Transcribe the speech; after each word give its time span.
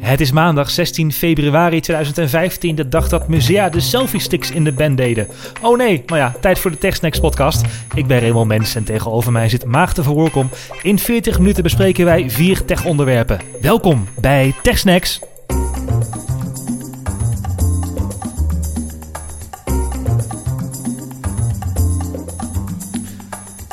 Het 0.00 0.20
is 0.20 0.32
maandag 0.32 0.70
16 0.70 1.12
februari 1.12 1.80
2015, 1.80 2.74
de 2.74 2.88
dag 2.88 3.08
dat 3.08 3.28
musea 3.28 3.68
de 3.68 3.80
selfie-sticks 3.80 4.50
in 4.50 4.64
de 4.64 4.72
band 4.72 4.96
deden. 4.96 5.28
Oh 5.62 5.76
nee, 5.76 6.02
maar 6.06 6.18
ja, 6.18 6.34
tijd 6.40 6.58
voor 6.58 6.70
de 6.70 6.78
TechSnacks 6.78 7.20
podcast. 7.20 7.64
Ik 7.94 8.06
ben 8.06 8.20
Raymond 8.20 8.48
Mens 8.48 8.74
en 8.74 8.84
tegenover 8.84 9.32
mij 9.32 9.48
zit 9.48 9.64
Maarten 9.64 10.04
van 10.04 10.14
Woerkom. 10.14 10.50
In 10.82 10.98
40 10.98 11.38
minuten 11.38 11.62
bespreken 11.62 12.04
wij 12.04 12.30
vier 12.30 12.64
tech-onderwerpen. 12.64 13.40
Welkom 13.60 14.08
bij 14.20 14.54
TechSnacks. 14.62 15.20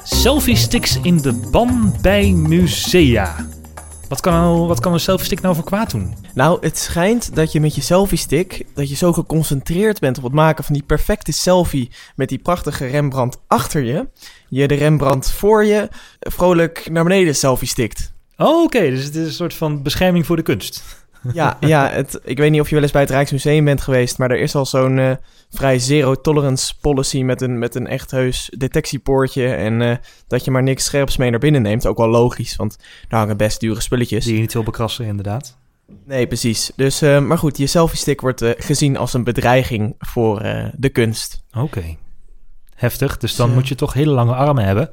Selfie-sticks 0.03 0.99
in 1.01 1.17
de 1.17 1.33
ban 1.51 1.93
bij 2.01 2.31
musea. 2.31 3.35
Wat 4.09 4.21
kan, 4.21 4.33
nou, 4.33 4.67
wat 4.67 4.79
kan 4.79 4.93
een 4.93 4.99
selfie-stick 4.99 5.41
nou 5.41 5.55
voor 5.55 5.63
kwaad 5.63 5.91
doen? 5.91 6.15
Nou, 6.33 6.57
het 6.61 6.77
schijnt 6.77 7.35
dat 7.35 7.51
je 7.51 7.59
met 7.59 7.75
je 7.75 7.81
selfie-stick, 7.81 8.65
dat 8.73 8.89
je 8.89 8.95
zo 8.95 9.13
geconcentreerd 9.13 9.99
bent 9.99 10.17
op 10.17 10.23
het 10.23 10.33
maken 10.33 10.63
van 10.63 10.73
die 10.73 10.83
perfecte 10.83 11.31
selfie 11.31 11.91
met 12.15 12.29
die 12.29 12.37
prachtige 12.37 12.85
Rembrandt 12.85 13.37
achter 13.47 13.83
je, 13.83 14.07
je 14.49 14.67
de 14.67 14.75
Rembrandt 14.75 15.31
voor 15.31 15.65
je 15.65 15.89
vrolijk 16.19 16.87
naar 16.91 17.03
beneden 17.03 17.35
selfie-stikt. 17.35 18.15
Oh, 18.37 18.63
oké. 18.63 18.89
Dus 18.89 19.03
het 19.03 19.15
is 19.15 19.27
een 19.27 19.33
soort 19.33 19.53
van 19.53 19.81
bescherming 19.81 20.25
voor 20.25 20.35
de 20.35 20.41
kunst. 20.41 20.83
Ja, 21.33 21.57
ja 21.59 21.89
het, 21.89 22.19
ik 22.23 22.37
weet 22.37 22.51
niet 22.51 22.61
of 22.61 22.67
je 22.67 22.73
wel 22.73 22.83
eens 22.83 22.91
bij 22.91 23.01
het 23.01 23.09
Rijksmuseum 23.09 23.65
bent 23.65 23.81
geweest, 23.81 24.17
maar 24.17 24.31
er 24.31 24.39
is 24.39 24.55
al 24.55 24.65
zo'n 24.65 24.97
uh, 24.97 25.11
vrij 25.49 25.79
zero-tolerance 25.79 26.73
policy 26.81 27.21
met 27.21 27.41
een, 27.41 27.59
met 27.59 27.75
een 27.75 27.87
echt 27.87 28.11
heus 28.11 28.51
detectiepoortje 28.57 29.53
en 29.53 29.81
uh, 29.81 29.95
dat 30.27 30.45
je 30.45 30.51
maar 30.51 30.63
niks 30.63 30.83
scherps 30.83 31.17
mee 31.17 31.29
naar 31.29 31.39
binnen 31.39 31.61
neemt. 31.61 31.85
Ook 31.85 31.97
wel 31.97 32.09
logisch, 32.09 32.55
want 32.55 32.77
daar 33.07 33.19
hangen 33.19 33.37
best 33.37 33.59
dure 33.59 33.81
spulletjes. 33.81 34.25
Die 34.25 34.33
je 34.33 34.39
niet 34.39 34.53
wil 34.53 34.63
bekrassen, 34.63 35.05
inderdaad. 35.05 35.57
Nee, 36.05 36.27
precies. 36.27 36.71
Dus, 36.75 37.03
uh, 37.03 37.19
maar 37.19 37.37
goed, 37.37 37.57
je 37.57 37.67
selfie-stick 37.67 38.21
wordt 38.21 38.43
gezien 38.57 38.97
als 38.97 39.13
een 39.13 39.23
bedreiging 39.23 39.95
voor 39.99 40.41
de 40.73 40.89
kunst. 40.89 41.43
Oké. 41.57 41.97
Heftig, 42.75 43.17
dus 43.17 43.35
dan 43.35 43.53
moet 43.53 43.67
je 43.67 43.75
toch 43.75 43.93
hele 43.93 44.11
lange 44.11 44.33
armen 44.33 44.63
hebben 44.63 44.89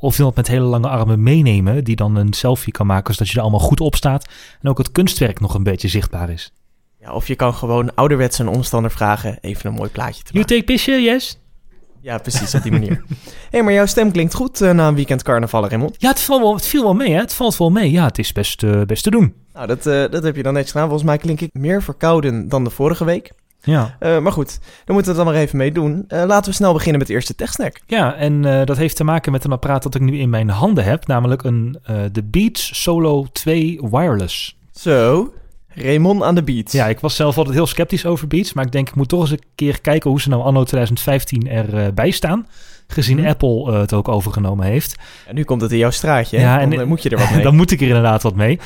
of 0.00 0.18
iemand 0.18 0.36
met 0.36 0.48
hele 0.48 0.64
lange 0.64 0.88
armen 0.88 1.22
meenemen, 1.22 1.84
die 1.84 1.96
dan 1.96 2.16
een 2.16 2.32
selfie 2.32 2.72
kan 2.72 2.86
maken, 2.86 3.14
zodat 3.14 3.28
je 3.28 3.36
er 3.36 3.42
allemaal 3.42 3.60
goed 3.60 3.80
op 3.80 3.94
staat. 3.94 4.28
En 4.60 4.68
ook 4.68 4.78
het 4.78 4.92
kunstwerk 4.92 5.40
nog 5.40 5.54
een 5.54 5.62
beetje 5.62 5.88
zichtbaar 5.88 6.30
is. 6.30 6.52
Ja, 7.00 7.12
of 7.12 7.26
je 7.26 7.34
kan 7.34 7.54
gewoon 7.54 7.94
ouderwets 7.94 8.38
een 8.38 8.48
omstander 8.48 8.90
vragen 8.90 9.38
even 9.40 9.70
een 9.70 9.76
mooi 9.76 9.90
plaatje 9.90 10.22
te 10.22 10.32
maken. 10.32 10.48
You 10.48 10.60
take 10.60 10.72
picture, 10.72 11.00
yes? 11.02 11.38
Ja, 12.00 12.18
precies, 12.18 12.54
op 12.54 12.62
die 12.62 12.72
manier. 12.72 13.02
Hé, 13.08 13.16
hey, 13.50 13.62
maar 13.62 13.72
jouw 13.72 13.86
stem 13.86 14.12
klinkt 14.12 14.34
goed 14.34 14.60
uh, 14.60 14.70
na 14.70 14.88
een 14.88 14.94
weekend 14.94 15.22
carnaval, 15.22 15.68
Raymond. 15.68 15.94
Ja, 15.98 16.08
het, 16.08 16.20
valt 16.20 16.40
wel, 16.40 16.54
het 16.54 16.66
viel 16.66 16.82
wel 16.82 16.94
mee, 16.94 17.12
hè? 17.12 17.18
Het 17.18 17.34
valt 17.34 17.56
wel 17.56 17.70
mee. 17.70 17.90
Ja, 17.90 18.04
het 18.04 18.18
is 18.18 18.32
best, 18.32 18.62
uh, 18.62 18.82
best 18.82 19.02
te 19.02 19.10
doen. 19.10 19.34
Nou, 19.54 19.66
dat, 19.66 19.86
uh, 19.86 20.04
dat 20.10 20.22
heb 20.22 20.36
je 20.36 20.42
dan 20.42 20.52
netjes 20.52 20.72
gedaan. 20.72 20.88
Volgens 20.88 21.08
mij 21.08 21.18
klink 21.18 21.40
ik 21.40 21.50
meer 21.52 21.82
verkouden 21.82 22.48
dan 22.48 22.64
de 22.64 22.70
vorige 22.70 23.04
week. 23.04 23.32
Ja. 23.62 23.96
Uh, 24.00 24.18
maar 24.18 24.32
goed, 24.32 24.58
dan 24.84 24.94
moeten 24.94 25.12
we 25.12 25.18
het 25.18 25.26
dan 25.26 25.34
maar 25.34 25.42
even 25.42 25.56
mee 25.56 25.72
doen. 25.72 26.04
Uh, 26.08 26.24
laten 26.26 26.50
we 26.50 26.56
snel 26.56 26.72
beginnen 26.72 26.98
met 26.98 27.06
de 27.06 27.14
eerste 27.14 27.34
techsnack. 27.34 27.80
Ja, 27.86 28.14
en 28.14 28.42
uh, 28.42 28.64
dat 28.64 28.76
heeft 28.76 28.96
te 28.96 29.04
maken 29.04 29.32
met 29.32 29.44
een 29.44 29.52
apparaat 29.52 29.82
dat 29.82 29.94
ik 29.94 30.00
nu 30.00 30.18
in 30.18 30.30
mijn 30.30 30.48
handen 30.48 30.84
heb, 30.84 31.06
namelijk 31.06 31.42
een 31.42 31.78
de 32.12 32.22
Beats 32.22 32.82
Solo 32.82 33.26
2 33.32 33.80
Wireless. 33.90 34.56
Zo, 34.72 35.32
Raymond 35.68 36.22
aan 36.22 36.34
de 36.34 36.42
Beats. 36.42 36.72
Ja, 36.72 36.86
ik 36.86 37.00
was 37.00 37.16
zelf 37.16 37.36
altijd 37.38 37.54
heel 37.54 37.66
sceptisch 37.66 38.06
over 38.06 38.26
Beats, 38.26 38.52
maar 38.52 38.64
ik 38.64 38.72
denk 38.72 38.88
ik 38.88 38.94
moet 38.94 39.08
toch 39.08 39.20
eens 39.20 39.30
een 39.30 39.42
keer 39.54 39.80
kijken 39.80 40.10
hoe 40.10 40.20
ze 40.20 40.28
nou 40.28 40.42
anno 40.42 40.64
2015 40.64 41.48
erbij 41.48 42.10
staan. 42.10 42.46
Gezien 42.92 43.16
mm 43.16 43.22
-hmm. 43.22 43.30
Apple 43.30 43.72
het 43.72 43.92
ook 43.92 44.08
overgenomen 44.08 44.66
heeft. 44.66 44.96
En 45.26 45.34
nu 45.34 45.44
komt 45.44 45.60
het 45.60 45.72
in 45.72 45.78
jouw 45.78 45.90
straatje. 45.90 46.38
Ja, 46.38 46.60
en 46.60 46.70
dan 46.70 46.88
moet 46.88 47.02
je 47.02 47.08
er 47.08 47.18
wat 47.18 47.30
mee. 47.34 47.42
dan 47.42 47.56
moet 47.56 47.70
ik 47.70 47.80
er 47.80 47.86
inderdaad 47.86 48.22
wat 48.22 48.34
mee. 48.34 48.58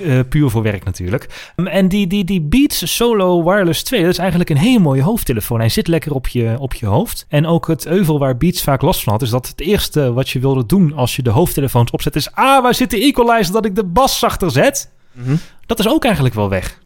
Uh, 0.00 0.20
puur 0.28 0.50
voor 0.50 0.62
werk 0.62 0.84
natuurlijk. 0.84 1.52
Um, 1.56 1.66
en 1.66 1.88
die, 1.88 2.06
die, 2.06 2.24
die 2.24 2.40
Beats 2.40 2.94
Solo 2.94 3.44
Wireless 3.44 3.82
2, 3.82 4.00
dat 4.00 4.10
is 4.10 4.18
eigenlijk 4.18 4.50
een 4.50 4.56
hele 4.56 4.78
mooie 4.78 5.02
hoofdtelefoon. 5.02 5.58
Hij 5.58 5.68
zit 5.68 5.88
lekker 5.88 6.12
op 6.12 6.28
je, 6.28 6.56
op 6.58 6.74
je 6.74 6.86
hoofd. 6.86 7.26
En 7.28 7.46
ook 7.46 7.66
het 7.66 7.86
euvel 7.86 8.18
waar 8.18 8.36
Beats 8.36 8.62
vaak 8.62 8.82
last 8.82 9.02
van 9.02 9.12
had, 9.12 9.22
is 9.22 9.30
dat 9.30 9.48
het 9.48 9.60
eerste 9.60 10.12
wat 10.12 10.28
je 10.28 10.38
wilde 10.38 10.66
doen 10.66 10.92
als 10.92 11.16
je 11.16 11.22
de 11.22 11.30
hoofdtelefoons 11.30 11.90
opzet, 11.90 12.16
is: 12.16 12.32
ah, 12.32 12.62
waar 12.62 12.74
zit 12.74 12.90
de 12.90 13.00
equalizer 13.00 13.52
dat 13.52 13.64
ik 13.64 13.74
de 13.74 13.84
bas 13.84 14.18
zachter 14.18 14.50
zet? 14.50 14.90
Mm 15.12 15.24
-hmm. 15.24 15.38
Dat 15.66 15.78
is 15.78 15.88
ook 15.88 16.04
eigenlijk 16.04 16.34
wel 16.34 16.48
weg. 16.48 16.78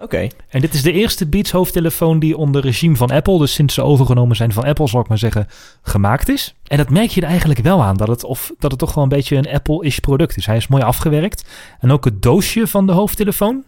Oké. 0.00 0.04
Okay. 0.04 0.32
En 0.48 0.60
dit 0.60 0.74
is 0.74 0.82
de 0.82 0.92
eerste 0.92 1.26
Beats 1.26 1.50
hoofdtelefoon 1.50 2.18
die 2.18 2.36
onder 2.36 2.62
regime 2.62 2.96
van 2.96 3.10
Apple, 3.10 3.38
dus 3.38 3.52
sinds 3.52 3.74
ze 3.74 3.82
overgenomen 3.82 4.36
zijn 4.36 4.52
van 4.52 4.64
Apple, 4.64 4.88
zal 4.88 5.00
ik 5.00 5.08
maar 5.08 5.18
zeggen, 5.18 5.46
gemaakt 5.82 6.28
is. 6.28 6.54
En 6.66 6.76
dat 6.76 6.90
merk 6.90 7.10
je 7.10 7.20
er 7.20 7.28
eigenlijk 7.28 7.60
wel 7.60 7.82
aan, 7.82 7.96
dat 7.96 8.08
het, 8.08 8.24
of, 8.24 8.52
dat 8.58 8.70
het 8.70 8.80
toch 8.80 8.94
wel 8.94 9.02
een 9.02 9.10
beetje 9.10 9.36
een 9.36 9.48
Apple-ish 9.48 9.98
product 9.98 10.36
is. 10.36 10.46
Hij 10.46 10.56
is 10.56 10.66
mooi 10.66 10.82
afgewerkt. 10.82 11.48
En 11.80 11.90
ook 11.90 12.04
het 12.04 12.22
doosje 12.22 12.66
van 12.66 12.86
de 12.86 12.92
hoofdtelefoon, 12.92 13.64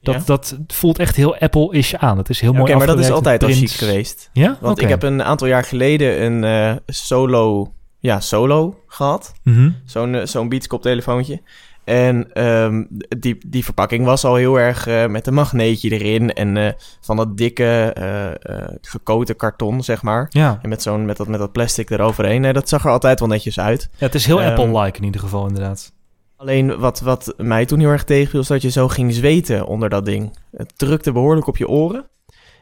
dat, 0.00 0.14
ja. 0.14 0.22
dat 0.24 0.58
voelt 0.66 0.98
echt 0.98 1.16
heel 1.16 1.36
Apple-ish 1.36 1.94
aan. 1.94 2.18
Het 2.18 2.28
is 2.28 2.40
heel 2.40 2.52
ja, 2.52 2.58
mooi 2.58 2.72
okay, 2.72 2.86
maar 2.86 2.96
dat 2.96 3.04
is 3.04 3.10
altijd 3.10 3.42
al 3.42 3.48
chic 3.48 3.70
geweest. 3.70 4.30
Ja? 4.32 4.58
Want 4.60 4.72
okay. 4.72 4.84
ik 4.84 4.90
heb 4.90 5.02
een 5.02 5.22
aantal 5.22 5.46
jaar 5.46 5.64
geleden 5.64 6.22
een 6.22 6.42
uh, 6.42 6.76
solo, 6.86 7.72
ja, 7.98 8.20
solo 8.20 8.80
gehad. 8.86 9.32
Mm 9.42 9.54
-hmm. 9.54 9.76
Zo'n 9.84 10.14
uh, 10.14 10.24
zo'n 10.24 10.48
Beats 10.48 10.66
koptelefoontje. 10.66 11.40
En 11.86 12.44
um, 12.46 12.88
die, 13.18 13.38
die 13.46 13.64
verpakking 13.64 14.04
was 14.04 14.24
al 14.24 14.34
heel 14.34 14.58
erg 14.58 14.88
uh, 14.88 15.06
met 15.06 15.26
een 15.26 15.34
magneetje 15.34 15.90
erin. 15.90 16.32
En 16.32 16.56
uh, 16.56 16.68
van 17.00 17.16
dat 17.16 17.36
dikke 17.36 17.96
uh, 17.98 18.74
gekoten 18.80 19.36
karton, 19.36 19.82
zeg 19.82 20.02
maar. 20.02 20.26
Ja. 20.30 20.58
En 20.62 20.68
met, 20.68 20.82
zo'n, 20.82 21.04
met, 21.04 21.16
dat, 21.16 21.28
met 21.28 21.38
dat 21.38 21.52
plastic 21.52 21.90
eroverheen. 21.90 22.40
Nee, 22.40 22.52
dat 22.52 22.68
zag 22.68 22.84
er 22.84 22.90
altijd 22.90 23.18
wel 23.18 23.28
netjes 23.28 23.60
uit. 23.60 23.88
Ja, 23.92 24.06
het 24.06 24.14
is 24.14 24.26
heel 24.26 24.42
um, 24.42 24.46
Apple-like 24.46 24.98
in 24.98 25.04
ieder 25.04 25.20
geval, 25.20 25.46
inderdaad. 25.46 25.92
Alleen 26.36 26.78
wat, 26.78 27.00
wat 27.00 27.34
mij 27.36 27.66
toen 27.66 27.78
heel 27.78 27.90
erg 27.90 28.04
tegenviel, 28.04 28.40
is 28.40 28.46
dat 28.46 28.62
je 28.62 28.70
zo 28.70 28.88
ging 28.88 29.14
zweten 29.14 29.66
onder 29.66 29.88
dat 29.88 30.04
ding. 30.04 30.38
Het 30.56 30.72
drukte 30.78 31.12
behoorlijk 31.12 31.46
op 31.46 31.56
je 31.56 31.68
oren. 31.68 32.04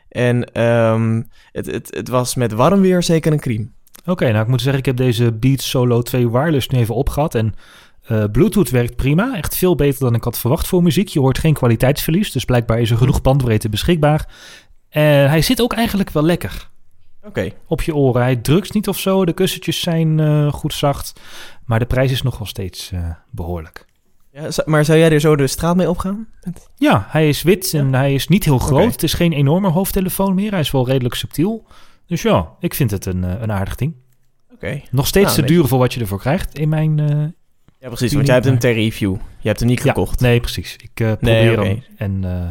En 0.09 0.63
um, 0.63 1.29
het, 1.53 1.67
het, 1.67 1.95
het 1.97 2.09
was 2.09 2.35
met 2.35 2.53
warm 2.53 2.81
weer 2.81 3.03
zeker 3.03 3.33
een 3.33 3.41
crime. 3.41 3.69
Oké, 4.01 4.11
okay, 4.11 4.31
nou 4.31 4.43
ik 4.43 4.51
moet 4.51 4.61
zeggen, 4.61 4.79
ik 4.79 4.87
heb 4.87 4.97
deze 4.97 5.33
Beats 5.33 5.71
Solo 5.71 6.03
2 6.03 6.31
Wireless 6.31 6.69
nu 6.69 6.79
even 6.79 6.95
opgehad. 6.95 7.35
En 7.35 7.55
Uh, 8.11 8.25
Bluetooth 8.33 8.71
werkt 8.71 8.97
prima, 8.97 9.37
echt 9.37 9.57
veel 9.57 9.75
beter 9.75 10.01
dan 10.01 10.15
ik 10.15 10.25
had 10.25 10.39
verwacht 10.39 10.67
voor 10.67 10.83
muziek. 10.83 11.09
Je 11.09 11.21
hoort 11.21 11.39
geen 11.39 11.55
kwaliteitsverlies, 11.55 12.33
dus 12.33 12.45
blijkbaar 12.45 12.81
is 12.81 12.91
er 12.91 12.97
genoeg 12.97 13.23
bandbreedte 13.23 13.69
beschikbaar. 13.69 14.29
Uh, 14.29 15.03
hij 15.03 15.43
zit 15.43 15.61
ook 15.61 15.73
eigenlijk 15.73 16.11
wel 16.11 16.23
lekker. 16.23 16.71
Oké. 17.19 17.29
Okay. 17.29 17.55
Op 17.67 17.83
je 17.83 17.95
oren. 17.95 18.23
Hij 18.23 18.37
drukt 18.37 18.75
niet 18.75 18.89
of 18.89 18.99
zo, 18.99 19.25
de 19.25 19.33
kussentjes 19.33 19.81
zijn 19.81 20.19
uh, 20.19 20.53
goed 20.53 20.75
zacht, 20.75 21.21
maar 21.65 21.79
de 21.79 21.87
prijs 21.87 22.11
is 22.11 22.23
nog 22.23 22.39
wel 22.39 22.47
steeds 22.47 22.93
behoorlijk. 23.31 23.87
Ja, 24.33 24.49
maar 24.65 24.85
zou 24.85 24.99
jij 24.99 25.11
er 25.11 25.21
zo 25.21 25.37
de 25.37 25.47
straat 25.47 25.77
mee 25.77 25.91
opgaan? 25.91 26.29
Ja, 26.77 27.07
hij 27.09 27.29
is 27.29 27.43
wit 27.43 27.75
en 27.75 27.91
ja. 27.91 27.97
hij 27.97 28.15
is 28.15 28.29
niet 28.29 28.45
heel 28.45 28.59
groot. 28.59 28.79
Okay. 28.79 28.91
Het 28.91 29.03
is 29.03 29.15
geen 29.15 29.33
enorme 29.33 29.69
hoofdtelefoon 29.69 30.35
meer, 30.35 30.51
hij 30.51 30.61
is 30.61 30.71
wel 30.71 30.87
redelijk 30.87 31.15
subtiel. 31.15 31.67
Dus 32.07 32.23
ja, 32.23 32.49
ik 32.61 32.75
vind 32.75 32.91
het 32.91 33.07
een, 33.07 33.23
een 33.23 33.53
aardig 33.53 33.75
ding. 33.75 33.95
Oké. 34.45 34.55
Okay. 34.55 34.85
Nog 34.91 35.07
steeds 35.07 35.37
nou, 35.37 35.41
te 35.41 35.55
duur 35.55 35.67
voor 35.67 35.79
wat 35.79 35.95
je 35.95 36.01
ervoor 36.01 36.21
krijgt 36.21 36.59
in 36.59 36.69
mijn 36.69 37.35
ja, 37.85 37.91
precies, 37.91 38.13
want 38.13 38.27
jij 38.27 38.35
hebt 38.35 38.47
hem 38.47 38.59
ter 38.59 38.73
review. 38.73 39.17
Je 39.41 39.49
hebt 39.49 39.61
hem 39.61 39.69
niet 39.69 39.81
gekocht. 39.81 40.21
Ja, 40.21 40.27
nee, 40.27 40.41
precies. 40.41 40.77
Ik 40.77 41.01
uh, 41.01 41.13
probeer 41.13 41.35
nee, 41.35 41.53
okay. 41.53 41.67
hem. 41.67 41.83
En 41.97 42.23
uh, 42.25 42.51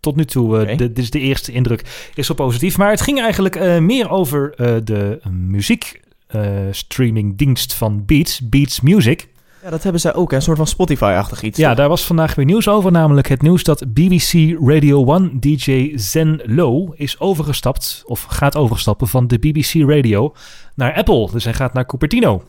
tot 0.00 0.16
nu 0.16 0.24
toe, 0.24 0.56
uh, 0.56 0.60
okay. 0.60 0.76
de, 0.76 0.92
dit 0.92 0.98
is 1.04 1.10
de 1.10 1.18
eerste 1.20 1.52
indruk, 1.52 2.10
is 2.14 2.28
wel 2.28 2.36
positief. 2.36 2.78
Maar 2.78 2.90
het 2.90 3.00
ging 3.00 3.20
eigenlijk 3.20 3.80
meer 3.80 4.10
over 4.10 4.54
de 4.84 5.20
muziek 5.30 6.00
streamingdienst 6.70 7.74
van 7.74 8.04
Beats, 8.04 8.48
Beats 8.48 8.80
Music. 8.80 9.28
Ja, 9.62 9.70
dat 9.70 9.82
hebben 9.82 10.00
zij 10.00 10.14
ook, 10.14 10.32
een 10.32 10.42
soort 10.42 10.56
van 10.56 10.66
Spotify-achtig 10.66 11.42
iets. 11.42 11.58
Ja, 11.58 11.68
toch? 11.68 11.76
daar 11.76 11.88
was 11.88 12.06
vandaag 12.06 12.34
weer 12.34 12.44
nieuws 12.44 12.68
over, 12.68 12.92
namelijk 12.92 13.28
het 13.28 13.42
nieuws 13.42 13.62
dat 13.62 13.92
BBC 13.92 14.58
Radio 14.60 15.14
1 15.14 15.40
DJ 15.40 15.92
Zen 15.96 16.40
Low 16.44 16.92
is 16.96 17.20
overgestapt, 17.20 18.02
of 18.06 18.22
gaat 18.22 18.56
overstappen 18.56 19.08
van 19.08 19.26
de 19.26 19.38
BBC 19.38 19.72
Radio 19.74 20.34
naar 20.74 20.94
Apple. 20.94 21.30
Dus 21.32 21.44
hij 21.44 21.54
gaat 21.54 21.72
naar 21.72 21.86
Cupertino. 21.86 22.42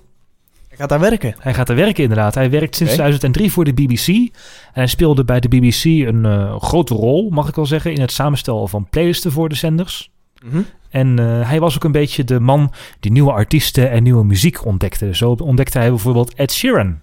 Gaat 0.79 0.89
daar 0.89 0.99
werken. 0.99 1.35
Hij 1.39 1.53
gaat 1.53 1.67
daar 1.67 1.75
werken, 1.75 2.03
inderdaad. 2.03 2.35
Hij 2.35 2.49
werkt 2.49 2.75
sinds 2.75 2.93
okay. 2.93 3.05
2003 3.05 3.51
voor 3.51 3.65
de 3.65 3.73
BBC. 3.73 4.07
En 4.07 4.31
hij 4.73 4.87
speelde 4.87 5.23
bij 5.23 5.39
de 5.39 5.47
BBC 5.47 5.83
een 5.83 6.25
uh, 6.25 6.61
grote 6.61 6.93
rol, 6.93 7.29
mag 7.29 7.47
ik 7.47 7.55
wel 7.55 7.65
zeggen, 7.65 7.93
in 7.93 8.01
het 8.01 8.11
samenstellen 8.11 8.69
van 8.69 8.87
playlisten 8.89 9.31
voor 9.31 9.49
de 9.49 9.55
zenders. 9.55 10.11
Mm 10.43 10.51
-hmm. 10.51 10.65
En 10.89 11.19
uh, 11.19 11.49
hij 11.49 11.59
was 11.59 11.75
ook 11.75 11.83
een 11.83 11.91
beetje 11.91 12.23
de 12.23 12.39
man 12.39 12.71
die 12.99 13.11
nieuwe 13.11 13.31
artiesten 13.31 13.91
en 13.91 14.03
nieuwe 14.03 14.25
muziek 14.25 14.65
ontdekte. 14.65 15.15
Zo 15.15 15.31
ontdekte 15.31 15.77
hij 15.77 15.89
bijvoorbeeld 15.89 16.33
Ed 16.33 16.51
Sheeran. 16.51 16.99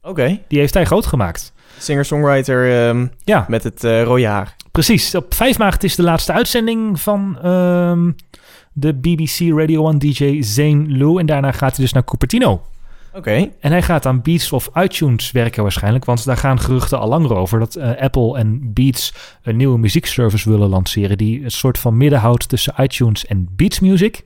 Oké. 0.00 0.10
Okay. 0.10 0.42
Die 0.48 0.58
heeft 0.58 0.74
hij 0.74 0.84
groot 0.84 1.06
gemaakt. 1.06 1.52
Singer-songwriter 1.78 2.88
um, 2.88 3.10
ja. 3.24 3.44
met 3.48 3.62
het 3.62 3.84
uh, 3.84 4.02
rode 4.02 4.26
haar. 4.26 4.56
Precies. 4.70 5.14
Op 5.14 5.34
5 5.34 5.58
maart 5.58 5.84
is 5.84 5.94
de 5.94 6.02
laatste 6.02 6.32
uitzending 6.32 7.00
van 7.00 7.46
um, 7.46 8.14
de 8.72 8.94
BBC 8.94 9.58
Radio 9.58 9.88
1 9.88 9.98
DJ 9.98 10.42
Zane 10.42 10.84
Lou. 10.88 11.20
En 11.20 11.26
daarna 11.26 11.52
gaat 11.52 11.76
hij 11.76 11.84
dus 11.84 11.92
naar 11.92 12.04
Cupertino. 12.04 12.62
Oké. 13.16 13.50
En 13.60 13.70
hij 13.70 13.82
gaat 13.82 14.06
aan 14.06 14.22
Beats 14.22 14.52
of 14.52 14.70
iTunes 14.74 15.30
werken 15.30 15.62
waarschijnlijk, 15.62 16.04
want 16.04 16.24
daar 16.24 16.36
gaan 16.36 16.60
geruchten 16.60 16.98
al 16.98 17.08
langer 17.08 17.34
over 17.34 17.58
dat 17.58 17.76
uh, 17.76 17.90
Apple 17.96 18.38
en 18.38 18.72
Beats 18.72 19.14
een 19.42 19.56
nieuwe 19.56 19.78
muziekservice 19.78 20.50
willen 20.50 20.68
lanceren 20.68 21.18
die 21.18 21.44
een 21.44 21.50
soort 21.50 21.78
van 21.78 21.96
midden 21.96 22.18
houdt 22.18 22.48
tussen 22.48 22.74
iTunes 22.76 23.26
en 23.26 23.48
Beats 23.56 23.80
Music. 23.80 24.24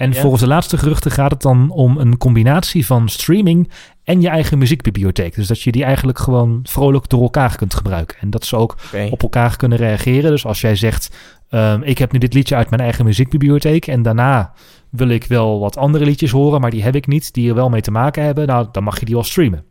En 0.00 0.12
Ja. 0.12 0.20
volgens 0.20 0.42
de 0.42 0.48
laatste 0.48 0.78
geruchten 0.78 1.10
gaat 1.10 1.30
het 1.30 1.42
dan 1.42 1.70
om 1.70 1.98
een 1.98 2.18
combinatie 2.18 2.86
van 2.86 3.08
streaming 3.08 3.70
en 4.04 4.20
je 4.20 4.28
eigen 4.28 4.58
muziekbibliotheek. 4.58 5.34
Dus 5.34 5.46
dat 5.46 5.62
je 5.62 5.72
die 5.72 5.84
eigenlijk 5.84 6.18
gewoon 6.18 6.60
vrolijk 6.62 7.08
door 7.08 7.22
elkaar 7.22 7.56
kunt 7.56 7.74
gebruiken. 7.74 8.16
En 8.20 8.30
dat 8.30 8.44
ze 8.44 8.56
ook 8.56 8.76
op 9.10 9.22
elkaar 9.22 9.56
kunnen 9.56 9.78
reageren. 9.78 10.30
Dus 10.30 10.46
als 10.46 10.60
jij 10.60 10.76
zegt, 10.76 11.16
ehm, 11.50 11.82
ik 11.82 11.98
heb 11.98 12.12
nu 12.12 12.18
dit 12.18 12.34
liedje 12.34 12.54
uit 12.54 12.70
mijn 12.70 12.82
eigen 12.82 13.04
muziekbibliotheek 13.04 13.86
en 13.86 14.02
daarna 14.02 14.52
wil 14.90 15.08
ik 15.08 15.24
wel 15.24 15.60
wat 15.60 15.76
andere 15.76 16.04
liedjes 16.04 16.30
horen, 16.30 16.60
maar 16.60 16.70
die 16.70 16.82
heb 16.82 16.94
ik 16.94 17.06
niet, 17.06 17.32
die 17.34 17.48
er 17.48 17.54
wel 17.54 17.68
mee 17.68 17.80
te 17.80 17.90
maken 17.90 18.24
hebben, 18.24 18.46
nou, 18.46 18.66
dan 18.72 18.82
mag 18.82 18.98
je 18.98 19.04
die 19.04 19.14
wel 19.14 19.24
streamen. 19.24 19.64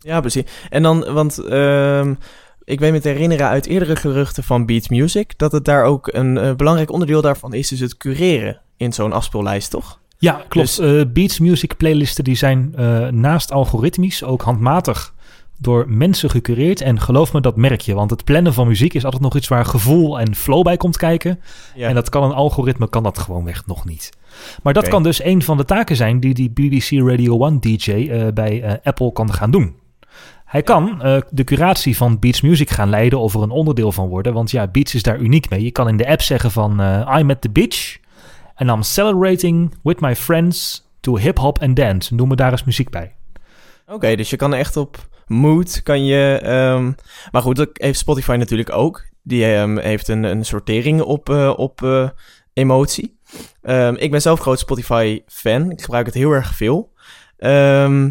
Ja, 0.00 0.20
precies. 0.20 0.44
En 0.68 0.82
dan, 0.82 1.12
want 1.12 1.38
ehm, 1.38 2.14
ik 2.66 2.80
weet 2.80 2.92
me 2.92 3.00
te 3.00 3.08
herinneren 3.08 3.46
uit 3.46 3.66
eerdere 3.66 3.96
geruchten 3.96 4.44
van 4.44 4.66
Beats 4.66 4.88
Music... 4.88 5.38
dat 5.38 5.52
het 5.52 5.64
daar 5.64 5.84
ook 5.84 6.08
een 6.12 6.38
eh, 6.38 6.54
belangrijk 6.54 6.90
onderdeel 6.90 7.22
daarvan 7.22 7.54
is... 7.54 7.68
dus 7.68 7.80
het 7.80 7.96
cureren 7.96 8.60
in 8.76 8.92
zo'n 8.92 9.12
afspeellijst, 9.12 9.70
toch? 9.70 10.00
Ja, 10.18 10.44
klopt. 10.48 10.78
Eh, 10.78 11.00
Beats 11.08 11.38
Music 11.38 11.76
playlisten 11.76 12.24
die 12.24 12.34
zijn 12.34 12.72
eh, 12.76 13.08
naast 13.08 13.52
algoritmisch 13.52 14.24
ook 14.24 14.42
handmatig 14.42 15.14
door 15.58 15.84
mensen 15.88 16.30
gecureerd. 16.30 16.80
En 16.80 17.00
geloof 17.00 17.32
me, 17.32 17.40
dat 17.40 17.56
merk 17.56 17.80
je. 17.80 17.94
Want 17.94 18.10
het 18.10 18.24
plannen 18.24 18.52
van 18.52 18.66
muziek 18.66 18.94
is 18.94 19.04
altijd 19.04 19.22
nog 19.22 19.36
iets 19.36 19.48
waar 19.48 19.64
gevoel 19.64 20.20
en 20.20 20.34
flow 20.34 20.62
bij 20.62 20.76
komt 20.76 20.96
kijken. 20.96 21.40
Ja. 21.74 21.88
En 21.88 21.94
dat 21.94 22.08
kan 22.08 22.22
een 22.22 22.32
algoritme, 22.32 22.88
kan 22.88 23.02
dat 23.02 23.18
gewoonweg 23.18 23.66
nog 23.66 23.84
niet. 23.84 24.10
Maar 24.62 24.72
dat 24.72 24.88
kan 24.88 25.02
dus 25.02 25.24
een 25.24 25.42
van 25.42 25.56
de 25.56 25.64
taken 25.64 25.96
zijn 25.96 26.20
die 26.20 26.34
die 26.34 26.50
BBC 26.50 26.90
Radio 26.90 27.46
1 27.46 27.60
DJ 27.60 28.32
bij 28.32 28.80
Apple 28.82 29.12
kan 29.12 29.32
gaan 29.32 29.50
doen. 29.50 29.74
Hij 30.46 30.62
kan 30.62 31.02
eh, 31.02 31.20
de 31.30 31.44
curatie 31.44 31.96
van 31.96 32.18
Beats 32.18 32.40
Music 32.40 32.70
gaan 32.70 32.88
leiden 32.88 33.18
of 33.18 33.34
er 33.34 33.42
een 33.42 33.50
onderdeel 33.50 33.92
van 33.92 34.08
worden. 34.08 34.32
Want 34.32 34.50
ja, 34.50 34.66
Beats 34.66 34.94
is 34.94 35.02
daar 35.02 35.18
uniek 35.18 35.50
mee. 35.50 35.62
Je 35.62 35.70
kan 35.70 35.88
in 35.88 35.96
de 35.96 36.06
app 36.06 36.22
zeggen 36.22 36.50
van 36.50 36.80
eh, 36.80 37.16
I'm 37.18 37.30
at 37.30 37.40
the 37.40 37.50
beach 37.50 37.98
and 38.54 38.70
I'm 38.70 38.82
celebrating 38.82 39.74
with 39.82 40.00
my 40.00 40.16
friends 40.16 40.88
to 41.00 41.16
hip-hop 41.16 41.62
and 41.62 41.76
dance. 41.76 42.14
Noem 42.14 42.28
me 42.28 42.36
daar 42.36 42.50
eens 42.50 42.64
muziek 42.64 42.90
bij. 42.90 43.14
Oké, 43.86 44.16
dus 44.16 44.30
je 44.30 44.36
kan 44.36 44.54
echt 44.54 44.76
op 44.76 45.08
mood 45.26 45.82
kan 45.82 46.04
je... 46.04 46.38
ehm, 46.42 46.92
maar 47.30 47.42
goed, 47.42 47.56
dat 47.56 47.68
heeft 47.72 47.98
Spotify 47.98 48.36
natuurlijk 48.38 48.72
ook. 48.72 49.04
Die 49.22 49.44
ehm, 49.44 49.78
heeft 49.78 50.08
een, 50.08 50.22
een 50.22 50.44
sortering 50.44 51.00
op, 51.00 51.30
eh, 51.30 51.52
op 51.56 51.80
emotie. 52.52 53.18
Ehm, 53.62 53.94
ik 53.94 54.10
ben 54.10 54.22
zelf 54.22 54.40
groot 54.40 54.58
Spotify-fan. 54.58 55.70
Ik 55.70 55.80
gebruik 55.82 56.06
het 56.06 56.14
heel 56.14 56.30
erg 56.30 56.54
veel. 56.54 56.92
Ehm, 57.36 58.10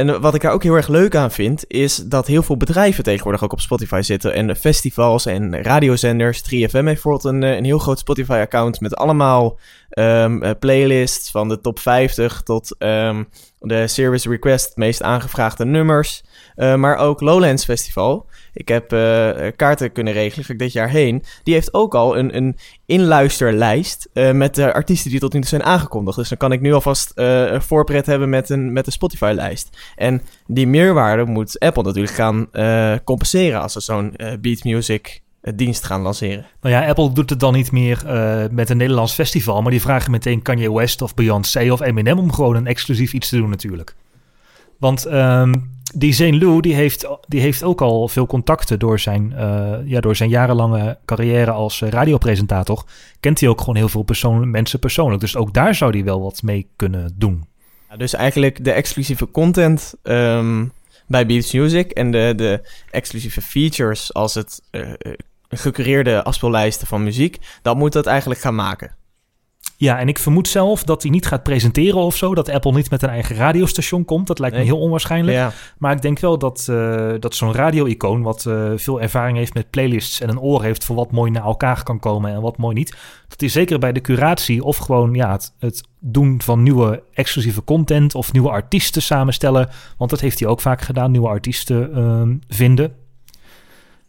en 0.00 0.20
wat 0.20 0.34
ik 0.34 0.40
daar 0.40 0.52
ook 0.52 0.62
heel 0.62 0.74
erg 0.74 0.88
leuk 0.88 1.14
aan 1.14 1.30
vind, 1.30 1.64
is 1.66 1.96
dat 1.96 2.26
heel 2.26 2.42
veel 2.42 2.56
bedrijven 2.56 3.04
tegenwoordig 3.04 3.44
ook 3.44 3.52
op 3.52 3.60
Spotify 3.60 4.00
zitten. 4.02 4.34
En 4.34 4.56
festivals 4.56 5.26
en 5.26 5.62
radiozenders. 5.62 6.42
3FM 6.42 6.50
heeft 6.50 6.72
bijvoorbeeld 6.84 7.24
een, 7.24 7.42
eh, 7.42 7.56
een 7.56 7.64
heel 7.64 7.78
groot 7.78 7.98
Spotify-account 7.98 8.80
met 8.80 8.96
allemaal 8.96 9.58
ehm, 9.90 10.42
eh, 10.42 10.50
playlists 10.58 11.30
van 11.30 11.48
de 11.48 11.60
top 11.60 11.78
50 11.78 12.42
tot 12.42 12.76
ehm, 12.78 13.24
de 13.58 13.86
Service 13.86 14.28
Request, 14.28 14.76
meest 14.76 15.02
aangevraagde 15.02 15.64
nummers. 15.64 16.22
Eh, 16.60 16.74
maar 16.74 16.96
ook 16.96 17.20
Lowlands 17.20 17.64
Festival. 17.64 18.26
Ik 18.52 18.68
heb 18.68 18.92
eh, 18.92 19.30
kaarten 19.56 19.92
kunnen 19.92 20.12
regelen, 20.12 20.44
ga 20.44 20.52
ik 20.52 20.58
dit 20.58 20.72
jaar 20.72 20.88
heen. 20.88 21.22
Die 21.42 21.54
heeft 21.54 21.74
ook 21.74 21.94
al 21.94 22.18
een, 22.18 22.36
een 22.36 22.56
inluisterlijst 22.86 24.08
eh, 24.12 24.32
met 24.32 24.54
de 24.54 24.72
artiesten 24.72 25.10
die 25.10 25.20
tot 25.20 25.32
nu 25.32 25.40
toe 25.40 25.48
zijn 25.48 25.62
aangekondigd. 25.64 26.16
Dus 26.16 26.28
dan 26.28 26.38
kan 26.38 26.52
ik 26.52 26.60
nu 26.60 26.72
alvast 26.72 27.10
eh, 27.10 27.50
een 27.52 27.62
voorpret 27.62 28.06
hebben 28.06 28.28
met 28.28 28.50
een, 28.50 28.72
met 28.72 28.86
een 28.86 28.92
Spotify-lijst. 28.92 29.76
En 29.96 30.22
die 30.46 30.66
meerwaarde 30.66 31.24
moet 31.24 31.58
Apple 31.58 31.82
natuurlijk 31.82 32.14
gaan 32.14 32.52
eh, 32.52 32.94
compenseren 33.04 33.60
als 33.60 33.72
ze 33.72 33.80
zo'n 33.80 34.16
eh, 34.16 34.32
Beat 34.40 34.64
Music 34.64 35.20
eh, 35.40 35.52
dienst 35.56 35.84
gaan 35.84 36.00
lanceren. 36.00 36.46
Nou 36.60 36.74
ja, 36.74 36.88
Apple 36.88 37.12
doet 37.12 37.30
het 37.30 37.40
dan 37.40 37.52
niet 37.52 37.72
meer 37.72 38.06
eh, 38.06 38.44
met 38.50 38.70
een 38.70 38.76
Nederlands 38.76 39.12
festival. 39.12 39.62
Maar 39.62 39.70
die 39.70 39.80
vragen 39.80 40.10
meteen 40.10 40.42
Kanye 40.42 40.72
West 40.72 41.02
of 41.02 41.14
Beyoncé 41.14 41.72
of 41.72 41.80
Eminem 41.80 42.18
om 42.18 42.32
gewoon 42.32 42.56
een 42.56 42.66
exclusief 42.66 43.12
iets 43.12 43.28
te 43.28 43.36
doen 43.36 43.50
natuurlijk. 43.50 43.94
Want 44.78 45.04
ehm, 45.04 45.52
die 45.94 46.12
Zane 46.12 46.38
Lou, 46.38 46.60
die 46.60 46.74
heeft, 46.74 47.08
die 47.26 47.40
heeft 47.40 47.62
ook 47.62 47.80
al 47.80 48.08
veel 48.08 48.26
contacten 48.26 48.78
door 48.78 48.98
zijn, 48.98 49.32
eh, 49.32 49.74
ja, 49.84 50.00
door 50.00 50.16
zijn 50.16 50.28
jarenlange 50.28 50.98
carrière 51.04 51.50
als 51.50 51.82
eh, 51.82 51.88
radiopresentator. 51.88 52.84
Kent 53.20 53.40
hij 53.40 53.48
ook 53.48 53.58
gewoon 53.58 53.76
heel 53.76 53.88
veel 53.88 54.02
persoon, 54.02 54.50
mensen 54.50 54.78
persoonlijk. 54.78 55.20
Dus 55.20 55.36
ook 55.36 55.54
daar 55.54 55.74
zou 55.74 55.90
hij 55.90 56.04
wel 56.04 56.20
wat 56.22 56.42
mee 56.42 56.68
kunnen 56.76 57.14
doen. 57.14 57.44
Dus 57.96 58.14
eigenlijk 58.14 58.64
de 58.64 58.72
exclusieve 58.72 59.30
content 59.30 59.94
ehm, 60.02 60.66
bij 61.06 61.26
Beats 61.26 61.52
Music 61.52 61.90
en 61.90 62.10
de, 62.10 62.32
de 62.36 62.68
exclusieve 62.90 63.42
features 63.42 64.14
als 64.14 64.34
het 64.34 64.62
eh, 64.70 64.90
gecureerde 65.48 66.24
afspeellijsten 66.24 66.86
van 66.86 67.02
muziek, 67.02 67.38
dat 67.62 67.76
moet 67.76 67.92
dat 67.92 68.06
eigenlijk 68.06 68.40
gaan 68.40 68.54
maken. 68.54 68.94
Ja, 69.80 69.98
en 69.98 70.08
ik 70.08 70.18
vermoed 70.18 70.48
zelf 70.48 70.84
dat 70.84 71.02
hij 71.02 71.10
niet 71.10 71.26
gaat 71.26 71.42
presenteren 71.42 72.00
of 72.00 72.16
zo. 72.16 72.34
Dat 72.34 72.48
Apple 72.48 72.72
niet 72.72 72.90
met 72.90 73.02
een 73.02 73.08
eigen 73.08 73.36
radiostation 73.36 74.04
komt. 74.04 74.26
Dat 74.26 74.38
lijkt 74.38 74.56
Nee. 74.56 74.64
me 74.64 74.70
heel 74.70 74.80
onwaarschijnlijk. 74.80 75.36
Ja, 75.36 75.52
Maar 75.78 75.92
ik 75.92 76.02
denk 76.02 76.18
wel 76.18 76.38
dat, 76.38 76.66
eh, 76.70 77.12
dat 77.18 77.34
zo'n 77.34 77.52
radio-icoon, 77.52 78.22
wat 78.22 78.46
eh, 78.46 78.70
veel 78.76 79.00
ervaring 79.00 79.36
heeft 79.36 79.54
met 79.54 79.70
playlists 79.70 80.20
en 80.20 80.28
een 80.28 80.40
oor 80.40 80.62
heeft 80.62 80.84
voor 80.84 80.96
wat 80.96 81.10
mooi 81.12 81.30
naar 81.30 81.44
elkaar 81.44 81.82
kan 81.82 81.98
komen 81.98 82.32
en 82.32 82.40
wat 82.40 82.56
mooi 82.56 82.74
niet, 82.74 82.96
dat 83.28 83.40
hij 83.40 83.48
zeker 83.48 83.78
bij 83.78 83.92
de 83.92 84.00
curatie 84.00 84.64
of 84.64 84.76
gewoon 84.76 85.14
ja, 85.14 85.32
het, 85.32 85.54
het 85.58 85.82
doen 85.98 86.42
van 86.42 86.62
nieuwe 86.62 87.02
exclusieve 87.12 87.64
content 87.64 88.14
of 88.14 88.32
nieuwe 88.32 88.50
artiesten 88.50 89.02
samenstellen, 89.02 89.68
want 89.96 90.10
dat 90.10 90.20
heeft 90.20 90.38
hij 90.40 90.48
ook 90.48 90.60
vaak 90.60 90.80
gedaan, 90.80 91.10
nieuwe 91.10 91.28
artiesten 91.28 91.94
ehm, 91.94 92.36
vinden, 92.48 92.92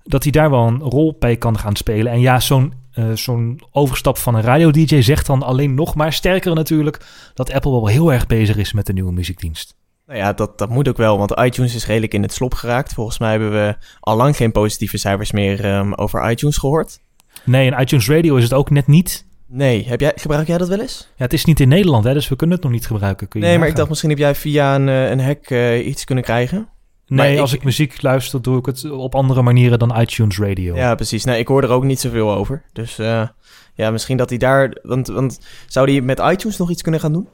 dat 0.04 0.24
hij 0.24 0.32
daar 0.32 0.50
wel 0.50 0.68
een 0.68 0.80
rol 0.80 1.16
bij 1.20 1.36
kan 1.38 1.58
gaan 1.58 1.76
spelen. 1.76 2.12
En 2.12 2.20
ja, 2.20 2.40
zo'n 2.40 2.74
eh, 2.94 3.12
zo'n 3.14 3.62
overstap 3.72 4.18
van 4.18 4.36
een 4.36 4.42
radio-dj 4.42 5.02
zegt 5.02 5.26
dan 5.26 5.44
alleen 5.44 5.74
nog 5.74 5.96
maar 5.96 6.14
sterker 6.14 6.56
natuurlijk 6.56 7.06
dat 7.34 7.52
Apple 7.52 7.72
wel 7.72 7.88
heel 7.88 8.14
erg 8.14 8.28
bezig 8.28 8.58
is 8.58 8.74
met 8.74 8.86
de 8.86 8.94
nieuwe 8.94 9.12
muziekdienst. 9.12 9.76
nou 10.06 10.20
ja, 10.20 10.34
dat, 10.34 10.58
dat 10.58 10.70
moet 10.70 10.88
ook 10.88 10.98
wel, 10.98 11.18
want 11.18 11.40
iTunes 11.40 11.76
is 11.76 11.86
redelijk 11.86 12.14
in 12.14 12.22
het 12.22 12.34
slop 12.34 12.54
geraakt. 12.54 12.94
Volgens 12.94 13.20
mij 13.20 13.32
hebben 13.32 13.52
we 13.52 13.76
al 14.00 14.16
lang 14.16 14.36
geen 14.36 14.52
positieve 14.52 14.98
cijfers 14.98 15.32
meer 15.32 15.66
ehm, 15.66 15.94
over 15.94 16.30
iTunes 16.32 16.58
gehoord. 16.58 17.00
Nee, 17.44 17.72
en 17.72 17.82
iTunes 17.82 18.10
Radio 18.10 18.36
is 18.36 18.44
het 18.44 18.54
ook 18.54 18.70
net 18.70 18.88
niet. 18.88 19.26
Nee, 19.48 19.86
heb 19.88 20.00
jij, 20.00 20.12
gebruik 20.16 20.48
jij 20.48 20.58
dat 20.58 20.68
wel 20.68 20.80
eens? 20.80 21.08
Ja, 21.16 21.24
het 21.24 21.34
is 21.34 21.46
niet 21.46 21.60
in 21.60 21.68
Nederland, 21.68 22.04
hè, 22.04 22.14
dus 22.14 22.30
we 22.30 22.36
kunnen 22.36 22.56
het 22.56 22.66
nog 22.66 22.74
niet 22.74 22.88
gebruiken. 22.88 23.28
Kun 23.28 23.40
je 23.40 23.46
Nee, 23.46 23.58
maar 23.58 23.68
ik 23.68 23.76
dacht 23.76 23.90
misschien 23.90 24.10
heb 24.10 24.20
jij 24.20 24.36
via 24.36 24.76
een, 24.76 24.90
eh, 24.90 25.10
een 25.10 25.20
hack 25.20 25.50
eh, 25.50 25.88
iets 25.88 26.04
kunnen 26.04 26.24
krijgen. 26.24 26.70
Nee, 27.16 27.32
maar 27.34 27.42
als 27.42 27.52
ik- 27.54 27.58
ik 27.60 27.64
muziek 27.66 28.02
luister, 28.02 28.42
doe 28.42 28.58
ik 28.58 28.66
het 28.66 28.92
op 28.92 29.16
andere 29.16 29.42
manieren 29.42 29.80
dan 29.80 30.00
iTunes 30.00 30.40
Radio. 30.40 30.76
Ja, 30.76 30.96
precies. 30.96 31.24
Nou, 31.24 31.38
ik 31.38 31.48
hoor 31.48 31.64
er 31.64 31.70
ook 31.70 31.84
niet 31.84 32.00
zoveel 32.00 32.32
over. 32.34 32.64
Dus 32.74 33.00
eh, 33.00 33.28
ja, 33.74 33.92
misschien 33.92 34.18
dat 34.18 34.30
hij 34.30 34.38
daar... 34.38 34.78
Want, 34.84 35.08
want 35.08 35.40
zou 35.68 35.92
hij 35.92 36.02
met 36.02 36.20
iTunes 36.20 36.58
nog 36.58 36.70
iets 36.70 36.82
kunnen 36.82 37.00
gaan 37.02 37.14
doen? 37.14 37.28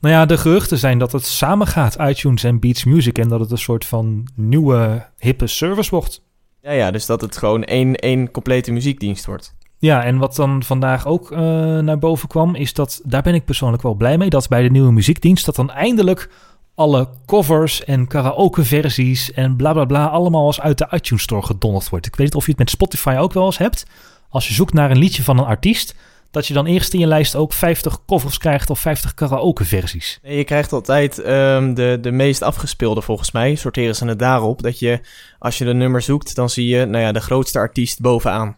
Nou 0.00 0.14
ja, 0.14 0.26
de 0.26 0.38
geruchten 0.38 0.78
zijn 0.78 0.98
dat 0.98 1.12
het 1.12 1.24
samen 1.26 1.66
gaat, 1.66 1.96
iTunes 2.00 2.44
en 2.44 2.60
Beats 2.60 2.84
Music, 2.84 3.18
en 3.18 3.28
dat 3.28 3.40
het 3.40 3.50
een 3.50 3.58
soort 3.58 3.84
van 3.84 4.28
nieuwe, 4.34 5.06
hippe 5.18 5.46
service 5.46 5.90
wordt. 5.90 6.22
Ja, 6.62 6.70
ja, 6.72 6.90
dus 6.90 7.06
dat 7.06 7.20
het 7.20 7.36
gewoon 7.36 7.64
één, 7.64 7.94
één 7.94 8.30
complete 8.30 8.72
muziekdienst 8.72 9.26
wordt. 9.26 9.54
Ja, 9.78 10.04
en 10.04 10.18
wat 10.18 10.36
dan 10.36 10.62
vandaag 10.62 11.06
ook 11.06 11.30
eh, 11.30 11.38
naar 11.78 11.98
boven 11.98 12.28
kwam, 12.28 12.54
is 12.54 12.72
dat, 12.72 13.00
daar 13.04 13.22
ben 13.22 13.34
ik 13.34 13.44
persoonlijk 13.44 13.82
wel 13.82 13.94
blij 13.94 14.18
mee, 14.18 14.30
dat 14.30 14.48
bij 14.48 14.62
de 14.62 14.70
nieuwe 14.70 14.92
muziekdienst, 14.92 15.44
dat 15.46 15.56
dan 15.56 15.70
eindelijk 15.70 16.30
alle 16.78 17.08
covers 17.26 17.84
en 17.84 18.06
karaoke-versies 18.06 19.32
en 19.32 19.56
bla 19.56 19.72
bla 19.72 19.84
bla 19.84 20.06
allemaal 20.06 20.46
eens 20.46 20.60
uit 20.60 20.78
de 20.78 20.88
iTunes 20.90 21.22
Store 21.22 21.42
gedonderd 21.42 21.88
wordt. 21.88 22.06
Ik 22.06 22.16
weet 22.16 22.26
niet 22.26 22.34
of 22.34 22.44
je 22.44 22.50
het 22.50 22.58
met 22.58 22.70
Spotify 22.70 23.16
ook 23.18 23.32
wel 23.32 23.44
eens 23.44 23.58
hebt. 23.58 23.86
Als 24.28 24.48
je 24.48 24.54
zoekt 24.54 24.72
naar 24.72 24.90
een 24.90 24.98
liedje 24.98 25.22
van 25.22 25.38
een 25.38 25.44
artiest, 25.44 25.94
dat 26.30 26.46
je 26.46 26.54
dan 26.54 26.66
eerst 26.66 26.92
in 26.92 27.00
je 27.00 27.06
lijst 27.06 27.36
ook 27.36 27.52
50 27.52 28.04
covers 28.06 28.38
krijgt 28.38 28.70
of 28.70 28.78
50 28.78 29.14
karaoke-versies. 29.14 30.18
Nee, 30.22 30.36
je 30.36 30.44
krijgt 30.44 30.72
altijd 30.72 31.18
ehm, 31.18 31.74
de, 31.74 31.98
de 32.00 32.10
meest 32.10 32.42
afgespeelde 32.42 33.02
volgens 33.02 33.32
mij. 33.32 33.54
Sorteren 33.54 33.96
ze 33.96 34.06
het 34.06 34.18
daarop. 34.18 34.62
Dat 34.62 34.78
je, 34.78 35.00
als 35.38 35.58
je 35.58 35.64
de 35.64 35.74
nummer 35.74 36.02
zoekt, 36.02 36.34
dan 36.34 36.50
zie 36.50 36.66
je 36.66 36.84
nou 36.84 37.04
ja, 37.04 37.12
de 37.12 37.20
grootste 37.20 37.58
artiest 37.58 38.00
bovenaan. 38.00 38.56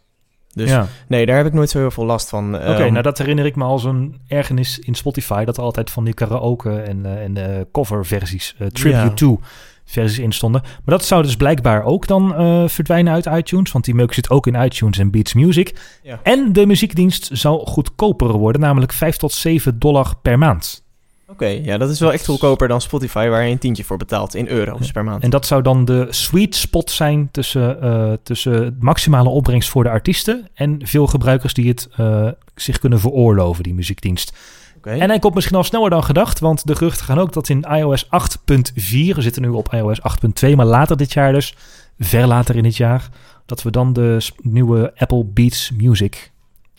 Dus 0.55 0.71
ja. 0.71 0.87
nee, 1.09 1.27
daar 1.27 1.37
heb 1.37 1.47
ik 1.47 1.53
nooit 1.53 1.71
zo 1.71 1.79
heel 1.79 1.91
veel 1.91 2.05
last 2.05 2.29
van. 2.29 2.55
Oké, 2.55 2.65
Ehm, 2.65 2.91
nou 2.91 3.03
dat 3.03 3.19
herinner 3.19 3.47
ik 3.47 3.57
me 3.57 3.65
als 3.65 3.85
een 3.85 4.21
ergernis 4.27 4.79
in 4.79 4.95
Spotify. 4.95 5.45
Dat 5.45 5.57
er 5.57 5.63
altijd 5.63 5.91
van 5.91 6.05
die 6.05 6.15
karaoke 6.15 6.71
en, 6.71 7.07
eh, 7.07 7.23
en 7.23 7.37
eh, 7.37 7.65
coverversies, 7.73 8.55
eh 8.59 8.67
tribute 8.67 9.15
to 9.15 9.41
versies 9.85 10.19
in 10.19 10.33
stonden. 10.33 10.61
Maar 10.63 10.97
dat 10.97 11.05
zou 11.05 11.23
dus 11.23 11.37
blijkbaar 11.37 11.85
ook 11.85 12.07
dan 12.07 12.29
verdwijnen 12.69 13.13
uit 13.13 13.27
iTunes. 13.27 13.73
Want 13.73 13.85
die 13.85 13.95
meuk 13.95 14.13
zit 14.13 14.31
ook 14.31 14.47
in 14.47 14.55
iTunes 14.55 14.99
en 14.99 15.11
Beats 15.11 15.35
Music. 15.35 15.99
Ja. 16.03 16.21
En 16.23 16.53
de 16.53 16.67
muziekdienst 16.67 17.31
zal 17.33 17.59
goedkoper 17.59 18.33
worden. 18.33 18.61
Namelijk 18.61 18.93
5 18.93 19.17
tot 19.17 19.33
7 19.33 19.79
dollar 19.79 20.17
per 20.23 20.39
maand. 20.39 20.85
Oké, 21.31 21.47
ja, 21.47 21.79
dat 21.79 21.91
is 21.91 22.01
wel 22.01 22.13
echt 22.13 22.27
goedkoper 22.27 22.69
dan 22.69 22.81
Spotify, 22.81 23.29
waar 23.29 23.45
je 23.45 23.51
een 23.51 23.59
tientje 23.59 23.85
voor 23.85 23.97
betaalt 23.97 24.35
in 24.35 24.49
euro's 24.49 24.87
Ja. 24.87 24.93
per 24.93 25.05
maand. 25.05 25.23
En 25.23 25.31
dat 25.31 25.47
zou 25.47 25.63
dan 25.63 25.85
de 25.85 26.07
sweet 26.11 26.55
spot 26.55 26.91
zijn 26.91 27.29
tussen, 27.31 27.83
eh, 27.83 28.13
tussen 28.23 28.77
maximale 28.81 29.29
opbrengst 29.29 29.69
voor 29.69 29.83
de 29.83 29.91
artiesten... 29.91 30.49
en 30.55 30.81
veel 30.87 31.07
gebruikers 31.07 31.55
die 31.55 31.69
het 31.69 31.89
eh, 31.97 32.29
zich 32.55 32.79
kunnen 32.79 33.01
veroorloven, 33.01 33.63
die 33.63 33.75
muziekdienst. 33.75 34.33
Oké. 34.77 34.91
En 34.91 35.09
hij 35.09 35.19
komt 35.19 35.35
misschien 35.35 35.57
al 35.57 35.65
sneller 35.65 35.91
dan 35.91 36.05
gedacht, 36.05 36.39
want 36.41 36.67
de 36.67 36.77
geruchten 36.77 37.05
gaan 37.05 37.19
ook 37.19 37.33
dat 37.33 37.49
in 37.49 37.63
iOS 37.63 38.05
8.4, 38.05 39.15
we 39.15 39.23
zitten 39.23 39.43
nu 39.43 39.49
op 39.49 39.73
iOS 39.73 40.01
8.2, 40.01 40.57
maar 40.57 40.67
later 40.67 40.97
dit 40.97 41.13
jaar 41.13 41.33
dus, 41.33 41.55
ver 41.99 42.27
later 42.27 42.57
in 42.57 42.63
dit 42.63 42.77
jaar, 42.77 43.09
dat 43.47 43.63
we 43.63 43.71
dan 43.71 43.93
de 43.93 44.29
nieuwe 44.43 44.93
Apple 44.97 45.25
Beats 45.25 45.71
Music 45.77 46.31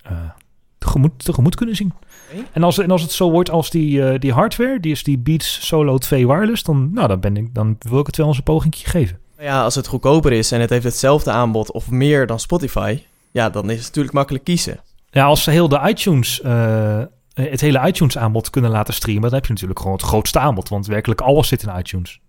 eh, 0.04 0.12
tegemoet, 0.92 1.26
tegemoet 1.26 1.56
kunnen 1.56 1.76
zien. 1.76 1.94
En, 2.52 2.64
als, 2.64 2.78
en 2.78 2.92
als 2.92 3.02
het 3.02 3.12
zo 3.12 3.32
wordt 3.32 3.50
als 3.50 3.70
die, 3.70 4.06
eh, 4.06 4.20
die 4.20 4.34
hardware, 4.34 4.80
die 4.80 4.92
is 4.92 5.04
die 5.04 5.18
Beats 5.18 5.68
Solo 5.68 5.98
2 5.98 6.28
wireless, 6.28 6.64
dan, 6.64 6.90
nou, 6.94 7.08
dan, 7.08 7.20
ben 7.20 7.38
ik, 7.38 7.54
dan 7.54 7.76
wil 7.80 8.00
ik 8.00 8.06
het 8.06 8.18
wel 8.18 8.28
eens 8.28 8.38
een 8.38 8.44
pogingje 8.44 8.88
geven. 8.88 9.20
Nou 9.38 9.50
ja, 9.50 9.64
als 9.64 9.76
het 9.76 9.88
goedkoper 9.88 10.32
is 10.32 10.52
en 10.52 10.62
het 10.62 10.70
heeft 10.70 10.84
hetzelfde 10.84 11.32
aanbod 11.32 11.72
of 11.72 11.90
meer 11.90 12.28
dan 12.28 12.40
Spotify, 12.40 13.00
ja, 13.32 13.50
dan 13.50 13.70
is 13.70 13.78
het 13.78 13.86
natuurlijk 13.86 14.14
makkelijk 14.14 14.44
kiezen. 14.44 14.80
Ja, 15.10 15.26
als 15.26 15.44
ze 15.44 15.52
heel 15.52 15.70
de 15.70 15.82
iTunes, 15.88 16.42
eh, 16.42 17.02
het 17.34 17.62
hele 17.62 17.88
iTunes 17.88 18.18
aanbod 18.18 18.50
kunnen 18.50 18.72
laten 18.72 18.94
streamen, 18.94 19.22
dan 19.22 19.34
heb 19.34 19.46
je 19.46 19.52
natuurlijk 19.52 19.80
gewoon 19.80 19.96
het 19.96 20.06
grootste 20.06 20.40
aanbod, 20.40 20.70
want 20.70 20.88
werkelijk 20.88 21.22
alles 21.22 21.48
zit 21.48 21.64
in 21.64 21.78
iTunes. 21.78 22.20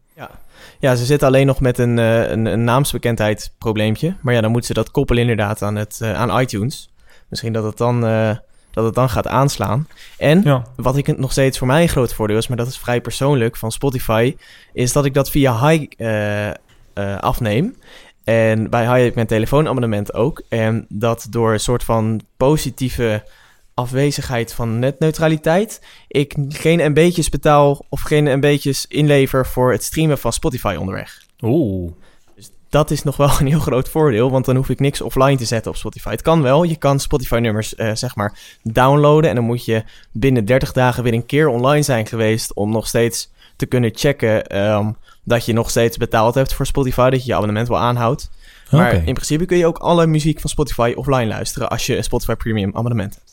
Ja, 0.78 0.94
ze 0.94 1.04
zitten 1.04 1.28
alleen 1.28 1.46
nog 1.46 1.60
met 1.60 1.78
een, 1.78 1.98
eh, 1.98 2.30
een, 2.30 2.46
een 2.46 2.64
naamsbekendheid 2.64 3.54
probleempje. 3.58 4.16
Maar 4.20 4.34
ja, 4.34 4.40
dan 4.40 4.50
moeten 4.50 4.68
ze 4.68 4.74
dat 4.74 4.90
koppelen 4.90 5.22
inderdaad 5.22 5.62
aan, 5.62 5.76
het, 5.76 6.00
aan 6.02 6.40
iTunes. 6.40 6.90
Misschien 7.28 7.52
dat 7.52 7.64
het, 7.64 7.76
dan, 7.76 8.04
dat 8.72 8.84
het 8.84 8.94
dan 8.94 9.10
gaat 9.10 9.26
aanslaan. 9.26 9.88
En 10.18 10.40
Ja. 10.44 10.64
wat 10.76 10.96
ik 10.96 11.18
nog 11.18 11.32
steeds 11.32 11.58
voor 11.58 11.66
mij 11.66 11.82
een 11.82 11.88
groot 11.88 12.14
voordeel 12.14 12.36
is, 12.36 12.48
maar 12.48 12.56
dat 12.56 12.66
is 12.66 12.78
vrij 12.78 13.00
persoonlijk 13.00 13.56
van 13.56 13.72
Spotify, 13.72 14.36
is 14.72 14.92
dat 14.92 15.04
ik 15.04 15.14
dat 15.14 15.30
via 15.30 15.68
Hi 15.68 15.86
eh, 15.96 16.48
eh, 16.48 16.54
afneem. 17.20 17.76
En 18.24 18.70
bij 18.70 18.82
Hi 18.84 18.98
heb 18.98 19.08
ik 19.08 19.14
mijn 19.14 19.26
telefoonabonnement 19.26 20.14
ook. 20.14 20.42
En 20.48 20.86
dat 20.88 21.26
door 21.30 21.52
een 21.52 21.60
soort 21.60 21.84
van 21.84 22.20
positieve 22.36 23.24
afwezigheid 23.74 24.54
van 24.54 24.78
netneutraliteit, 24.78 25.80
ik 26.08 26.34
geen 26.48 26.90
MB'tjes 26.90 27.28
betaal 27.28 27.84
of 27.88 28.00
geen 28.00 28.38
MB'tjes 28.38 28.86
inlever 28.88 29.46
voor 29.46 29.72
het 29.72 29.82
streamen 29.82 30.18
van 30.18 30.32
Spotify 30.32 30.76
onderweg. 30.78 31.22
Oeh. 31.40 31.92
Dat 32.72 32.90
is 32.90 33.02
nog 33.02 33.16
wel 33.16 33.30
een 33.40 33.46
heel 33.46 33.60
groot 33.60 33.88
voordeel, 33.88 34.30
want 34.30 34.44
dan 34.44 34.56
hoef 34.56 34.68
ik 34.68 34.80
niks 34.80 35.00
offline 35.00 35.36
te 35.36 35.44
zetten 35.44 35.70
op 35.70 35.76
Spotify. 35.76 36.10
Het 36.10 36.22
kan 36.22 36.42
wel, 36.42 36.62
je 36.62 36.76
kan 36.76 37.00
Spotify-nummers 37.00 37.74
eh, 37.74 37.94
zeg 37.94 38.16
maar 38.16 38.38
downloaden 38.62 39.30
en 39.30 39.36
dan 39.36 39.44
moet 39.44 39.64
je 39.64 39.84
binnen 40.12 40.44
30 40.44 40.72
dagen 40.72 41.02
weer 41.02 41.12
een 41.12 41.26
keer 41.26 41.48
online 41.48 41.82
zijn 41.82 42.06
geweest 42.06 42.54
om 42.54 42.70
nog 42.70 42.86
steeds 42.86 43.30
te 43.56 43.66
kunnen 43.66 43.90
checken 43.94 44.46
ehm, 44.46 44.90
dat 45.24 45.44
je 45.44 45.52
nog 45.52 45.70
steeds 45.70 45.96
betaald 45.96 46.34
hebt 46.34 46.54
voor 46.54 46.66
Spotify, 46.66 47.10
dat 47.10 47.20
je 47.20 47.26
je 47.26 47.34
abonnement 47.34 47.68
wel 47.68 47.78
aanhoudt. 47.78 48.30
Maar 48.70 48.94
in 48.94 49.14
principe 49.14 49.44
kun 49.44 49.56
je 49.56 49.66
ook 49.66 49.78
alle 49.78 50.06
muziek 50.06 50.40
van 50.40 50.50
Spotify 50.50 50.92
offline 50.96 51.26
luisteren 51.26 51.70
als 51.70 51.86
je 51.86 51.96
een 51.96 52.04
Spotify 52.04 52.34
Premium 52.34 52.76
abonnement 52.76 53.14
hebt. 53.14 53.31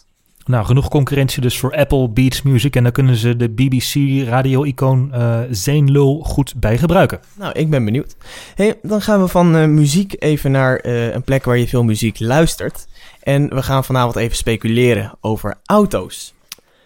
Nou, 0.50 0.66
genoeg 0.66 0.90
concurrentie 0.90 1.42
dus 1.42 1.60
voor 1.60 1.76
Apple 1.76 2.10
Beats 2.10 2.42
Music. 2.42 2.76
En 2.76 2.84
dan 2.84 2.92
kunnen 2.92 3.16
ze 3.16 3.36
de 3.36 3.50
BBC 3.50 3.94
radio-icoon 4.28 5.14
Zeenlul 5.50 6.20
goed 6.24 6.54
bij 6.56 6.78
gebruiken. 6.78 7.20
Nou, 7.36 7.52
ik 7.52 7.70
ben 7.70 7.86
benieuwd. 7.86 8.16
Hey, 8.56 8.80
dan 8.82 9.02
gaan 9.02 9.22
we 9.22 9.28
van 9.28 9.56
eh, 9.56 9.66
muziek 9.66 10.16
even 10.20 10.52
naar 10.52 10.76
eh, 10.76 11.14
een 11.14 11.22
plek 11.22 11.46
waar 11.46 11.58
je 11.58 11.68
veel 11.68 11.84
muziek 11.84 12.20
luistert. 12.20 12.88
En 13.24 13.50
we 13.50 13.64
gaan 13.64 13.84
vanavond 13.84 14.16
even 14.16 14.38
speculeren 14.38 15.18
over 15.22 15.58
auto's. 15.66 16.34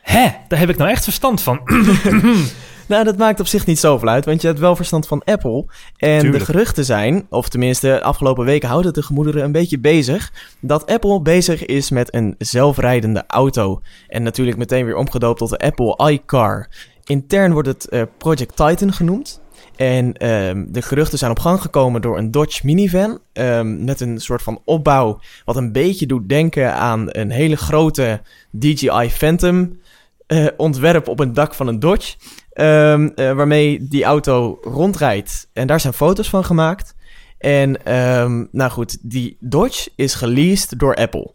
Hè, 0.01 0.27
daar 0.47 0.59
heb 0.59 0.69
ik 0.69 0.77
nou 0.77 0.89
echt 0.89 1.03
verstand 1.03 1.41
van. 1.41 1.61
Nou, 2.93 3.05
dat 3.05 3.17
maakt 3.17 3.39
op 3.39 3.47
zich 3.47 3.65
niet 3.65 3.79
zoveel 3.79 4.07
uit, 4.07 4.25
want 4.25 4.41
je 4.41 4.47
hebt 4.47 4.59
wel 4.59 4.75
verstand 4.75 5.07
van 5.07 5.23
Apple. 5.23 5.65
En 5.97 6.19
Tuurlijk. 6.19 6.45
de 6.45 6.51
geruchten 6.51 6.85
zijn, 6.85 7.25
of 7.29 7.49
tenminste 7.49 7.87
de 7.87 8.01
afgelopen 8.03 8.45
weken 8.45 8.69
houdt 8.69 8.85
het 8.85 8.95
de 8.95 9.03
gemoederen 9.03 9.43
een 9.43 9.51
beetje 9.51 9.79
bezig, 9.79 10.31
dat 10.59 10.85
Apple 10.85 11.21
bezig 11.21 11.65
is 11.65 11.89
met 11.89 12.13
een 12.13 12.35
zelfrijdende 12.37 13.23
auto. 13.27 13.81
En 14.07 14.23
natuurlijk 14.23 14.57
meteen 14.57 14.85
weer 14.85 14.95
omgedoopt 14.95 15.37
tot 15.37 15.49
de 15.49 15.57
Apple 15.57 16.11
iCar. 16.11 16.69
Intern 17.03 17.53
wordt 17.53 17.67
het 17.67 17.89
eh, 17.89 18.01
Project 18.17 18.55
Titan 18.55 18.93
genoemd. 18.93 19.41
En 19.75 20.13
ehm, 20.13 20.65
de 20.67 20.81
geruchten 20.81 21.17
zijn 21.17 21.31
op 21.31 21.39
gang 21.39 21.61
gekomen 21.61 22.01
door 22.01 22.17
een 22.17 22.31
Dodge 22.31 22.65
minivan. 22.65 23.19
ehm, 23.33 23.83
met 23.83 23.99
een 23.99 24.19
soort 24.19 24.41
van 24.41 24.61
opbouw. 24.65 25.19
Wat 25.45 25.55
een 25.55 25.71
beetje 25.71 26.05
doet 26.05 26.29
denken 26.29 26.73
aan 26.73 27.05
een 27.07 27.31
hele 27.31 27.55
grote 27.57 28.21
DJI 28.51 29.09
Phantom. 29.09 29.81
eh, 30.27 30.45
ontwerp 30.57 31.07
op 31.07 31.19
een 31.19 31.33
dak 31.33 31.53
van 31.53 31.67
een 31.67 31.79
Dodge. 31.79 32.15
Ehm, 32.53 33.09
eh, 33.15 33.31
waarmee 33.31 33.87
die 33.87 34.03
auto 34.03 34.59
rondrijdt. 34.61 35.49
En 35.53 35.67
daar 35.67 35.79
zijn 35.79 35.93
foto's 35.93 36.29
van 36.29 36.45
gemaakt. 36.45 36.95
En 37.37 37.85
ehm, 37.85 38.45
nou 38.51 38.71
goed, 38.71 38.97
die 39.01 39.37
Dodge 39.39 39.89
is 39.95 40.13
geleased 40.13 40.79
door 40.79 40.95
Apple. 40.95 41.33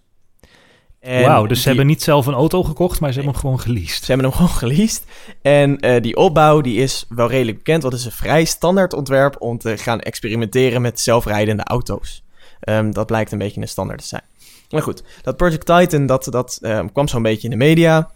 Wauw, 1.00 1.46
dus 1.46 1.62
ze 1.62 1.68
hebben 1.68 1.86
niet 1.86 2.02
zelf 2.02 2.26
een 2.26 2.34
auto 2.34 2.62
gekocht, 2.62 3.00
maar 3.00 3.12
ze 3.12 3.14
hebben 3.14 3.32
hem 3.32 3.42
gewoon 3.42 3.60
geleased. 3.60 4.04
ze 4.04 4.12
hebben 4.12 4.26
hem 4.26 4.34
gewoon 4.34 4.56
geleased. 4.56 5.04
En 5.42 5.80
eh, 5.80 6.02
die 6.02 6.16
opbouw 6.16 6.60
die 6.60 6.82
is 6.82 7.04
wel 7.08 7.28
redelijk 7.28 7.56
bekend. 7.56 7.82
Want 7.82 7.94
het 7.94 8.02
is 8.02 8.08
een 8.08 8.18
vrij 8.18 8.44
standaard 8.44 8.94
ontwerp 8.94 9.36
om 9.38 9.58
te 9.58 9.76
gaan 9.76 10.00
experimenteren 10.00 10.82
met 10.82 11.00
zelfrijdende 11.00 11.64
auto's. 11.64 12.24
Ehm, 12.60 12.90
dat 12.90 13.06
blijkt 13.06 13.32
een 13.32 13.38
beetje 13.38 13.60
een 13.60 13.68
standaard 13.68 14.00
te 14.00 14.06
zijn. 14.06 14.22
Maar 14.70 14.82
goed, 14.82 15.02
dat 15.22 15.36
Project 15.36 15.66
Titan 15.66 16.06
dat, 16.06 16.24
dat 16.30 16.58
kwam 16.92 17.08
zo'n 17.08 17.22
beetje 17.22 17.48
in 17.48 17.58
de 17.58 17.64
media. 17.64 18.10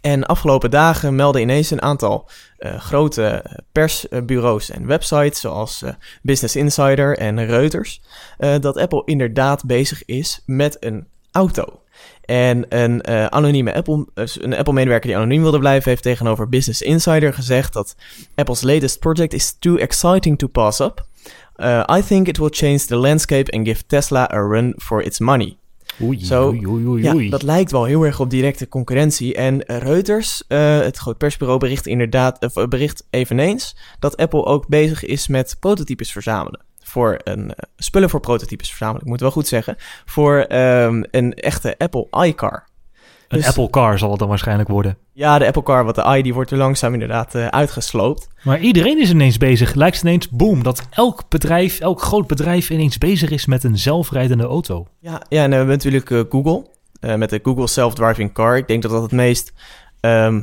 En 0.00 0.26
afgelopen 0.26 0.70
dagen 0.70 1.14
melden 1.14 1.40
ineens 1.40 1.70
een 1.70 1.82
aantal 1.82 2.28
eh, 2.58 2.80
grote 2.80 3.44
persbureaus 3.72 4.70
en 4.70 4.86
websites, 4.86 5.40
zoals 5.40 5.82
eh, 5.82 5.92
Business 6.22 6.56
Insider 6.56 7.18
en 7.18 7.46
Reuters, 7.46 8.00
eh, 8.38 8.54
dat 8.60 8.76
Apple 8.76 9.02
inderdaad 9.04 9.66
bezig 9.66 10.04
is 10.04 10.42
met 10.46 10.76
een 10.80 11.06
auto. 11.32 11.80
En 12.24 12.64
een 12.68 13.00
eh, 13.00 13.26
anonieme 13.26 13.74
Apple, 13.74 14.06
eh, 14.14 14.24
een 14.34 14.56
Apple-medewerker 14.56 15.08
die 15.08 15.16
anoniem 15.16 15.42
wilde 15.42 15.58
blijven, 15.58 15.90
heeft 15.90 16.02
tegenover 16.02 16.48
Business 16.48 16.82
Insider 16.82 17.34
gezegd 17.34 17.72
dat 17.72 17.96
Apple's 18.34 18.62
latest 18.62 18.98
project 18.98 19.32
is 19.32 19.56
too 19.58 19.76
exciting 19.76 20.38
to 20.38 20.46
pass 20.46 20.80
up. 20.80 21.08
I 21.96 22.02
think 22.06 22.28
it 22.28 22.38
will 22.38 22.50
change 22.50 22.78
the 22.78 22.96
landscape 22.96 23.52
and 23.52 23.66
give 23.66 23.86
Tesla 23.86 24.28
a 24.32 24.40
run 24.40 24.74
for 24.76 25.02
its 25.02 25.18
money. 25.18 25.59
Oei, 26.02 26.24
Zo, 26.24 26.48
oei, 26.48 26.66
oei, 26.66 26.86
oei, 26.86 27.02
Ja, 27.02 27.30
dat 27.30 27.42
lijkt 27.42 27.70
wel 27.70 27.84
heel 27.84 28.02
erg 28.02 28.20
op 28.20 28.30
directe 28.30 28.68
concurrentie. 28.68 29.34
En 29.34 29.62
Reuters, 29.66 30.42
eh, 30.48 30.78
het 30.78 30.96
groot 30.96 31.18
persbureau, 31.18 31.58
bericht 31.58 31.86
inderdaad, 31.86 32.44
of, 32.44 32.56
eh, 32.56 32.64
bericht 32.66 33.06
eveneens 33.10 33.76
dat 33.98 34.16
Apple 34.16 34.44
ook 34.44 34.68
bezig 34.68 35.04
is 35.04 35.28
met 35.28 35.56
prototypes 35.60 36.12
verzamelen. 36.12 36.60
Voor 36.82 37.20
een, 37.24 37.54
eh, 37.54 37.70
spullen 37.76 38.10
voor 38.10 38.20
prototypes 38.20 38.68
verzamelen, 38.68 39.02
ik 39.02 39.08
moet 39.08 39.20
wel 39.20 39.30
goed 39.30 39.46
zeggen. 39.46 39.76
Voor 40.04 40.38
ehm, 40.38 41.02
een 41.10 41.34
echte 41.34 41.74
Apple 41.78 42.06
iCar. 42.26 42.68
Een 43.30 43.38
dus- 43.38 43.46
Apple 43.46 43.70
Car 43.70 43.98
zal 43.98 44.10
het 44.10 44.18
dan 44.18 44.28
waarschijnlijk 44.28 44.68
worden. 44.68 44.96
Ja, 45.12 45.38
de 45.38 45.46
Apple 45.46 45.62
Car, 45.62 45.84
wat 45.84 45.94
de 45.94 46.14
i, 46.16 46.22
die 46.22 46.34
wordt 46.34 46.50
er 46.50 46.56
langzaam 46.58 46.92
inderdaad 46.92 47.34
eh, 47.34 47.46
uitgesloopt. 47.46 48.28
Maar 48.42 48.60
iedereen 48.60 49.00
is 49.00 49.10
ineens 49.10 49.36
bezig. 49.38 49.74
Lijkt 49.74 50.02
ineens, 50.02 50.28
boom, 50.28 50.62
dat 50.62 50.86
elk 50.90 51.22
bedrijf, 51.28 51.80
elk 51.80 52.02
groot 52.02 52.26
bedrijf 52.26 52.70
ineens 52.70 52.98
bezig 52.98 53.30
is 53.30 53.46
met 53.46 53.64
een 53.64 53.78
zelfrijdende 53.78 54.44
auto. 54.44 54.86
Ja, 55.00 55.22
ja 55.28 55.42
en 55.42 55.50
we 55.50 55.56
hebben 55.56 55.74
natuurlijk 55.74 56.10
eh, 56.10 56.20
Google. 56.28 56.66
eh, 57.00 57.14
met 57.14 57.30
de 57.30 57.40
Google 57.42 57.66
Self-Driving 57.66 58.32
Car. 58.32 58.56
Ik 58.56 58.68
denk 58.68 58.82
dat 58.82 58.90
dat 58.90 59.02
het 59.02 59.12
meest, 59.12 59.52
ehm, 60.00 60.40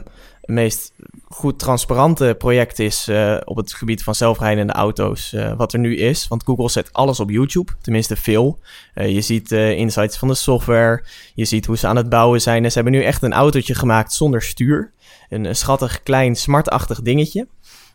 meest 0.47 0.93
goed 1.29 1.59
transparante 1.59 2.35
project 2.37 2.79
is 2.79 3.07
eh, 3.07 3.37
op 3.43 3.57
het 3.57 3.73
gebied 3.73 4.03
van 4.03 4.15
zelfrijdende 4.15 4.73
auto's. 4.73 5.33
eh, 5.33 5.53
wat 5.57 5.73
er 5.73 5.79
nu 5.79 5.95
is. 5.95 6.27
Want 6.27 6.43
Google 6.43 6.69
zet 6.69 6.93
alles 6.93 7.19
op 7.19 7.29
YouTube. 7.29 7.71
Tenminste 7.81 8.15
veel. 8.15 8.59
Eh, 8.93 9.13
je 9.13 9.21
ziet 9.21 9.51
insights 9.51 10.17
van 10.17 10.27
de 10.27 10.33
software. 10.33 11.03
Je 11.33 11.45
ziet 11.45 11.65
hoe 11.65 11.77
ze 11.77 11.87
aan 11.87 11.95
het 11.95 12.09
bouwen 12.09 12.41
zijn. 12.41 12.63
En 12.63 12.71
ze 12.71 12.75
hebben 12.75 12.99
nu 12.99 13.03
echt 13.03 13.23
een 13.23 13.33
autootje 13.33 13.75
gemaakt 13.75 14.13
zonder 14.13 14.41
stuur. 14.41 14.91
Een, 15.29 15.55
schattig 15.55 16.03
klein 16.03 16.35
smartachtig 16.35 17.01
dingetje. 17.01 17.47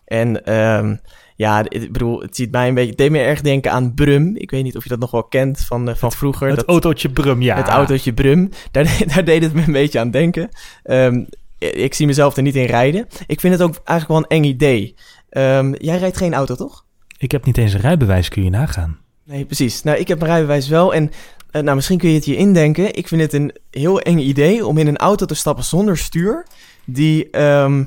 En 0.04 0.44
ehm, 0.44 0.96
ja, 1.36 1.64
ik 1.68 1.92
bedoel, 1.92 2.20
het 2.20 2.36
ziet 2.36 2.50
mij 2.50 2.68
een 2.68 2.74
beetje, 2.74 2.88
het 2.88 2.98
deed 2.98 3.10
me 3.10 3.18
erg 3.18 3.40
denken 3.40 3.72
aan 3.72 3.94
Brum. 3.94 4.36
Ik 4.36 4.50
weet 4.50 4.62
niet 4.62 4.76
of 4.76 4.82
je 4.82 4.88
dat 4.88 4.98
nog 4.98 5.10
wel 5.10 5.24
kent 5.24 5.60
van, 5.60 5.96
van 5.96 6.12
vroeger. 6.12 6.46
Het 6.48 6.56
dat, 6.56 6.68
autootje 6.68 7.10
Brum, 7.10 7.42
ja. 7.42 7.56
het 7.56 7.68
autootje 7.68 8.12
Brum, 8.12 8.50
daar, 8.70 9.02
daar 9.14 9.24
deed 9.24 9.42
het 9.42 9.52
me 9.52 9.62
een 9.66 9.72
beetje 9.72 9.98
aan 9.98 10.10
denken. 10.10 10.48
Ehm, 10.82 11.24
ik 11.62 11.94
zie 11.94 12.06
mezelf 12.06 12.36
er 12.36 12.42
niet 12.42 12.56
in 12.56 12.64
rijden. 12.64 13.06
Ik 13.26 13.40
vind 13.40 13.52
het 13.52 13.62
ook 13.62 13.80
eigenlijk 13.84 14.08
wel 14.08 14.18
een 14.18 14.42
eng 14.42 14.50
idee. 14.50 14.94
Ehm, 15.28 15.72
jij 15.78 15.98
rijdt 15.98 16.16
geen 16.16 16.34
auto, 16.34 16.54
toch? 16.54 16.84
Ik 17.18 17.30
heb 17.30 17.44
niet 17.44 17.58
eens 17.58 17.72
een 17.72 17.80
rijbewijs, 17.80 18.28
kun 18.28 18.44
je 18.44 18.50
nagaan. 18.50 18.98
Nee, 19.24 19.44
precies. 19.44 19.82
Nou, 19.82 19.98
ik 19.98 20.08
heb 20.08 20.18
mijn 20.18 20.30
rijbewijs 20.30 20.68
wel. 20.68 20.94
En 20.94 21.10
eh, 21.50 21.62
nou, 21.62 21.76
misschien 21.76 21.98
kun 21.98 22.08
je 22.08 22.14
het 22.14 22.24
je 22.24 22.36
indenken. 22.36 22.94
Ik 22.94 23.08
vind 23.08 23.20
het 23.20 23.32
een 23.32 23.52
heel 23.70 24.00
eng 24.00 24.18
idee 24.18 24.66
om 24.66 24.78
in 24.78 24.86
een 24.86 24.96
auto 24.96 25.26
te 25.26 25.34
stappen 25.34 25.64
zonder 25.64 25.98
stuur. 25.98 26.46
Die, 26.84 27.30
ehm, 27.30 27.84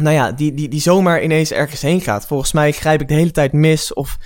nou 0.00 0.14
ja, 0.14 0.32
die, 0.32 0.54
die, 0.54 0.68
die 0.68 0.80
zomaar 0.80 1.22
ineens 1.22 1.52
ergens 1.52 1.80
heen 1.80 2.00
gaat. 2.00 2.26
Volgens 2.26 2.52
mij 2.52 2.72
grijp 2.72 3.00
ik 3.00 3.08
de 3.08 3.14
hele 3.14 3.30
tijd 3.30 3.52
mis 3.52 3.92
of 3.92 4.18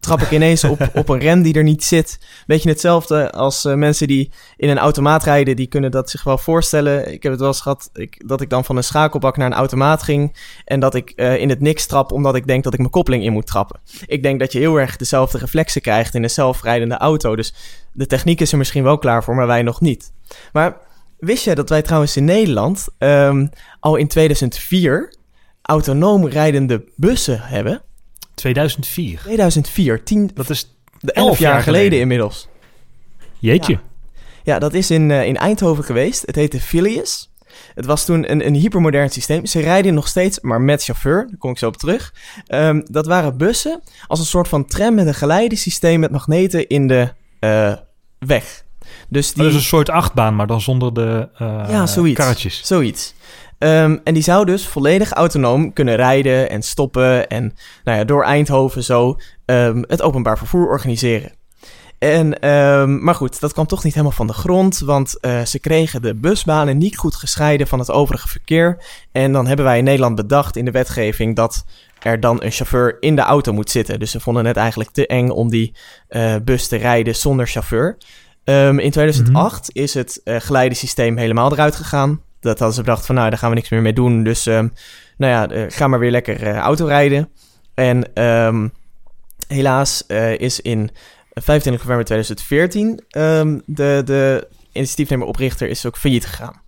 trap 0.00 0.20
ik 0.20 0.30
ineens 0.30 0.64
op, 0.64 0.88
op 0.94 1.08
een 1.08 1.18
rem 1.18 1.42
die 1.42 1.54
er 1.54 1.62
niet 1.62 1.84
zit. 1.84 2.18
Beetje 2.46 2.68
hetzelfde 2.68 3.30
als 3.30 3.64
eh, 3.64 3.74
mensen 3.74 4.06
die 4.06 4.30
in 4.56 4.68
een 4.68 4.78
automaat 4.78 5.24
rijden. 5.24 5.56
Die 5.56 5.66
kunnen 5.66 5.90
dat 5.90 6.10
zich 6.10 6.24
wel 6.24 6.38
voorstellen. 6.38 7.12
Ik 7.12 7.22
heb 7.22 7.32
het 7.32 7.40
wel 7.40 7.50
eens 7.50 7.60
gehad 7.60 7.90
ik, 7.94 8.28
dat 8.28 8.40
ik 8.40 8.50
dan 8.50 8.64
van 8.64 8.76
een 8.76 8.84
schakelbak 8.84 9.36
naar 9.36 9.46
een 9.46 9.52
automaat 9.52 10.02
ging. 10.02 10.36
En 10.64 10.80
dat 10.80 10.94
ik 10.94 11.10
eh, 11.10 11.36
in 11.36 11.48
het 11.48 11.60
niks 11.60 11.86
trap 11.86 12.12
omdat 12.12 12.34
ik 12.34 12.46
denk 12.46 12.64
dat 12.64 12.72
ik 12.72 12.78
mijn 12.78 12.90
koppeling 12.90 13.24
in 13.24 13.32
moet 13.32 13.46
trappen. 13.46 13.80
Ik 14.06 14.22
denk 14.22 14.40
dat 14.40 14.52
je 14.52 14.58
heel 14.58 14.80
erg 14.80 14.96
dezelfde 14.96 15.38
reflexen 15.38 15.80
krijgt 15.80 16.14
in 16.14 16.22
een 16.22 16.30
zelfrijdende 16.30 16.96
auto. 16.96 17.36
Dus 17.36 17.54
de 17.92 18.06
techniek 18.06 18.40
is 18.40 18.52
er 18.52 18.58
misschien 18.58 18.82
wel 18.82 18.98
klaar 18.98 19.24
voor, 19.24 19.34
maar 19.34 19.46
wij 19.46 19.62
nog 19.62 19.80
niet. 19.80 20.12
Maar 20.52 20.76
wist 21.24 21.44
jij 21.44 21.54
dat 21.54 21.68
wij 21.68 21.82
trouwens 21.82 22.16
in 22.16 22.24
Nederland 22.24 22.88
ehm, 22.98 23.46
al 23.80 23.96
in 23.96 24.08
2004 24.08 25.14
autonoom 25.62 26.26
rijdende 26.26 26.84
bussen 26.96 27.40
hebben? 27.40 27.82
2004. 28.34 29.20
2004, 29.22 30.04
10, 30.04 30.30
Dat 30.34 30.50
is 30.50 30.76
de 31.00 31.12
11 31.12 31.26
11 31.26 31.38
jaar 31.38 31.52
jaar 31.52 31.62
geleden, 31.62 31.98
inmiddels. 31.98 32.48
jeetje. 33.38 33.72
Ja. 33.72 33.80
Ja, 34.44 34.58
dat 34.58 34.74
is 34.74 34.90
in, 34.90 35.10
uh, 35.10 35.26
in 35.26 35.36
Eindhoven 35.36 35.84
geweest. 35.84 36.26
Het 36.26 36.36
heette 36.36 36.60
Phileas. 36.60 37.30
Het 37.74 37.86
was 37.86 38.04
toen 38.04 38.30
een, 38.30 38.46
een 38.46 38.54
hypermodern 38.54 39.10
systeem. 39.10 39.46
Ze 39.46 39.60
rijden 39.60 39.94
nog 39.94 40.08
steeds, 40.08 40.40
maar 40.40 40.60
met 40.60 40.84
chauffeur. 40.84 41.26
Daar 41.28 41.38
kom 41.38 41.50
ik 41.50 41.58
zo 41.58 41.66
op 41.66 41.76
terug. 41.76 42.14
Um, 42.48 42.84
dat 42.90 43.06
waren 43.06 43.36
bussen 43.36 43.82
als 44.06 44.18
een 44.18 44.24
soort 44.26 44.48
van 44.48 44.66
tram 44.66 44.94
met 44.94 45.06
een 45.06 45.14
geleidesysteem 45.14 46.00
met 46.00 46.10
magneten 46.10 46.68
in 46.68 46.86
de 46.86 47.12
uh, 47.40 47.74
weg. 48.18 48.64
Dus 49.08 49.32
die... 49.32 49.42
Dat 49.42 49.52
is 49.52 49.58
een 49.58 49.64
soort 49.64 49.90
achtbaan, 49.90 50.36
maar 50.36 50.46
dan 50.46 50.60
zonder 50.60 50.94
de 50.94 51.28
uh, 51.42 51.64
ja, 51.68 51.86
zoiets, 51.86 52.18
karretjes. 52.18 52.60
Zoiets. 52.64 53.14
Um, 53.58 54.00
en 54.04 54.14
die 54.14 54.22
zou 54.22 54.44
dus 54.44 54.66
volledig 54.66 55.12
autonoom 55.12 55.72
kunnen 55.72 55.96
rijden 55.96 56.50
en 56.50 56.62
stoppen 56.62 57.28
en 57.28 57.54
nou 57.84 57.98
ja, 57.98 58.04
door 58.04 58.24
Eindhoven 58.24 58.84
zo 58.84 59.16
um, 59.44 59.84
het 59.86 60.02
openbaar 60.02 60.38
vervoer 60.38 60.68
organiseren. 60.68 61.32
En, 61.98 62.48
um, 62.48 63.04
maar 63.04 63.14
goed, 63.14 63.40
dat 63.40 63.52
kwam 63.52 63.66
toch 63.66 63.84
niet 63.84 63.92
helemaal 63.92 64.16
van 64.16 64.26
de 64.26 64.32
grond, 64.32 64.78
want 64.78 65.18
uh, 65.20 65.44
ze 65.44 65.58
kregen 65.58 66.02
de 66.02 66.14
busbanen 66.14 66.78
niet 66.78 66.96
goed 66.96 67.14
gescheiden 67.14 67.66
van 67.66 67.78
het 67.78 67.90
overige 67.90 68.28
verkeer. 68.28 68.84
En 69.12 69.32
dan 69.32 69.46
hebben 69.46 69.64
wij 69.64 69.78
in 69.78 69.84
Nederland 69.84 70.14
bedacht 70.14 70.56
in 70.56 70.64
de 70.64 70.70
wetgeving 70.70 71.36
dat 71.36 71.64
er 71.98 72.20
dan 72.20 72.42
een 72.42 72.50
chauffeur 72.50 72.96
in 73.00 73.16
de 73.16 73.22
auto 73.22 73.52
moet 73.52 73.70
zitten. 73.70 73.98
Dus 73.98 74.10
ze 74.10 74.20
vonden 74.20 74.44
het 74.44 74.56
eigenlijk 74.56 74.90
te 74.90 75.06
eng 75.06 75.28
om 75.28 75.50
die 75.50 75.74
uh, 76.08 76.34
bus 76.44 76.68
te 76.68 76.76
rijden 76.76 77.16
zonder 77.16 77.46
chauffeur. 77.46 77.96
Um, 78.44 78.78
in 78.78 78.90
2008 78.90 79.28
mm 79.28 79.70
-hmm. 79.72 79.82
is 79.82 79.94
het 79.94 80.20
uh, 80.24 80.36
geleidesysteem 80.38 81.16
helemaal 81.16 81.52
eruit 81.52 81.76
gegaan. 81.76 82.20
Dat 82.40 82.58
hadden 82.58 82.76
ze 82.76 82.82
bedacht 82.82 83.06
van, 83.06 83.14
nou, 83.14 83.30
daar 83.30 83.38
gaan 83.38 83.48
we 83.48 83.54
niks 83.54 83.68
meer 83.68 83.82
mee 83.82 83.92
doen. 83.92 84.22
Dus, 84.22 84.46
um, 84.46 84.72
nou 85.16 85.32
ja, 85.32 85.68
ga 85.70 85.88
maar 85.88 85.98
weer 85.98 86.10
lekker 86.10 86.42
uh, 86.42 86.56
auto 86.56 86.86
rijden. 86.86 87.28
En 87.74 88.22
um, 88.24 88.72
helaas 89.46 90.06
is 90.36 90.60
in 90.60 90.90
25 91.34 91.82
november 91.82 92.04
2014 92.04 93.04
um, 93.10 93.62
de, 93.66 94.02
de 94.04 94.48
initiatiefnemer 94.72 95.26
oprichter 95.26 95.68
is 95.68 95.86
ook 95.86 95.96
failliet 95.96 96.26
gegaan. 96.26 96.60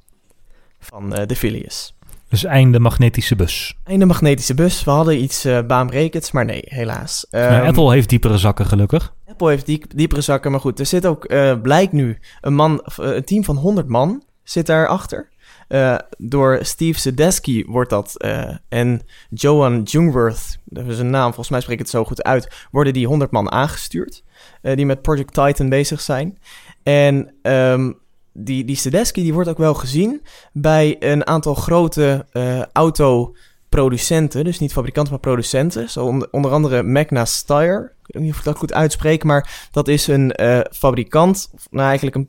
Van 0.78 1.10
de 1.10 1.36
Phileas. 1.36 1.94
Dus 2.34 2.44
einde 2.44 2.78
magnetische 2.78 3.36
bus. 3.36 3.76
Einde 3.84 4.04
magnetische 4.04 4.54
bus. 4.54 4.84
We 4.84 4.90
hadden 4.90 5.22
iets 5.22 5.46
uh, 5.46 5.58
baanbrekends, 5.66 6.30
maar 6.30 6.44
nee, 6.44 6.62
helaas. 6.64 7.26
Um, 7.30 7.62
Apple 7.62 7.92
heeft 7.92 8.08
diepere 8.08 8.38
zakken, 8.38 8.66
gelukkig. 8.66 9.14
Apple 9.34 9.50
heeft 9.50 9.66
diep, 9.66 9.84
diepere 9.94 10.20
zakken, 10.20 10.50
maar 10.50 10.60
goed. 10.60 10.78
Er 10.78 10.86
zit 10.86 11.06
ook, 11.06 11.32
uh, 11.32 11.60
blijkt 11.60 11.92
nu, 11.92 12.18
een, 12.40 12.54
man, 12.54 12.80
een 12.96 13.24
team 13.24 13.44
van 13.44 13.56
100 13.56 13.88
man 13.88 14.22
zit 14.42 14.66
daarachter. 14.66 15.32
Uh, 15.68 15.98
door 16.18 16.58
Steve 16.62 16.98
Sedesky 16.98 17.64
wordt 17.66 17.90
dat 17.90 18.16
en 18.68 19.02
Johan 19.30 19.82
Jungworth, 19.82 20.58
dat 20.64 20.86
is 20.86 20.98
een 20.98 21.10
naam, 21.10 21.26
volgens 21.26 21.48
mij 21.48 21.60
spreek 21.60 21.74
ik 21.74 21.82
het 21.82 21.90
zo 21.90 22.04
goed 22.04 22.22
uit, 22.22 22.66
worden 22.70 22.92
die 22.92 23.06
100 23.06 23.30
man 23.30 23.50
aangestuurd. 23.50 24.24
Die 24.62 24.86
met 24.86 25.02
Project 25.02 25.34
Titan 25.34 25.68
bezig 25.68 26.00
zijn. 26.00 26.38
En 26.82 27.34
um, 27.42 27.98
die, 28.32 28.64
die 28.64 28.76
Sedesky 28.76 29.22
die 29.22 29.34
wordt 29.34 29.48
ook 29.48 29.58
wel 29.58 29.74
gezien 29.74 30.22
bij 30.52 30.96
een 30.98 31.26
aantal 31.26 31.54
grote 31.54 32.26
autoproducenten. 33.74 34.44
Dus 34.44 34.58
niet 34.58 34.72
fabrikanten, 34.72 35.12
maar 35.12 35.22
producenten. 35.22 35.90
Zo 35.90 36.04
onder, 36.04 36.28
onder 36.30 36.50
andere 36.50 36.82
Magna 36.82 37.24
Steyr. 37.24 37.92
Ik 38.06 38.14
weet 38.14 38.22
niet 38.22 38.32
of 38.32 38.38
ik 38.38 38.44
dat 38.44 38.56
goed 38.56 38.72
uitspreek, 38.72 39.24
maar 39.24 39.68
dat 39.70 39.88
is 39.88 40.06
een 40.06 40.34
fabrikant, 40.72 41.50
nou 41.70 41.86
eigenlijk 41.86 42.16
een 42.16 42.28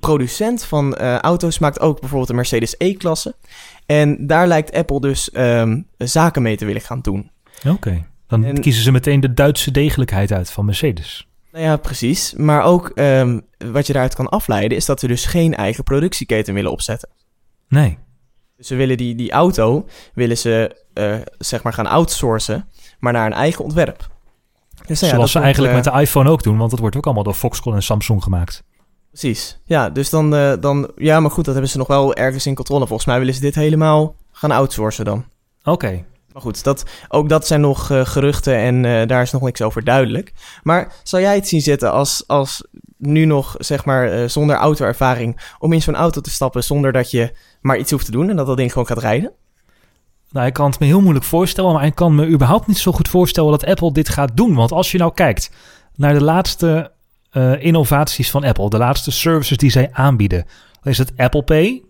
producent 0.00 0.64
van 0.64 0.96
uh, 1.00 1.18
auto's 1.18 1.58
maakt 1.58 1.80
ook 1.80 2.00
bijvoorbeeld 2.00 2.28
de 2.28 2.34
Mercedes 2.34 2.74
E-klasse. 2.78 3.34
En 3.86 4.26
daar 4.26 4.46
lijkt 4.46 4.72
Apple 4.72 5.00
dus 5.00 5.30
um, 5.34 5.86
zaken 5.98 6.42
mee 6.42 6.56
te 6.56 6.64
willen 6.64 6.80
gaan 6.80 7.00
doen. 7.00 7.30
Oké, 7.66 8.06
dan 8.26 8.44
en, 8.44 8.60
kiezen 8.60 8.82
ze 8.82 8.92
meteen 8.92 9.20
de 9.20 9.34
Duitse 9.34 9.70
degelijkheid 9.70 10.32
uit 10.32 10.50
van 10.50 10.64
Mercedes. 10.64 11.28
Nou 11.52 11.64
ja, 11.64 11.76
precies. 11.76 12.34
Maar 12.34 12.62
ook 12.62 12.92
um, 12.94 13.42
wat 13.58 13.86
je 13.86 13.92
daaruit 13.92 14.14
kan 14.14 14.28
afleiden 14.28 14.76
is 14.76 14.84
dat 14.84 15.00
ze 15.00 15.06
dus 15.06 15.26
geen 15.26 15.54
eigen 15.54 15.84
productieketen 15.84 16.54
willen 16.54 16.70
opzetten. 16.70 17.08
Nee. 17.68 17.98
Dus 18.56 18.66
ze 18.66 18.74
willen 18.74 18.96
die, 18.96 19.14
die 19.14 19.32
auto, 19.32 19.86
willen 20.14 20.38
ze 20.38 20.76
uh, 20.94 21.16
zeg 21.38 21.62
maar 21.62 21.72
gaan 21.72 21.86
outsourcen, 21.86 22.68
maar 22.98 23.12
naar 23.12 23.26
een 23.26 23.32
eigen 23.32 23.64
ontwerp. 23.64 24.08
Dus, 24.86 25.00
ja, 25.00 25.08
Zoals 25.08 25.32
ze 25.32 25.38
eigenlijk 25.38 25.74
uh, 25.74 25.82
met 25.82 25.92
de 25.92 26.00
iPhone 26.00 26.30
ook 26.30 26.42
doen, 26.42 26.58
want 26.58 26.70
dat 26.70 26.80
wordt 26.80 26.96
ook 26.96 27.04
allemaal 27.04 27.22
door 27.22 27.34
Foxconn 27.34 27.76
en 27.76 27.82
Samsung 27.82 28.22
gemaakt. 28.22 28.62
Precies. 29.10 29.58
Ja, 29.64 29.90
dus 29.90 30.10
dan, 30.10 30.34
uh, 30.34 30.52
dan... 30.60 30.90
Ja, 30.96 31.20
maar 31.20 31.30
goed, 31.30 31.44
dat 31.44 31.54
hebben 31.54 31.72
ze 31.72 31.78
nog 31.78 31.86
wel 31.86 32.14
ergens 32.14 32.46
in 32.46 32.54
controle. 32.54 32.86
Volgens 32.86 33.08
mij 33.08 33.18
willen 33.18 33.34
ze 33.34 33.40
dit 33.40 33.54
helemaal 33.54 34.14
gaan 34.32 34.50
outsourcen 34.50 35.04
dan. 35.04 35.24
Oké. 35.60 35.70
Okay. 35.70 36.04
Maar 36.32 36.42
goed, 36.42 36.64
dat, 36.64 36.84
ook 37.08 37.28
dat 37.28 37.46
zijn 37.46 37.60
nog 37.60 37.90
uh, 37.90 38.06
geruchten 38.06 38.56
en 38.56 38.84
uh, 38.84 39.06
daar 39.06 39.22
is 39.22 39.30
nog 39.30 39.42
niks 39.42 39.62
over 39.62 39.84
duidelijk. 39.84 40.32
Maar 40.62 40.92
zou 41.02 41.22
jij 41.22 41.34
het 41.34 41.48
zien 41.48 41.60
zitten 41.60 41.92
als, 41.92 42.24
als 42.26 42.66
nu 42.96 43.24
nog, 43.24 43.54
zeg 43.58 43.84
maar, 43.84 44.30
zonder 44.30 44.56
autoervaring... 44.56 45.54
om 45.58 45.72
in 45.72 45.82
zo'n 45.82 45.96
auto 45.96 46.20
te 46.20 46.30
stappen 46.30 46.64
zonder 46.64 46.92
dat 46.92 47.10
je 47.10 47.32
maar 47.66 47.78
iets 47.78 47.90
hoeft 47.90 48.04
te 48.04 48.10
doen... 48.10 48.30
en 48.30 48.36
dat 48.36 48.46
dat 48.46 48.56
ding 48.56 48.72
gewoon 48.72 48.86
gaat 48.86 48.98
rijden? 48.98 49.32
Nou, 50.30 50.46
ik 50.46 50.52
kan 50.52 50.70
het 50.70 50.78
me 50.78 50.86
heel 50.86 51.00
moeilijk 51.00 51.24
voorstellen... 51.24 51.72
maar 51.72 51.84
ik 51.84 51.94
kan 51.94 52.14
me 52.14 52.26
überhaupt 52.26 52.66
niet 52.66 52.78
zo 52.78 52.92
goed 52.92 53.08
voorstellen 53.08 53.50
dat 53.50 53.64
Apple 53.64 53.92
dit 53.92 54.08
gaat 54.08 54.36
doen. 54.36 54.54
Want 54.54 54.72
als 54.72 54.90
je 54.92 54.98
nou 54.98 55.14
kijkt 55.14 55.50
naar 55.94 56.14
de 56.14 56.22
laatste 56.22 56.92
uh, 57.32 57.62
innovaties 57.62 58.30
van 58.30 58.44
Apple, 58.44 58.70
de 58.70 58.78
laatste 58.78 59.10
services 59.10 59.56
die 59.56 59.70
zij 59.70 59.88
aanbieden. 59.92 60.44
Dan 60.82 60.92
is 60.92 60.98
het 60.98 61.12
Apple 61.16 61.42
Pay, 61.42 61.82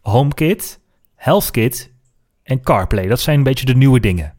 HomeKit, 0.00 0.80
HealthKit 1.14 1.92
en 2.42 2.62
CarPlay. 2.62 3.06
Dat 3.06 3.20
zijn 3.20 3.38
een 3.38 3.44
beetje 3.44 3.66
de 3.66 3.74
nieuwe 3.74 4.00
dingen. 4.00 4.37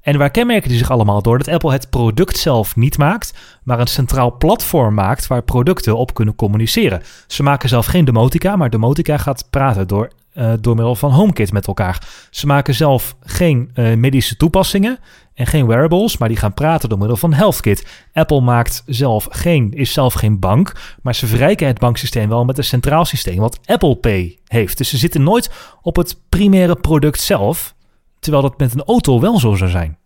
En 0.00 0.18
waar 0.18 0.30
kenmerken 0.30 0.68
die 0.68 0.78
zich 0.78 0.90
allemaal 0.90 1.22
door? 1.22 1.38
Dat 1.38 1.48
Apple 1.48 1.72
het 1.72 1.90
product 1.90 2.38
zelf 2.38 2.76
niet 2.76 2.98
maakt, 2.98 3.34
maar 3.62 3.80
een 3.80 3.86
centraal 3.86 4.36
platform 4.36 4.94
maakt 4.94 5.26
waar 5.26 5.42
producten 5.42 5.96
op 5.96 6.14
kunnen 6.14 6.34
communiceren. 6.34 7.02
Ze 7.26 7.42
maken 7.42 7.68
zelf 7.68 7.86
geen 7.86 8.04
demotica, 8.04 8.56
maar 8.56 8.70
demotica 8.70 9.16
gaat 9.16 9.46
praten 9.50 9.88
door, 9.88 10.10
uh, 10.34 10.52
door 10.60 10.74
middel 10.74 10.94
van 10.94 11.10
HomeKit 11.10 11.52
met 11.52 11.66
elkaar. 11.66 12.08
Ze 12.30 12.46
maken 12.46 12.74
zelf 12.74 13.16
geen 13.20 13.70
uh, 13.74 13.94
medische 13.94 14.36
toepassingen 14.36 14.98
en 15.34 15.46
geen 15.46 15.66
wearables, 15.66 16.18
maar 16.18 16.28
die 16.28 16.36
gaan 16.36 16.54
praten 16.54 16.88
door 16.88 16.98
middel 16.98 17.16
van 17.16 17.32
HealthKit. 17.32 17.86
Apple 18.12 18.40
maakt 18.40 18.82
zelf 18.86 19.26
geen, 19.30 19.72
is 19.72 19.92
zelf 19.92 20.12
geen 20.12 20.38
bank, 20.38 20.72
maar 21.02 21.14
ze 21.14 21.26
verrijken 21.26 21.66
het 21.66 21.78
banksysteem 21.78 22.28
wel 22.28 22.44
met 22.44 22.58
een 22.58 22.64
centraal 22.64 23.04
systeem 23.04 23.38
wat 23.38 23.58
Apple 23.64 23.96
Pay 23.96 24.38
heeft. 24.46 24.78
Dus 24.78 24.88
ze 24.88 24.96
zitten 24.96 25.22
nooit 25.22 25.50
op 25.82 25.96
het 25.96 26.16
primaire 26.28 26.76
product 26.76 27.20
zelf, 27.20 27.74
terwijl 28.20 28.42
dat 28.42 28.58
met 28.58 28.74
een 28.74 28.84
auto 28.84 29.20
wel 29.20 29.38
zo 29.38 29.54
zou 29.54 29.70
zijn. 29.70 29.98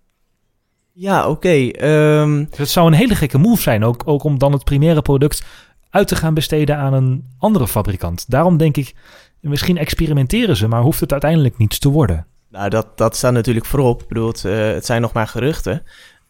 Ja, 0.92 1.28
oké. 1.28 1.30
Okay, 1.30 2.20
um... 2.20 2.46
dus 2.50 2.58
het 2.58 2.68
zou 2.68 2.86
een 2.86 2.92
hele 2.92 3.14
gekke 3.14 3.38
move 3.38 3.62
zijn, 3.62 3.84
ook, 3.84 4.02
ook 4.04 4.24
om 4.24 4.38
dan 4.38 4.52
het 4.52 4.64
primaire 4.64 5.02
product 5.02 5.44
uit 5.90 6.08
te 6.08 6.16
gaan 6.16 6.34
besteden 6.34 6.76
aan 6.76 6.92
een 6.92 7.24
andere 7.38 7.68
fabrikant. 7.68 8.30
Daarom 8.30 8.56
denk 8.56 8.76
ik, 8.76 8.94
misschien 9.40 9.78
experimenteren 9.78 10.56
ze, 10.56 10.68
maar 10.68 10.82
hoeft 10.82 11.00
het 11.00 11.12
uiteindelijk 11.12 11.58
niets 11.58 11.78
te 11.78 11.88
worden. 11.88 12.26
Nou, 12.50 12.68
dat, 12.68 12.98
dat 12.98 13.16
staat 13.16 13.32
natuurlijk 13.32 13.66
voorop. 13.66 14.02
Ik 14.02 14.08
bedoel, 14.08 14.28
het, 14.28 14.44
uh, 14.44 14.56
het 14.56 14.86
zijn 14.86 15.00
nog 15.00 15.12
maar 15.12 15.28
geruchten. 15.28 15.82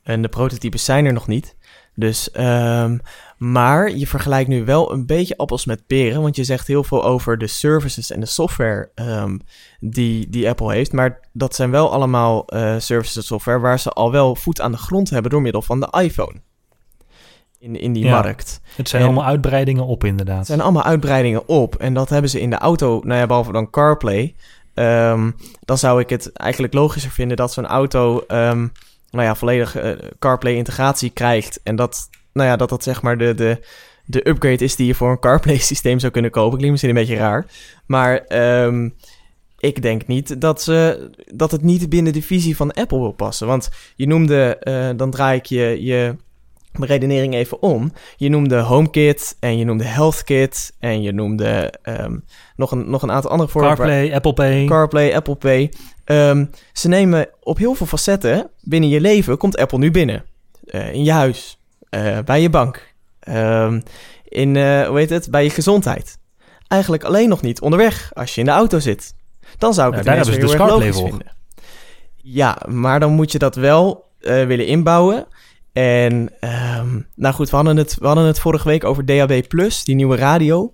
En 0.02 0.22
de 0.22 0.28
prototypes 0.28 0.84
zijn 0.84 1.04
er 1.04 1.12
nog 1.12 1.26
niet. 1.26 1.56
Dus, 1.94 2.28
um, 2.38 3.00
maar 3.38 3.90
je 3.90 4.06
vergelijkt 4.06 4.48
nu 4.48 4.64
wel 4.64 4.92
een 4.92 5.06
beetje 5.06 5.36
appels 5.36 5.64
met 5.64 5.86
peren. 5.86 6.22
Want 6.22 6.36
je 6.36 6.44
zegt 6.44 6.66
heel 6.66 6.84
veel 6.84 7.04
over 7.04 7.38
de 7.38 7.46
services 7.46 8.10
en 8.10 8.20
de 8.20 8.26
software 8.26 8.90
um, 8.94 9.40
die, 9.80 10.28
die 10.30 10.48
Apple 10.48 10.72
heeft. 10.72 10.92
Maar 10.92 11.20
dat 11.32 11.54
zijn 11.54 11.70
wel 11.70 11.92
allemaal 11.92 12.54
uh, 12.54 12.74
services 12.78 13.16
en 13.16 13.22
software 13.22 13.58
waar 13.58 13.78
ze 13.78 13.90
al 13.90 14.12
wel 14.12 14.34
voet 14.34 14.60
aan 14.60 14.72
de 14.72 14.78
grond 14.78 15.10
hebben 15.10 15.30
door 15.30 15.42
middel 15.42 15.62
van 15.62 15.80
de 15.80 15.88
iPhone. 16.00 16.34
In, 17.58 17.80
in 17.80 17.92
die 17.92 18.04
ja, 18.04 18.20
markt. 18.20 18.60
Het 18.76 18.88
zijn 18.88 19.02
en 19.02 19.08
allemaal 19.08 19.28
uitbreidingen 19.28 19.86
op, 19.86 20.04
inderdaad. 20.04 20.38
Het 20.38 20.46
zijn 20.46 20.60
allemaal 20.60 20.82
uitbreidingen 20.82 21.48
op. 21.48 21.74
En 21.74 21.94
dat 21.94 22.08
hebben 22.08 22.30
ze 22.30 22.40
in 22.40 22.50
de 22.50 22.58
auto, 22.58 23.00
nou 23.04 23.20
ja, 23.20 23.26
behalve 23.26 23.52
dan 23.52 23.70
CarPlay. 23.70 24.34
Um, 24.74 25.36
dan 25.60 25.78
zou 25.78 26.00
ik 26.00 26.10
het 26.10 26.32
eigenlijk 26.32 26.74
logischer 26.74 27.10
vinden 27.10 27.36
dat 27.36 27.52
zo'n 27.52 27.66
auto 27.66 28.24
um, 28.28 28.72
nou 29.14 29.26
ja, 29.26 29.34
volledig 29.34 29.82
uh, 29.82 29.92
CarPlay 30.18 30.54
integratie 30.54 31.10
krijgt. 31.10 31.60
En 31.62 31.76
dat, 31.76 32.08
nou 32.32 32.48
ja, 32.48 32.56
dat 32.56 32.68
dat 32.68 32.82
zeg 32.82 33.02
maar 33.02 33.18
de, 33.18 33.34
de, 33.34 33.66
de 34.04 34.28
upgrade 34.28 34.64
is 34.64 34.76
die 34.76 34.86
je 34.86 34.94
voor 34.94 35.10
een 35.10 35.18
CarPlay 35.18 35.58
systeem 35.72 35.98
zou 35.98 36.12
kunnen 36.12 36.30
kopen. 36.30 36.58
Klinkt 36.58 36.70
misschien 36.70 36.96
een 36.96 37.06
beetje 37.06 37.22
raar. 37.22 37.46
Maar 37.86 38.24
um, 38.64 38.94
ik 39.58 39.82
denk 39.82 40.06
niet 40.06 40.40
dat, 40.40 40.62
ze, 40.62 41.10
dat 41.26 41.50
het 41.50 41.62
niet 41.62 41.88
binnen 41.88 42.12
de 42.12 42.22
visie 42.22 42.56
van 42.56 42.72
Apple 42.72 42.98
wil 42.98 43.12
passen. 43.12 43.46
Want 43.46 43.70
je 43.96 44.06
noemde, 44.06 44.60
uh, 44.62 44.98
dan 44.98 45.10
draai 45.10 45.38
ik 45.38 45.46
je, 45.46 45.84
je 45.84 46.16
redenering 46.72 47.34
even 47.34 47.62
om. 47.62 47.92
Je 48.16 48.28
noemde 48.28 48.60
HomeKit 48.60 49.36
en 49.40 49.58
je 49.58 49.64
noemde 49.64 49.84
HealthKit 49.84 50.72
en 50.78 51.02
je 51.02 51.12
noemde 51.12 51.74
um, 51.82 52.24
nog, 52.56 52.70
een, 52.70 52.90
nog 52.90 53.02
een 53.02 53.10
aantal 53.10 53.30
andere 53.30 53.50
voorbeelden. 53.50 53.86
CarPlay, 53.86 54.14
Apple 54.14 54.32
Pay. 54.32 54.64
CarPlay, 54.64 55.14
Apple 55.14 55.34
Pay. 55.34 55.70
Um, 56.04 56.50
ze 56.72 56.88
nemen 56.88 57.28
op 57.40 57.58
heel 57.58 57.74
veel 57.74 57.86
facetten 57.86 58.50
binnen 58.60 58.90
je 58.90 59.00
leven, 59.00 59.36
komt 59.36 59.56
Apple 59.56 59.78
nu 59.78 59.90
binnen. 59.90 60.24
Uh, 60.66 60.92
in 60.92 61.04
je 61.04 61.12
huis, 61.12 61.58
uh, 61.90 62.18
bij 62.24 62.40
je 62.42 62.50
bank, 62.50 62.94
um, 63.28 63.82
in, 64.24 64.54
uh, 64.54 64.86
hoe 64.86 64.98
heet 64.98 65.10
het, 65.10 65.30
bij 65.30 65.44
je 65.44 65.50
gezondheid. 65.50 66.18
Eigenlijk 66.68 67.04
alleen 67.04 67.28
nog 67.28 67.42
niet 67.42 67.60
onderweg 67.60 68.10
als 68.14 68.34
je 68.34 68.40
in 68.40 68.46
de 68.46 68.52
auto 68.52 68.78
zit. 68.78 69.14
Dan 69.58 69.74
zou 69.74 69.88
ik 69.90 69.96
het 69.96 70.04
daar 70.04 70.16
hebben 70.16 70.34
ze 70.34 70.92
voor. 70.92 71.08
vinden. 71.08 71.36
Ja, 72.16 72.58
maar 72.68 73.00
dan 73.00 73.12
moet 73.12 73.32
je 73.32 73.38
dat 73.38 73.54
wel 73.54 74.12
willen 74.18 74.66
inbouwen 74.66 75.26
En 75.72 76.30
ehm, 76.40 77.00
nou 77.14 77.34
goed, 77.34 77.50
we 77.50 77.56
hadden, 77.56 77.76
het, 77.76 77.96
we 78.00 78.06
hadden 78.06 78.24
het 78.24 78.38
vorige 78.38 78.68
week 78.68 78.84
over 78.84 79.04
DAB+, 79.04 79.42
die 79.84 79.94
nieuwe 79.94 80.16
radio. 80.16 80.72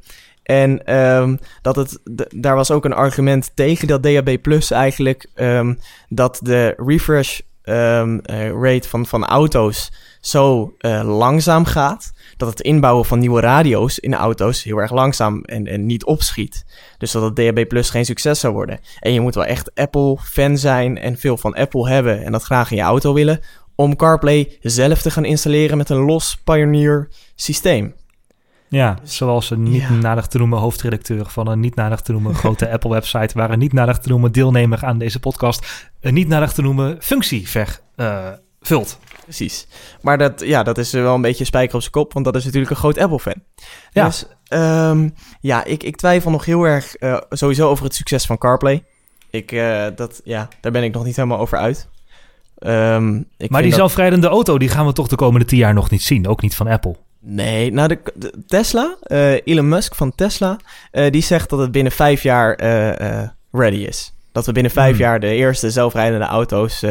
En 0.50 0.84
ehm, 0.84 1.36
dat 1.62 1.76
het, 1.76 2.00
daar 2.34 2.54
was 2.54 2.70
ook 2.70 2.84
een 2.84 2.92
argument 2.92 3.50
tegen 3.54 3.88
dat 3.88 4.02
DAB 4.02 4.36
Plus 4.42 4.70
eigenlijk 4.70 5.30
ehm, 5.34 5.74
dat 6.08 6.40
de 6.42 6.74
refresh 6.76 7.40
ehm, 7.62 8.18
eh, 8.18 8.50
rate 8.50 8.88
van, 8.88 9.06
van 9.06 9.26
auto's 9.26 9.92
zo 10.20 10.74
eh, 10.78 11.02
langzaam 11.18 11.64
gaat. 11.64 12.12
Dat 12.36 12.48
het 12.48 12.60
inbouwen 12.60 13.04
van 13.04 13.18
nieuwe 13.18 13.40
radio's 13.40 13.98
in 13.98 14.14
auto's 14.14 14.62
heel 14.62 14.76
erg 14.76 14.92
langzaam 14.92 15.44
en, 15.44 15.66
en 15.66 15.86
niet 15.86 16.04
opschiet. 16.04 16.64
Dus 16.98 17.10
dat 17.10 17.22
het 17.22 17.36
DAB 17.36 17.68
Plus 17.68 17.90
geen 17.90 18.04
succes 18.04 18.40
zou 18.40 18.52
worden. 18.52 18.80
En 19.00 19.12
je 19.12 19.20
moet 19.20 19.34
wel 19.34 19.44
echt 19.44 19.74
Apple-fan 19.74 20.58
zijn 20.58 20.98
en 20.98 21.18
veel 21.18 21.36
van 21.36 21.54
Apple 21.54 21.88
hebben 21.88 22.24
en 22.24 22.32
dat 22.32 22.42
graag 22.42 22.70
in 22.70 22.76
je 22.76 22.82
auto 22.82 23.14
willen. 23.14 23.40
Om 23.74 23.96
CarPlay 23.96 24.58
zelf 24.60 25.02
te 25.02 25.10
gaan 25.10 25.24
installeren 25.24 25.76
met 25.76 25.88
een 25.90 26.04
los 26.04 26.36
Pioneer 26.44 27.08
systeem. 27.34 27.94
Ja, 28.70 28.98
zoals 29.02 29.50
een 29.50 29.62
niet 29.62 29.82
Ja. 29.82 29.90
nadig 29.90 30.26
te 30.26 30.38
noemen 30.38 30.58
hoofdredacteur 30.58 31.26
van 31.28 31.48
een 31.48 31.60
niet 31.60 31.74
nadig 31.74 32.00
te 32.00 32.12
noemen 32.12 32.34
grote 32.34 32.70
Apple-website, 32.72 33.30
waar 33.34 33.50
een 33.50 33.58
niet 33.58 33.72
nadig 33.72 33.98
te 33.98 34.08
noemen 34.08 34.32
deelnemer 34.32 34.84
aan 34.84 34.98
deze 34.98 35.20
podcast 35.20 35.88
een 36.00 36.14
niet 36.14 36.28
nadig 36.28 36.52
te 36.52 36.62
noemen 36.62 36.96
functie 37.00 37.48
vervult. 37.48 38.98
Precies. 39.22 39.66
Maar 40.02 40.18
dat, 40.18 40.40
ja, 40.40 40.62
dat 40.62 40.78
is 40.78 40.92
wel 40.92 41.14
een 41.14 41.20
beetje 41.22 41.44
spijker 41.44 41.74
op 41.74 41.80
zijn 41.80 41.92
kop, 41.92 42.12
want 42.12 42.24
dat 42.24 42.36
is 42.36 42.44
natuurlijk 42.44 42.70
een 42.70 42.76
groot 42.78 42.98
Apple-fan. 42.98 43.42
Ja. 43.92 44.04
Dus 44.04 44.26
ehm, 44.48 45.08
ja, 45.40 45.64
ik, 45.64 45.82
ik 45.82 45.96
twijfel 45.96 46.30
nog 46.30 46.44
heel 46.44 46.64
erg 46.64 46.94
eh, 46.96 47.20
sowieso 47.30 47.68
over 47.68 47.84
het 47.84 47.94
succes 47.94 48.26
van 48.26 48.38
CarPlay. 48.38 48.84
Ik, 49.30 49.52
eh, 49.52 49.86
dat, 49.96 50.20
ja, 50.24 50.48
daar 50.60 50.72
ben 50.72 50.82
ik 50.82 50.92
nog 50.92 51.04
niet 51.04 51.16
helemaal 51.16 51.38
over 51.38 51.58
uit. 51.58 51.88
Ehm, 52.58 53.16
ik 53.36 53.50
maar 53.50 53.60
die 53.62 53.70
dat- 53.70 53.78
zelfrijdende 53.78 54.26
auto, 54.28 54.58
die 54.58 54.68
gaan 54.68 54.86
we 54.86 54.92
toch 54.92 55.08
de 55.08 55.16
komende 55.16 55.46
tien 55.46 55.58
jaar 55.58 55.74
nog 55.74 55.90
niet 55.90 56.02
zien. 56.02 56.28
Ook 56.28 56.42
niet 56.42 56.54
van 56.56 56.66
Apple. 56.66 56.96
Nee, 57.22 57.72
nou 57.72 57.88
de, 57.88 57.98
de 58.14 58.32
Tesla, 58.46 58.96
eh, 59.00 59.32
Elon 59.44 59.68
Musk 59.68 59.94
van 59.94 60.14
Tesla, 60.14 60.56
eh, 60.90 61.10
die 61.10 61.22
zegt 61.22 61.50
dat 61.50 61.58
het 61.58 61.72
binnen 61.72 61.92
vijf 61.92 62.22
jaar 62.22 62.54
eh, 62.54 63.28
ready 63.52 63.76
is. 63.76 64.12
Dat 64.32 64.46
we 64.46 64.52
binnen 64.52 64.72
vijf 64.72 64.90
Hmm. 64.90 65.00
jaar 65.00 65.20
de 65.20 65.34
eerste 65.34 65.70
zelfrijdende 65.70 66.24
auto's 66.24 66.84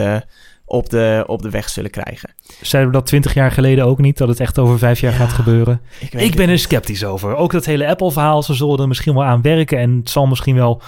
op, 0.65 0.89
de, 0.89 1.23
op 1.27 1.41
de 1.41 1.49
weg 1.49 1.69
zullen 1.69 1.91
krijgen. 1.91 2.33
Zeiden 2.61 2.91
we 2.91 2.97
dat 2.97 3.07
twintig 3.07 3.33
jaar 3.33 3.51
geleden 3.51 3.85
ook 3.85 3.99
niet, 3.99 4.17
dat 4.17 4.27
het 4.27 4.39
echt 4.39 4.59
over 4.59 4.77
vijf 4.77 4.99
jaar 4.99 5.11
Ja, 5.11 5.17
gaat 5.17 5.33
gebeuren? 5.33 5.81
Ik, 5.99 6.13
Ik 6.13 6.35
ben 6.35 6.49
er 6.49 6.59
sceptisch 6.59 7.05
over. 7.05 7.35
Ook 7.35 7.51
dat 7.51 7.65
hele 7.65 7.87
Apple-verhaal, 7.87 8.43
ze 8.43 8.53
zullen 8.53 8.79
er 8.79 8.87
misschien 8.87 9.13
wel 9.13 9.23
aan 9.23 9.41
werken 9.41 9.77
en 9.77 9.97
het 9.97 10.09
zal 10.09 10.25
misschien 10.27 10.55
wel 10.55 10.81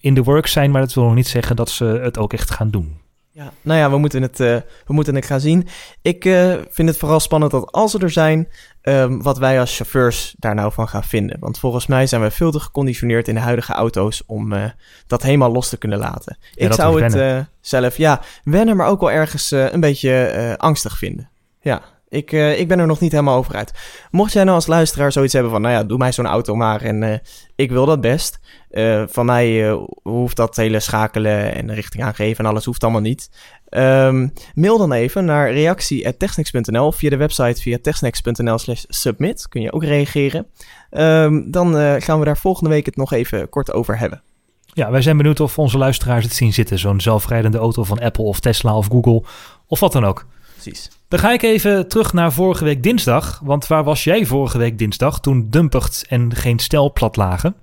in 0.00 0.14
de 0.14 0.22
works 0.22 0.52
zijn, 0.52 0.70
maar 0.70 0.80
dat 0.80 0.94
wil 0.94 1.04
nog 1.04 1.14
niet 1.14 1.28
zeggen 1.28 1.56
dat 1.56 1.70
ze 1.70 1.84
het 1.84 2.18
ook 2.18 2.32
echt 2.32 2.50
gaan 2.50 2.70
doen. 2.70 2.99
Ja, 3.40 3.52
nou 3.62 3.78
ja, 3.78 3.90
we 3.90 3.98
moeten 3.98 4.22
het, 4.22 4.40
eh, 4.40 4.56
we 4.86 4.92
moeten 4.92 5.14
het 5.14 5.24
gaan 5.24 5.40
zien. 5.40 5.68
Ik 6.02 6.24
eh, 6.24 6.54
vind 6.70 6.88
het 6.88 6.96
vooral 6.96 7.20
spannend 7.20 7.52
dat 7.52 7.72
als 7.72 7.90
ze 7.90 7.98
er 7.98 8.10
zijn, 8.10 8.48
ehm, 8.80 9.18
wat 9.18 9.38
wij 9.38 9.60
als 9.60 9.76
chauffeurs 9.76 10.34
daar 10.38 10.54
nou 10.54 10.72
van 10.72 10.88
gaan 10.88 11.04
vinden. 11.04 11.36
Want 11.40 11.58
volgens 11.58 11.86
mij 11.86 12.06
zijn 12.06 12.22
we 12.22 12.30
veel 12.30 12.50
te 12.50 12.60
geconditioneerd 12.60 13.28
in 13.28 13.34
de 13.34 13.40
huidige 13.40 13.72
auto's 13.72 14.22
om 14.26 14.52
eh, 14.52 14.64
dat 15.06 15.22
helemaal 15.22 15.52
los 15.52 15.68
te 15.68 15.76
kunnen 15.76 15.98
laten. 15.98 16.38
Ja, 16.54 16.66
ik 16.66 16.72
zou 16.72 17.02
het 17.02 17.46
zelf, 17.60 17.96
ja, 17.96 18.20
wennen, 18.44 18.76
maar 18.76 18.88
ook 18.88 19.00
wel 19.00 19.10
ergens 19.10 19.50
een 19.50 19.80
beetje 19.80 20.54
angstig 20.58 20.98
vinden. 20.98 21.30
Ja, 21.60 21.82
ik, 22.10 22.32
eh, 22.32 22.58
ik 22.58 22.68
ben 22.68 22.78
er 22.78 22.86
nog 22.86 23.00
niet 23.00 23.12
helemaal 23.12 23.36
over 23.36 23.54
uit. 23.54 23.72
Mocht 24.10 24.32
jij 24.32 24.44
nou 24.44 24.54
als 24.54 24.66
luisteraar 24.66 25.12
zoiets 25.12 25.32
hebben 25.32 25.50
van, 25.52 25.60
nou 25.60 25.74
ja, 25.74 25.84
doe 25.84 25.98
mij 25.98 26.12
zo'n 26.12 26.26
auto 26.26 26.54
maar 26.54 26.82
en 26.82 27.02
eh, 27.02 27.18
ik 27.56 27.70
wil 27.70 27.86
dat 27.86 28.00
best. 28.00 28.38
Eh, 28.70 29.02
van 29.06 29.26
mij 29.26 29.78
hoeft 30.02 30.36
dat 30.36 30.56
hele 30.56 30.80
schakelen 30.80 31.54
en 31.54 31.74
richting 31.74 32.04
aangeven 32.04 32.44
en 32.44 32.50
alles 32.50 32.64
hoeft 32.64 32.82
allemaal 32.82 33.00
niet. 33.00 33.30
Ehm, 33.68 34.28
mail 34.54 34.78
dan 34.78 34.92
even 34.92 35.24
naar 35.24 35.52
reactie.technex.nl 35.52 36.86
of 36.86 36.96
via 36.96 37.10
de 37.10 37.16
website 37.16 37.60
via 37.60 37.78
technex.nl 37.82 38.58
slash 38.58 38.84
submit. 38.88 39.48
Kun 39.48 39.62
je 39.62 39.72
ook 39.72 39.84
reageren. 39.84 40.46
Ehm, 40.90 41.50
dan 41.50 41.74
gaan 42.02 42.18
we 42.18 42.24
daar 42.24 42.38
volgende 42.38 42.70
week 42.70 42.86
het 42.86 42.96
nog 42.96 43.12
even 43.12 43.48
kort 43.48 43.72
over 43.72 43.98
hebben. 43.98 44.22
Ja, 44.66 44.90
wij 44.90 45.02
zijn 45.02 45.16
benieuwd 45.16 45.40
of 45.40 45.58
onze 45.58 45.78
luisteraars 45.78 46.24
het 46.24 46.34
zien 46.34 46.52
zitten. 46.52 46.78
Zo'n 46.78 47.00
zelfrijdende 47.00 47.58
auto 47.58 47.84
van 47.84 48.00
Apple 48.00 48.24
of 48.24 48.40
Tesla 48.40 48.76
of 48.76 48.86
Google 48.86 49.22
of 49.66 49.80
wat 49.80 49.92
dan 49.92 50.04
ook. 50.04 50.26
Precies. 50.62 50.90
Dan 51.08 51.18
ga 51.18 51.32
ik 51.32 51.42
even 51.42 51.88
terug 51.88 52.12
naar 52.12 52.32
vorige 52.32 52.64
week 52.64 52.82
dinsdag. 52.82 53.40
Want 53.44 53.66
waar 53.66 53.84
was 53.84 54.04
jij 54.04 54.26
vorige 54.26 54.58
week 54.58 54.78
dinsdag 54.78 55.20
toen 55.20 55.46
Dumpert 55.50 56.04
en 56.08 56.34
geen 56.34 56.58
stel 56.58 56.92
plat 56.92 57.16
lagen? 57.16 57.54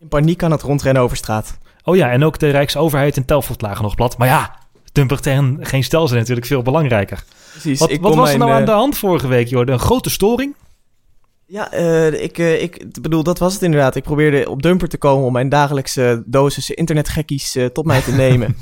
In 0.00 0.08
paniek 0.08 0.42
aan 0.42 0.50
het 0.50 0.62
rondrennen 0.62 1.02
over 1.02 1.16
straat. 1.16 1.58
Oh 1.84 1.96
ja, 1.96 2.10
en 2.10 2.24
ook 2.24 2.38
de 2.38 2.50
Rijksoverheid 2.50 3.16
en 3.16 3.24
Telfort 3.24 3.60
lagen 3.60 3.82
nog 3.82 3.94
plat. 3.94 4.18
Maar 4.18 4.28
ja, 4.28 4.58
Dumpert 4.92 5.26
en 5.26 5.58
geen 5.60 5.84
stel 5.84 6.06
zijn 6.06 6.20
natuurlijk 6.20 6.46
veel 6.46 6.62
belangrijker. 6.62 7.24
Precies. 7.50 7.78
Wat, 7.78 7.96
wat 7.96 8.14
was 8.14 8.32
er 8.32 8.38
mijn, 8.38 8.38
nou 8.38 8.50
aan 8.50 8.60
eh, 8.60 8.66
de 8.66 8.72
hand 8.72 8.98
vorige 8.98 9.28
week, 9.28 9.48
joh? 9.48 9.66
Een 9.66 9.78
grote 9.78 10.10
storing? 10.10 10.54
Ja, 11.48 11.72
eh, 11.72 12.22
ik, 12.22 12.38
eh, 12.38 12.62
ik 12.62 13.00
bedoel, 13.02 13.22
dat 13.22 13.38
was 13.38 13.52
het 13.52 13.62
inderdaad. 13.62 13.96
Ik 13.96 14.02
probeerde 14.02 14.50
op 14.50 14.62
Dumper 14.62 14.88
te 14.88 14.98
komen 14.98 15.26
om 15.26 15.32
mijn 15.32 15.48
dagelijkse 15.48 16.22
dosis 16.26 16.70
internetgekkies 16.70 17.56
eh, 17.56 17.64
tot 17.66 17.84
mij 17.84 18.00
te 18.00 18.12
nemen. 18.24 18.56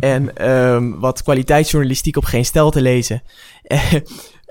en 0.00 0.36
ehm, 0.36 0.90
wat 0.98 1.22
kwaliteitsjournalistiek 1.22 2.16
op 2.16 2.24
geen 2.24 2.44
stel 2.44 2.70
te 2.70 2.80
lezen. 2.80 3.22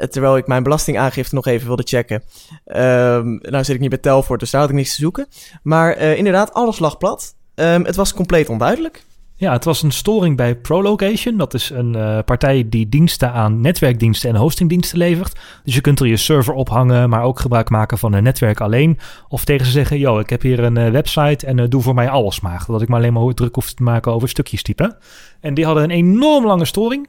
Terwijl 0.10 0.38
ik 0.38 0.48
mijn 0.48 0.64
belastingaangifte 0.64 1.36
nog 1.36 1.46
even 1.46 1.68
wilde 1.68 1.84
checken. 1.86 2.24
Ehm, 2.66 3.36
nou 3.42 3.64
zit 3.64 3.76
ik 3.76 3.80
niet 3.82 3.90
bij 3.90 4.00
Telfort, 4.00 4.40
dus 4.40 4.52
daar 4.52 4.62
had 4.62 4.70
ik 4.70 4.76
niks 4.76 4.96
te 4.96 5.02
zoeken. 5.02 5.28
Maar 5.64 5.98
inderdaad, 5.98 6.54
alles 6.54 6.80
lag 6.80 6.98
plat. 6.98 7.36
Ehm, 7.56 7.84
het 7.84 7.96
was 7.96 8.14
compleet 8.14 8.50
onduidelijk. 8.50 9.04
Ja, 9.40 9.52
het 9.52 9.64
was 9.64 9.84
een 9.84 9.92
storing 9.92 10.38
bij 10.38 10.56
ProLocation. 10.56 11.38
Dat 11.38 11.54
is 11.54 11.70
een 11.70 11.96
eh, 11.96 12.20
partij 12.26 12.70
die 12.70 12.90
diensten 12.90 13.32
aan 13.32 13.62
netwerkdiensten 13.62 14.30
en 14.30 14.36
hostingdiensten 14.36 14.98
levert. 14.98 15.40
Dus 15.64 15.76
je 15.76 15.82
kunt 15.82 16.00
er 16.00 16.08
je 16.08 16.18
server 16.18 16.54
ophangen, 16.54 17.10
maar 17.10 17.24
ook 17.24 17.40
gebruik 17.40 17.70
maken 17.70 17.98
van 17.98 18.14
een 18.14 18.24
netwerk 18.24 18.62
alleen. 18.62 19.00
Of 19.28 19.46
tegen 19.46 19.66
ze 19.66 19.72
zeggen, 19.72 20.00
yo, 20.00 20.20
ik 20.20 20.30
heb 20.30 20.42
hier 20.42 20.60
een 20.60 20.78
eh, 20.78 20.92
website 20.92 21.46
en 21.46 21.60
eh, 21.60 21.66
doe 21.70 21.82
voor 21.82 21.94
mij 21.94 22.10
alles 22.10 22.40
maar. 22.40 22.64
Dat 22.68 22.82
ik 22.82 22.88
maar 22.88 23.00
alleen 23.00 23.14
maar 23.14 23.34
druk 23.34 23.56
hoef 23.56 23.74
te 23.74 23.84
maken 23.84 24.14
over 24.14 24.30
stukjes 24.30 24.64
typen. 24.64 24.98
En 25.40 25.54
die 25.54 25.66
hadden 25.66 25.84
een 25.84 25.92
enorm 25.92 26.46
lange 26.46 26.66
storing. 26.66 27.08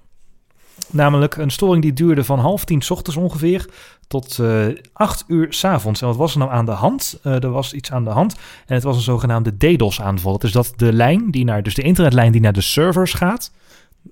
Namelijk 0.90 1.36
een 1.36 1.50
storing 1.50 1.82
die 1.82 1.92
duurde 1.92 2.24
van 2.24 2.38
half 2.38 2.64
tien 2.64 2.82
ochtends 2.88 3.16
ongeveer 3.16 3.66
tot 4.10 4.38
eh 4.38 4.66
acht 4.92 5.24
uur 5.26 5.52
's 5.52 5.64
avonds. 5.64 6.00
En 6.00 6.06
wat 6.06 6.16
was 6.16 6.32
er 6.32 6.38
nou 6.38 6.50
aan 6.50 6.64
de 6.64 6.70
hand? 6.70 7.18
Eh, 7.22 7.42
er 7.42 7.50
was 7.50 7.72
iets 7.72 7.92
aan 7.92 8.04
de 8.04 8.10
hand. 8.10 8.34
En 8.66 8.74
het 8.74 8.82
was 8.82 8.96
een 8.96 9.02
zogenaamde 9.02 9.56
DDoS-aanval. 9.56 10.32
Dat 10.32 10.44
is 10.44 10.52
dat 10.52 10.72
de 10.76 10.92
lijn 10.92 11.30
die 11.30 11.44
naar, 11.44 11.62
dus 11.62 11.74
de 11.74 11.82
internetlijn 11.82 12.32
die 12.32 12.40
naar 12.40 12.52
de 12.52 12.60
servers 12.60 13.12
gaat, 13.12 13.52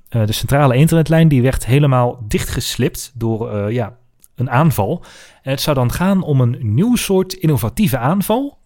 eh, 0.08 0.26
de 0.26 0.32
centrale 0.32 0.76
internetlijn, 0.76 1.28
die 1.28 1.42
werd 1.42 1.66
helemaal 1.66 2.24
dichtgeslipt 2.28 3.12
door 3.14 3.72
ja, 3.72 3.96
een 4.34 4.50
aanval. 4.50 5.04
En 5.42 5.50
het 5.50 5.60
zou 5.60 5.76
dan 5.76 5.92
gaan 5.92 6.22
om 6.22 6.40
een 6.40 6.58
nieuw 6.60 6.96
soort 6.96 7.32
innovatieve 7.32 7.98
aanval, 7.98 8.58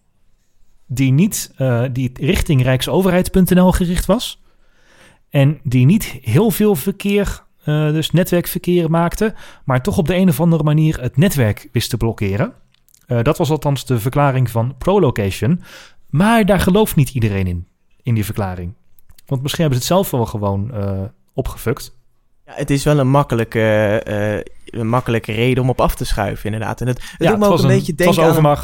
die 0.87 1.11
niet 1.11 1.53
die 1.91 2.11
richting 2.13 2.63
rijksoverheid.nl 2.63 3.71
gericht 3.71 4.05
was. 4.05 4.41
En 5.29 5.59
die 5.63 5.85
niet 5.85 6.17
heel 6.21 6.51
veel 6.51 6.75
verkeer, 6.75 7.42
eh, 7.63 7.91
dus 7.91 8.11
netwerkverkeer 8.11 8.89
maakte, 8.89 9.33
maar 9.65 9.81
toch 9.81 9.97
op 9.97 10.07
de 10.07 10.15
een 10.15 10.29
of 10.29 10.39
andere 10.39 10.63
manier 10.63 11.01
het 11.01 11.17
netwerk 11.17 11.69
wist 11.71 11.89
te 11.89 11.97
blokkeren. 11.97 12.53
Eh, 13.07 13.21
dat 13.21 13.37
was 13.37 13.49
althans 13.49 13.85
de 13.85 13.99
verklaring 13.99 14.49
van 14.49 14.75
ProLocation. 14.77 15.61
Maar 16.09 16.45
daar 16.45 16.59
gelooft 16.59 16.95
niet 16.95 17.09
iedereen 17.09 17.47
in, 17.47 17.67
in 18.03 18.13
die 18.13 18.25
verklaring. 18.25 18.73
Want 19.25 19.41
misschien 19.41 19.63
hebben 19.63 19.81
ze 19.81 19.93
het 19.93 19.95
zelf 19.95 20.11
wel 20.11 20.25
gewoon 20.25 20.73
eh 20.73 21.01
opgefukt. 21.35 21.95
Ja, 22.45 22.53
het 22.55 22.69
is 22.69 22.83
wel 22.83 22.99
een 22.99 23.09
makkelijke, 23.09 24.01
een 24.65 24.87
makkelijke 24.87 25.31
reden 25.31 25.63
om 25.63 25.69
op 25.69 25.81
af 25.81 25.95
te 25.95 26.05
schuiven, 26.05 26.45
inderdaad. 26.45 26.81
En 26.81 26.87
het, 26.87 27.01
het 27.01 27.09
ja, 27.17 27.29
doet 27.29 27.39
me 27.39 27.45
ook 27.45 27.59
een, 27.59 27.67
beetje 27.67 27.95
denken 27.95 28.23
aan 28.23 28.45
een, 28.45 28.57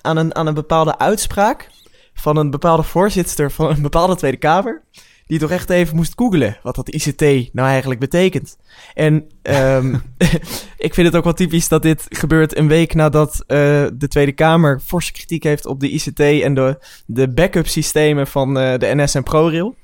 aan, 0.00 0.16
een, 0.16 0.34
aan 0.34 0.46
een 0.46 0.54
bepaalde 0.54 0.98
uitspraak 0.98 1.70
van 2.14 2.36
een 2.36 2.50
bepaalde 2.50 2.82
voorzitter 2.82 3.50
van 3.50 3.70
een 3.70 3.82
bepaalde 3.82 4.16
Tweede 4.16 4.36
Kamer. 4.36 4.82
Die 5.26 5.38
toch 5.38 5.50
echt 5.50 5.70
even 5.70 5.96
moest 5.96 6.12
googelen 6.16 6.56
wat 6.62 6.74
dat 6.74 6.88
ICT 6.88 7.52
nou 7.52 7.68
eigenlijk 7.68 8.00
betekent. 8.00 8.56
En 8.94 9.28
ehm, 9.42 9.94
ik 10.86 10.94
vind 10.94 11.06
het 11.06 11.16
ook 11.16 11.24
wel 11.24 11.32
typisch 11.32 11.68
dat 11.68 11.82
dit 11.82 12.06
gebeurt 12.08 12.56
een 12.56 12.68
week 12.68 12.94
nadat 12.94 13.44
eh, 13.46 13.56
de 13.94 14.08
Tweede 14.08 14.32
Kamer 14.32 14.80
forse 14.80 15.12
kritiek 15.12 15.42
heeft 15.42 15.66
op 15.66 15.80
de 15.80 15.90
ICT 15.90 16.20
en 16.20 16.54
de, 16.54 16.78
de 17.06 17.28
backup 17.28 17.66
systemen 17.66 18.26
van 18.26 18.58
eh, 18.58 18.78
de 18.78 18.94
NS 18.94 19.14
en 19.14 19.22
ProRail. 19.22 19.74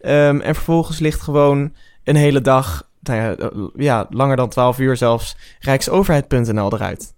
Ehm, 0.00 0.40
en 0.40 0.54
vervolgens 0.54 0.98
ligt 0.98 1.20
gewoon 1.20 1.72
een 2.04 2.16
hele 2.16 2.40
dag, 2.40 2.88
nou 3.00 3.20
ja, 3.20 3.36
eh, 3.36 3.48
ja, 3.74 4.06
langer 4.10 4.36
dan 4.36 4.48
12 4.48 4.78
uur 4.78 4.96
zelfs, 4.96 5.36
rijksoverheid.nl 5.58 6.72
eruit. 6.72 7.16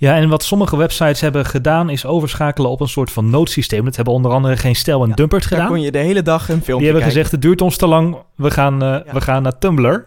Ja, 0.00 0.14
en 0.16 0.28
wat 0.28 0.42
sommige 0.42 0.76
websites 0.76 1.20
hebben 1.20 1.44
gedaan 1.46 1.90
is 1.90 2.06
overschakelen 2.06 2.70
op 2.70 2.80
een 2.80 2.88
soort 2.88 3.10
van 3.12 3.30
noodsysteem. 3.30 3.84
Dat 3.84 3.96
hebben 3.96 4.14
onder 4.14 4.30
andere 4.32 4.56
geen 4.56 4.76
stel 4.76 5.02
en 5.02 5.08
Ja, 5.08 5.14
Dumpert 5.14 5.42
Daar 5.42 5.50
gedaan. 5.52 5.66
kon 5.68 5.80
je 5.80 5.90
de 5.90 5.98
hele 5.98 6.22
dag 6.22 6.40
een 6.40 6.46
filmpje 6.46 6.74
Die 6.74 6.84
hebben 6.84 6.92
kijken. 7.02 7.10
gezegd, 7.10 7.30
het 7.32 7.42
duurt 7.42 7.60
ons 7.60 7.76
te 7.76 7.86
lang, 7.86 8.16
we 8.34 8.50
gaan, 8.50 8.82
eh, 8.82 8.88
Ja. 8.88 9.04
we 9.12 9.20
gaan 9.20 9.42
naar 9.42 9.58
Tumblr. 9.58 10.04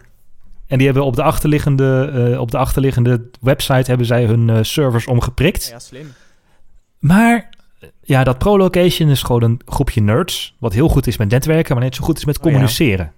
En 0.67 0.77
die 0.77 0.85
hebben 0.87 1.05
op 1.05 1.15
de 1.15 1.23
achterliggende, 1.23 2.11
eh, 2.33 2.39
op 2.39 2.51
de 2.51 2.57
achterliggende 2.57 3.21
website 3.41 3.83
hebben 3.89 4.05
zij 4.07 4.25
hun 4.25 4.49
eh, 4.49 4.57
servers 4.61 5.07
omgeprikt. 5.07 5.67
Ja, 5.71 5.79
slim. 5.79 6.13
Maar 6.99 7.49
ja, 8.01 8.23
dat 8.23 8.37
ProLocation 8.37 9.09
is 9.09 9.23
gewoon 9.23 9.43
een 9.43 9.61
groepje 9.65 10.01
nerds. 10.01 10.55
Wat 10.59 10.73
heel 10.73 10.89
goed 10.89 11.07
is 11.07 11.17
met 11.17 11.29
netwerken, 11.29 11.75
maar 11.75 11.83
net 11.83 11.95
zo 11.95 12.03
goed 12.03 12.17
is 12.17 12.25
met 12.25 12.37
Oh 12.37 12.43
communiceren. 12.43 13.11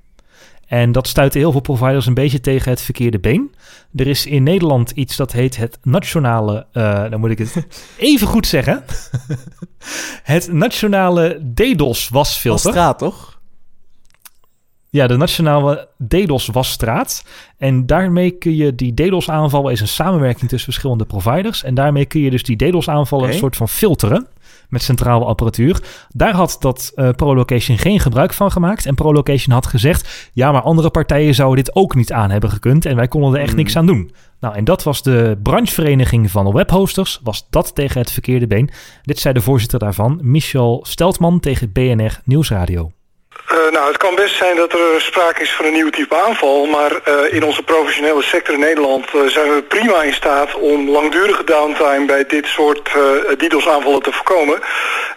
En 0.66 0.92
dat 0.92 1.08
stuitte 1.08 1.38
heel 1.38 1.52
veel 1.52 1.62
providers 1.62 2.06
een 2.06 2.14
beetje 2.14 2.40
tegen 2.40 2.72
het 2.72 2.82
verkeerde 2.82 3.20
been. 3.20 3.56
Er 3.96 4.08
is 4.08 4.26
in 4.26 4.44
Nederland 4.44 4.92
iets 4.92 5.16
dat 5.16 5.32
heet 5.32 5.58
het 5.58 5.78
nationale, 5.82 6.66
uh, 6.74 7.10
dan 7.10 7.20
moet 7.20 7.30
ik 7.30 7.38
het 7.38 7.68
even 7.98 8.28
goed 8.28 8.48
zeggen. 8.48 8.84
het 10.24 10.52
nationale 10.52 11.52
DDoS 11.54 12.10
wasfilter. 12.10 12.72
straat, 12.72 12.98
toch? 12.98 13.34
Ja, 14.90 15.08
de 15.08 15.18
nationale 15.18 15.88
DDoS 16.08 16.48
wasstraat. 16.48 17.26
En 17.58 17.86
daarmee 17.86 18.32
kun 18.32 18.56
je 18.56 18.76
die 18.76 18.94
DDoS 18.94 19.30
aanvallen, 19.30 19.72
is 19.72 19.80
een 19.80 19.88
samenwerking 19.88 20.50
tussen 20.50 20.72
verschillende 20.72 21.06
providers. 21.06 21.64
En 21.64 21.74
daarmee 21.76 22.06
kun 22.06 22.22
je 22.22 22.30
dus 22.30 22.44
die 22.44 22.56
DDoS 22.56 22.90
aanvallen 22.90 23.28
een 23.28 23.36
soort 23.36 23.56
van 23.56 23.70
filteren 23.70 24.28
met 24.74 24.84
centrale 24.84 25.26
apparatuur. 25.26 25.84
Daar 26.10 26.34
had 26.34 26.56
dat 26.60 26.92
uh, 26.96 27.10
ProLocation 27.10 27.78
geen 27.78 28.00
gebruik 28.00 28.34
van 28.34 28.52
gemaakt. 28.52 28.86
En 28.86 28.96
ProLocation 28.96 29.54
had 29.54 29.68
gezegd: 29.68 30.30
ja, 30.34 30.52
maar 30.52 30.62
andere 30.62 30.90
partijen 30.90 31.36
zouden 31.36 31.64
dit 31.64 31.76
ook 31.76 31.96
niet 31.96 32.12
aan 32.12 32.32
hebben 32.32 32.50
gekund. 32.50 32.86
En 32.86 32.96
wij 32.96 33.08
konden 33.08 33.34
er 33.34 33.46
echt 33.46 33.56
niks 33.56 33.74
hmm. 33.74 33.82
aan 33.82 33.88
doen. 33.88 34.12
Nou, 34.40 34.56
en 34.56 34.64
dat 34.64 34.84
was 34.84 35.02
de 35.02 35.40
branchevereniging 35.44 36.32
van 36.32 36.54
webhosters. 36.54 37.20
Was 37.24 37.48
dat 37.50 37.76
tegen 37.76 38.02
het 38.02 38.12
verkeerde 38.12 38.48
been? 38.48 38.70
Dit 39.02 39.20
zei 39.20 39.34
de 39.34 39.42
voorzitter 39.42 39.80
daarvan, 39.80 40.20
Michel 40.22 40.80
Steltman, 40.88 41.40
tegen 41.40 41.72
BNR 41.72 42.22
Nieuwsradio. 42.24 42.92
Uh, 43.54 43.72
nou, 43.72 43.88
het 43.88 43.98
kan 43.98 44.16
best 44.16 44.36
zijn 44.36 44.56
dat 44.56 44.74
er 44.74 45.02
sprake 45.02 45.42
is 45.42 45.52
van 45.52 45.66
een 45.66 45.74
nieuw 45.74 45.90
type 45.90 46.16
aanval, 46.16 46.66
maar 46.66 46.92
uh, 46.92 47.34
in 47.34 47.44
onze 47.44 47.64
professionele 47.64 48.22
sector 48.22 48.54
in 48.54 48.60
Nederland 48.60 49.06
uh, 49.16 49.22
zijn 49.28 49.56
we 49.56 49.62
prima 49.62 50.04
in 50.04 50.14
staat 50.14 50.56
om 50.56 50.90
langdurige 50.90 51.44
downtime 51.44 52.06
bij 52.06 52.26
dit 52.26 52.46
soort 52.46 52.90
DDoS 53.38 53.68
aanvallen 53.68 54.02
te 54.02 54.12
voorkomen. 54.12 54.60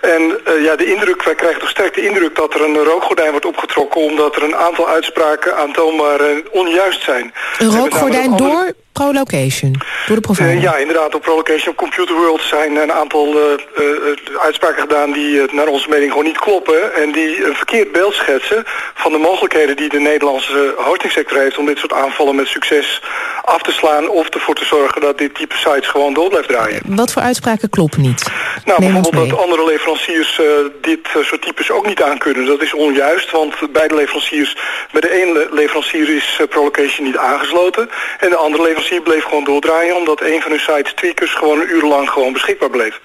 En 0.01 0.40
ja, 0.61 0.77
de 0.77 0.92
indruk, 0.92 1.22
wij 1.22 1.35
krijgen 1.35 1.61
toch 1.61 1.70
sterk 1.70 1.94
de 1.94 2.07
indruk 2.07 2.37
dat 2.37 2.55
er 2.55 2.62
een 2.64 2.85
rookgordijn 2.85 3.31
wordt 3.31 3.46
opgetrokken 3.46 4.01
omdat 4.01 4.37
er 4.37 4.42
een 4.42 4.57
aantal 4.57 4.88
uitspraken 4.88 5.57
aantoonbaar 5.57 6.20
onjuist 6.51 7.03
zijn. 7.03 7.35
Een 7.59 7.77
rookgordijn 7.77 8.37
door 8.37 8.72
ProLocation, 8.98 9.72
door 10.06 10.16
de 10.16 10.22
provider? 10.22 10.54
Uh, 10.54 10.62
ja, 10.62 10.76
inderdaad. 10.76 11.14
Op 11.14 11.22
ProLocation, 11.22 11.68
op 11.68 11.76
Computer 11.76 12.14
World 12.14 12.40
zijn 12.40 12.76
een 12.76 12.92
aantal 12.92 13.26
uh, 13.26 13.42
uh, 13.78 14.40
uitspraken 14.42 14.80
gedaan 14.80 15.12
die 15.12 15.42
naar 15.52 15.66
onze 15.66 15.88
mening 15.88 16.11
gewoon 16.11 16.26
niet 16.26 16.38
kloppen. 16.38 16.94
En 16.94 17.12
die 17.12 17.44
een 17.46 17.54
verkeerd 17.54 17.92
beeld 17.92 18.14
schetsen 18.14 18.64
van 18.94 19.12
de 19.12 19.18
mogelijkheden 19.18 19.76
die 19.76 19.88
de 19.88 20.00
Nederlandse 20.00 20.74
hostingsector 20.76 21.38
heeft 21.38 21.59
om 21.59 21.66
dit 21.66 21.78
soort 21.78 21.92
aanvallen 21.92 22.35
met 22.35 22.46
succes 22.46 23.02
af 23.46 23.62
te 23.62 23.72
slaan. 23.72 24.09
Of 24.09 24.28
ervoor 24.28 24.54
te 24.54 24.64
zorgen 24.64 25.00
dat 25.00 25.18
dit 25.18 25.35
type 25.35 25.56
sites 25.56 25.88
gewoon 25.88 26.14
door 26.14 26.28
blijft 26.28 26.48
draaien. 26.48 26.80
Wat 26.87 27.12
voor 27.12 27.22
uitspraken 27.22 27.70
kloppen 27.70 28.00
niet? 28.00 28.30
Nou, 28.64 28.80
bijvoorbeeld 28.80 29.30
dat 29.30 29.38
andere 29.38 29.64
leveranciers 29.64 30.40
dit 30.80 31.09
soort 31.22 31.42
types 31.42 31.70
ook 31.70 31.87
niet 31.87 32.02
aankunnen. 32.02 32.46
Dat 32.46 32.62
is 32.62 32.74
onjuist, 32.74 33.30
want 33.30 33.72
beide 33.72 33.94
leveranciers, 33.94 34.56
bij 34.92 35.00
de 35.00 35.11
ene 35.22 35.48
leverancier 35.50 36.16
is 36.16 36.40
ProLocation 36.48 37.06
niet 37.06 37.16
aangesloten. 37.16 37.88
En 38.20 38.30
de 38.30 38.37
andere 38.37 38.62
leverancier 38.62 38.74
leverancier 38.76 39.02
bleef 39.02 39.24
gewoon 39.24 39.44
doordraaien... 39.44 39.96
omdat 39.96 40.20
een 40.20 40.40
van 40.40 40.50
hun 40.50 40.61
sites 40.61 40.94
tweakers 40.94 41.35
gewoon 41.35 41.61
een 41.61 41.70
uur 41.70 41.82
lang 41.82 42.11
gewoon 42.11 42.32
beschikbaar 42.32 42.70
bleef. 42.70 43.00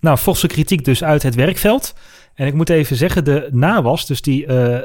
Nou, 0.00 0.16
forse 0.16 0.46
kritiek 0.46 0.84
dus 0.84 1.04
uit 1.04 1.22
het 1.22 1.34
werkveld. 1.34 1.94
En 2.34 2.46
ik 2.46 2.54
moet 2.54 2.70
even 2.70 2.96
zeggen, 2.96 3.24
de 3.24 3.48
NAWAS, 3.52 4.06
dus 4.06 4.22
die 4.22 4.46
uh, 4.46 4.78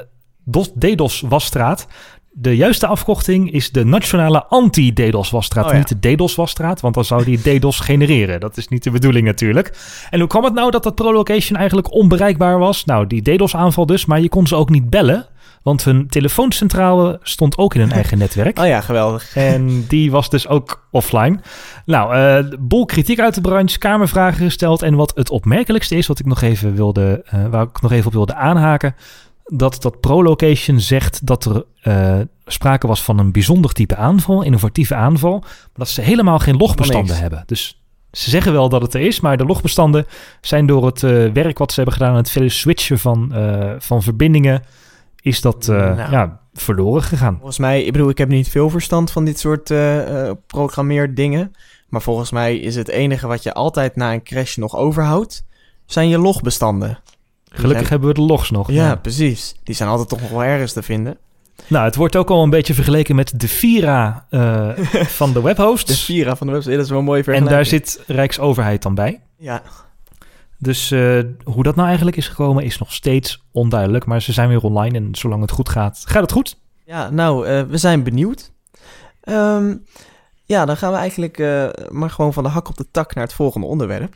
DDoS-wasstraat... 0.79 1.87
De 2.35 2.55
juiste 2.55 2.87
afkorting 2.87 3.51
is 3.51 3.71
de 3.71 3.85
Nationale 3.85 4.45
Anti-DDoS-wasstraat. 4.45 5.65
Oh, 5.65 5.73
Niet 5.73 6.01
de 6.01 6.15
DDoS-wasstraat, 6.15 6.81
want 6.81 6.95
dan 6.95 7.05
zou 7.05 7.23
die 7.23 7.41
DDoS 7.41 7.79
genereren. 7.79 8.39
Dat 8.39 8.57
is 8.57 8.67
niet 8.67 8.83
de 8.83 8.91
bedoeling 8.91 9.25
natuurlijk. 9.25 9.73
En 10.09 10.19
hoe 10.19 10.27
kwam 10.27 10.43
het 10.43 10.53
nou 10.53 10.71
dat 10.71 10.83
dat 10.83 10.95
ProLocation 10.95 11.57
eigenlijk 11.57 11.93
onbereikbaar 11.93 12.59
was? 12.59 12.85
Nou, 12.85 13.07
die 13.07 13.21
DDoS-aanval 13.21 13.85
dus, 13.85 14.05
maar 14.05 14.21
je 14.21 14.29
kon 14.29 14.47
ze 14.47 14.55
ook 14.55 14.69
niet 14.69 14.89
bellen. 14.89 15.27
Want 15.63 15.83
hun 15.83 16.07
telefooncentrale 16.07 17.19
stond 17.21 17.57
ook 17.57 17.73
in 17.73 17.81
hun 17.81 17.91
eigen 17.91 18.17
netwerk. 18.27 18.59
Oh 18.59 18.67
ja, 18.67 18.81
geweldig. 18.81 19.35
En 19.35 19.85
die 19.87 20.11
was 20.11 20.29
dus 20.29 20.47
ook 20.47 20.87
offline. 20.91 21.39
Nou, 21.85 22.15
uh, 22.15 22.57
bol 22.59 22.85
kritiek 22.85 23.19
uit 23.19 23.35
de 23.35 23.41
branche, 23.41 23.77
kamervragen 23.77 24.45
gesteld. 24.45 24.81
En 24.81 24.95
wat 24.95 25.11
het 25.15 25.29
opmerkelijkste 25.29 25.95
is, 25.95 26.07
wat 26.07 26.19
ik 26.19 26.25
nog 26.25 26.41
even 26.41 26.75
wilde, 26.75 27.25
uh, 27.33 27.45
waar 27.45 27.63
ik 27.63 27.81
nog 27.81 27.91
even 27.91 28.07
op 28.07 28.13
wilde 28.13 28.35
aanhaken. 28.35 28.95
Dat 29.57 29.81
dat 29.81 29.99
ProLocation 29.99 30.79
zegt 30.79 31.25
dat 31.25 31.45
er 31.45 31.65
uh, 31.83 32.19
sprake 32.45 32.87
was 32.87 33.03
van 33.03 33.19
een 33.19 33.31
bijzonder 33.31 33.71
type 33.71 33.95
aanval, 33.95 34.43
innovatieve 34.43 34.95
aanval. 34.95 35.39
Maar 35.39 35.69
dat 35.73 35.89
ze 35.89 36.01
helemaal 36.01 36.39
geen 36.39 36.57
logbestanden 36.57 37.17
hebben. 37.17 37.43
Dus 37.45 37.83
ze 38.11 38.29
zeggen 38.29 38.51
wel 38.51 38.69
dat 38.69 38.81
het 38.81 38.93
er 38.93 39.01
is, 39.01 39.19
maar 39.19 39.37
de 39.37 39.45
logbestanden 39.45 40.05
zijn 40.41 40.65
door 40.65 40.85
het 40.85 41.01
werk 41.33 41.57
wat 41.57 41.69
ze 41.71 41.75
hebben 41.75 41.93
gedaan, 41.93 42.15
het 42.15 42.29
vele 42.29 42.49
switchen 42.49 42.99
van, 42.99 43.33
van 43.79 44.03
verbindingen 44.03 44.63
is 45.21 45.41
dat 45.41 45.67
nou, 45.67 46.11
ja, 46.11 46.39
verloren 46.53 47.03
gegaan. 47.03 47.35
Volgens 47.35 47.57
mij, 47.57 47.83
ik 47.83 47.91
bedoel, 47.91 48.09
ik 48.09 48.17
heb 48.17 48.29
niet 48.29 48.49
veel 48.49 48.69
verstand 48.69 49.11
van 49.11 49.25
dit 49.25 49.39
soort 49.39 49.73
programmeerdingen. 50.47 51.51
Maar 51.87 52.01
volgens 52.01 52.31
mij 52.31 52.57
is 52.57 52.75
het 52.75 52.87
enige 52.87 53.27
wat 53.27 53.43
je 53.43 53.53
altijd 53.53 53.95
na 53.95 54.13
een 54.13 54.23
crash 54.23 54.55
nog 54.55 54.75
overhoudt, 54.75 55.45
zijn 55.85 56.09
je 56.09 56.17
logbestanden. 56.17 56.99
Gelukkig 57.53 57.89
hebben 57.89 58.07
we 58.07 58.13
de 58.13 58.21
logs 58.21 58.51
nog. 58.51 58.71
Ja, 58.71 58.95
precies. 58.95 59.55
Die 59.63 59.75
zijn 59.75 59.89
altijd 59.89 60.09
toch 60.09 60.21
nog 60.21 60.29
wel 60.29 60.43
ergens 60.43 60.73
te 60.73 60.83
vinden. 60.83 61.17
Nou, 61.67 61.85
het 61.85 61.95
wordt 61.95 62.15
ook 62.15 62.29
al 62.29 62.43
een 62.43 62.49
beetje 62.49 62.73
vergeleken 62.73 63.15
met 63.15 63.39
de 63.39 63.47
Vira 63.47 64.25
uh, 64.29 64.77
van 65.19 65.33
de 65.33 65.41
webhosts. 65.41 65.91
De 65.91 65.97
Vira 65.97 66.35
van 66.35 66.47
de 66.47 66.53
webhosts, 66.53 66.75
dat 66.75 66.85
is 66.85 66.89
wel 66.89 66.99
een 66.99 67.05
mooie 67.05 67.23
vergelijking. 67.23 67.51
En 67.51 67.57
daar 67.57 67.79
zit 67.79 68.03
Rijksoverheid 68.07 68.81
dan 68.81 68.95
bij. 68.95 69.21
Ja. 69.37 69.61
Dus 70.57 70.91
uh, 70.91 71.23
hoe 71.43 71.63
dat 71.63 71.75
nou 71.75 71.87
eigenlijk 71.87 72.17
is 72.17 72.27
gekomen 72.27 72.63
is 72.63 72.77
nog 72.77 72.93
steeds 72.93 73.43
onduidelijk. 73.51 74.05
Maar 74.05 74.21
ze 74.21 74.33
zijn 74.33 74.49
weer 74.49 74.61
online 74.61 74.97
en 74.97 75.07
zolang 75.11 75.41
het 75.41 75.51
goed 75.51 75.69
gaat, 75.69 76.03
gaat 76.05 76.21
het 76.21 76.31
goed. 76.31 76.57
Ja, 76.85 77.09
nou, 77.09 77.47
uh, 77.47 77.61
we 77.61 77.77
zijn 77.77 78.03
benieuwd. 78.03 78.51
Um, 79.23 79.83
ja, 80.45 80.65
dan 80.65 80.77
gaan 80.77 80.91
we 80.91 80.97
eigenlijk 80.97 81.37
maar 81.89 82.09
gewoon 82.09 82.33
van 82.33 82.43
de 82.43 82.49
hak 82.49 82.69
op 82.69 82.77
de 82.77 82.85
tak 82.91 83.15
naar 83.15 83.23
het 83.23 83.33
volgende 83.33 83.67
onderwerp. 83.67 84.15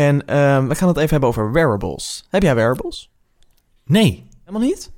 En 0.00 0.38
um, 0.38 0.68
we 0.68 0.74
gaan 0.74 0.88
het 0.88 0.96
even 0.96 1.10
hebben 1.10 1.28
over 1.28 1.52
wearables. 1.52 2.24
Heb 2.30 2.42
jij 2.42 2.54
wearables? 2.54 3.10
Nee. 3.84 4.26
Helemaal 4.44 4.68
niet? 4.68 4.92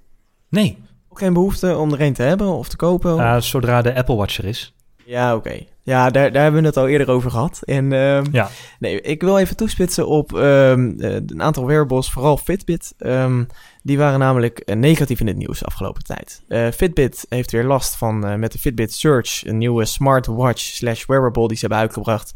Nee. 0.49 0.79
Ook 1.09 1.19
geen 1.19 1.33
behoefte 1.33 1.77
om 1.77 1.93
er 1.93 2.01
een 2.01 2.13
te 2.13 2.23
hebben 2.23 2.47
of 2.47 2.69
te 2.69 2.77
kopen? 2.77 3.17
Uh, 3.19 3.41
zodra 3.41 3.83
de 3.83 3.95
Apple 3.95 4.15
Watch 4.15 4.39
er 4.39 4.45
is. 4.45 4.75
Ja, 5.05 5.35
oké. 5.35 5.65
Ja, 5.81 6.11
daar, 6.11 6.33
daar 6.33 6.43
hebben 6.43 6.61
we 6.61 6.67
het 6.67 6.77
al 6.77 6.89
eerder 6.89 7.11
over 7.11 7.31
gehad. 7.31 7.63
En 7.63 7.93
uh, 7.93 8.23
ja. 8.33 8.49
nee, 8.79 9.01
ik 9.01 9.23
wil 9.23 9.39
even 9.39 9.57
toespitsen 9.57 10.09
op 10.09 10.33
um, 10.33 10.95
een 10.99 11.43
aantal 11.43 11.67
wearables, 11.67 12.11
vooral 12.11 12.37
Fitbit. 12.37 12.95
Um, 12.99 13.47
die 13.83 13.99
waren 13.99 14.19
namelijk 14.19 14.63
uh, 14.65 14.77
negatief 14.77 15.21
in 15.21 15.27
het 15.27 15.37
nieuws 15.37 15.59
de 15.59 15.65
afgelopen 15.65 16.05
tijd. 16.05 16.43
Uh, 16.49 16.69
Fitbit 16.71 17.27
heeft 17.29 17.51
weer 17.51 17.65
last 17.65 17.97
van 17.97 18.29
uh, 18.29 18.35
met 18.35 18.53
de 18.53 18.59
Fitbit 18.59 18.93
Search, 18.93 19.47
een 19.47 19.59
nieuwe 19.59 19.85
smartwatch 19.85 20.63
slash 20.63 21.07
wearable 21.07 21.49
die 21.49 21.57
ze 21.57 21.61
hebben 21.67 21.79
uitgebracht. 21.79 22.33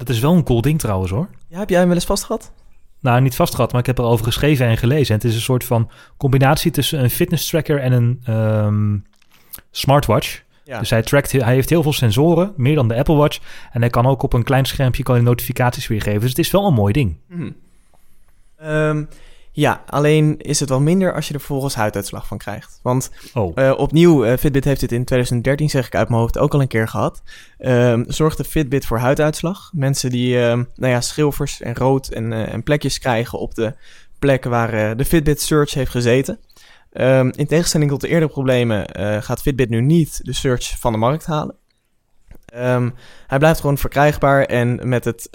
Dat 0.00 0.08
is 0.08 0.20
wel 0.20 0.34
een 0.34 0.44
cool 0.44 0.60
ding 0.60 0.78
trouwens 0.78 1.10
hoor. 1.10 1.28
Ja, 1.48 1.58
heb 1.58 1.68
jij 1.68 1.78
hem 1.78 1.86
wel 1.86 1.96
eens 1.96 2.06
vastgehad? 2.06 2.52
Nou, 3.00 3.20
niet 3.20 3.34
vastgehad, 3.34 3.72
maar 3.72 3.80
ik 3.80 3.86
heb 3.86 3.98
erover 3.98 4.24
geschreven 4.24 4.66
en 4.66 4.76
gelezen. 4.76 5.14
En 5.14 5.20
het 5.20 5.30
is 5.30 5.34
een 5.34 5.40
soort 5.40 5.64
van 5.64 5.90
combinatie 6.16 6.70
tussen 6.70 7.02
een 7.02 7.10
fitness 7.10 7.48
tracker 7.48 7.80
en 7.80 7.92
een 7.92 8.34
um, 8.34 9.04
smartwatch. 9.70 10.42
Dus 10.78 10.90
hij, 10.90 11.02
trackt, 11.02 11.32
hij 11.32 11.54
heeft 11.54 11.70
heel 11.70 11.82
veel 11.82 11.92
sensoren, 11.92 12.52
meer 12.56 12.74
dan 12.74 12.88
de 12.88 12.96
Apple 12.96 13.14
Watch. 13.14 13.38
En 13.72 13.80
hij 13.80 13.90
kan 13.90 14.06
ook 14.06 14.22
op 14.22 14.32
een 14.32 14.42
klein 14.42 14.64
schermpje 14.64 15.02
kan 15.02 15.22
notificaties 15.22 15.86
weergeven. 15.86 16.20
Dus 16.20 16.28
het 16.28 16.38
is 16.38 16.50
wel 16.50 16.66
een 16.66 16.74
mooi 16.74 16.92
ding. 16.92 17.16
Mm. 17.26 17.54
Um, 18.62 19.08
ja, 19.52 19.82
alleen 19.86 20.38
is 20.38 20.60
het 20.60 20.68
wel 20.68 20.80
minder 20.80 21.14
als 21.14 21.28
je 21.28 21.34
er 21.34 21.40
vervolgens 21.40 21.74
huiduitslag 21.74 22.26
van 22.26 22.38
krijgt. 22.38 22.80
Want 22.82 23.10
oh. 23.34 23.52
uh, 23.54 23.72
opnieuw, 23.76 24.24
uh, 24.24 24.36
Fitbit 24.36 24.64
heeft 24.64 24.80
dit 24.80 24.92
in 24.92 25.04
2013, 25.04 25.70
zeg 25.70 25.86
ik 25.86 25.94
uit 25.94 26.08
mijn 26.08 26.20
hoofd, 26.20 26.38
ook 26.38 26.54
al 26.54 26.60
een 26.60 26.68
keer 26.68 26.88
gehad. 26.88 27.22
Um, 27.58 28.04
zorgde 28.08 28.44
Fitbit 28.44 28.86
voor 28.86 28.98
huiduitslag. 28.98 29.70
Mensen 29.74 30.10
die, 30.10 30.36
um, 30.38 30.68
nou 30.74 30.92
ja, 30.92 31.00
schilfers 31.00 31.60
en 31.60 31.74
rood 31.74 32.08
en, 32.08 32.32
uh, 32.32 32.52
en 32.52 32.62
plekjes 32.62 32.98
krijgen 32.98 33.38
op 33.38 33.54
de 33.54 33.74
plekken 34.18 34.50
waar 34.50 34.96
de 34.96 35.04
Fitbit 35.04 35.40
Search 35.40 35.74
heeft 35.74 35.90
gezeten. 35.90 36.38
Um, 36.92 37.32
in 37.36 37.46
tegenstelling 37.46 37.90
tot 37.90 38.00
de 38.00 38.08
eerdere 38.08 38.30
problemen 38.30 38.88
gaat 39.22 39.42
Fitbit 39.42 39.68
nu 39.68 39.80
niet 39.80 40.20
de 40.22 40.32
search 40.32 40.78
van 40.78 40.92
de 40.92 40.98
markt 40.98 41.26
halen. 41.26 41.54
Hij 43.26 43.38
blijft 43.38 43.60
gewoon 43.60 43.78
verkrijgbaar 43.78 44.44
en 44.44 44.88
met 44.88 45.04
het 45.04 45.30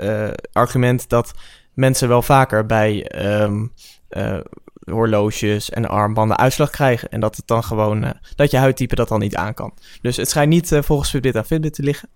argument 0.52 1.10
dat 1.10 1.34
mensen 1.74 2.08
wel 2.08 2.22
vaker 2.22 2.66
bij 2.66 3.12
uh, 4.18 4.38
horloges 4.86 5.70
en 5.70 5.90
armbanden 5.90 6.38
uitslag 6.38 6.70
krijgen. 6.70 7.10
En 7.10 7.20
dat 7.20 7.36
het 7.36 7.48
dan 7.48 7.64
gewoon, 7.64 8.04
uh, 8.04 8.10
dat 8.36 8.52
je 8.52 8.58
huidtype 8.58 8.96
dat 8.96 9.08
dan 9.08 9.20
niet 9.20 9.36
aan 9.36 9.54
kan. 9.54 9.74
Dus 10.02 10.18
het 10.18 10.30
schijnt 10.30 10.50
niet 10.50 10.72
uh, 10.72 10.82
volgens 10.82 11.10
Fitbit 11.10 11.36
aan 11.36 11.46
Fitbit 11.46 11.74
te 11.74 11.84
liggen. 11.84 12.10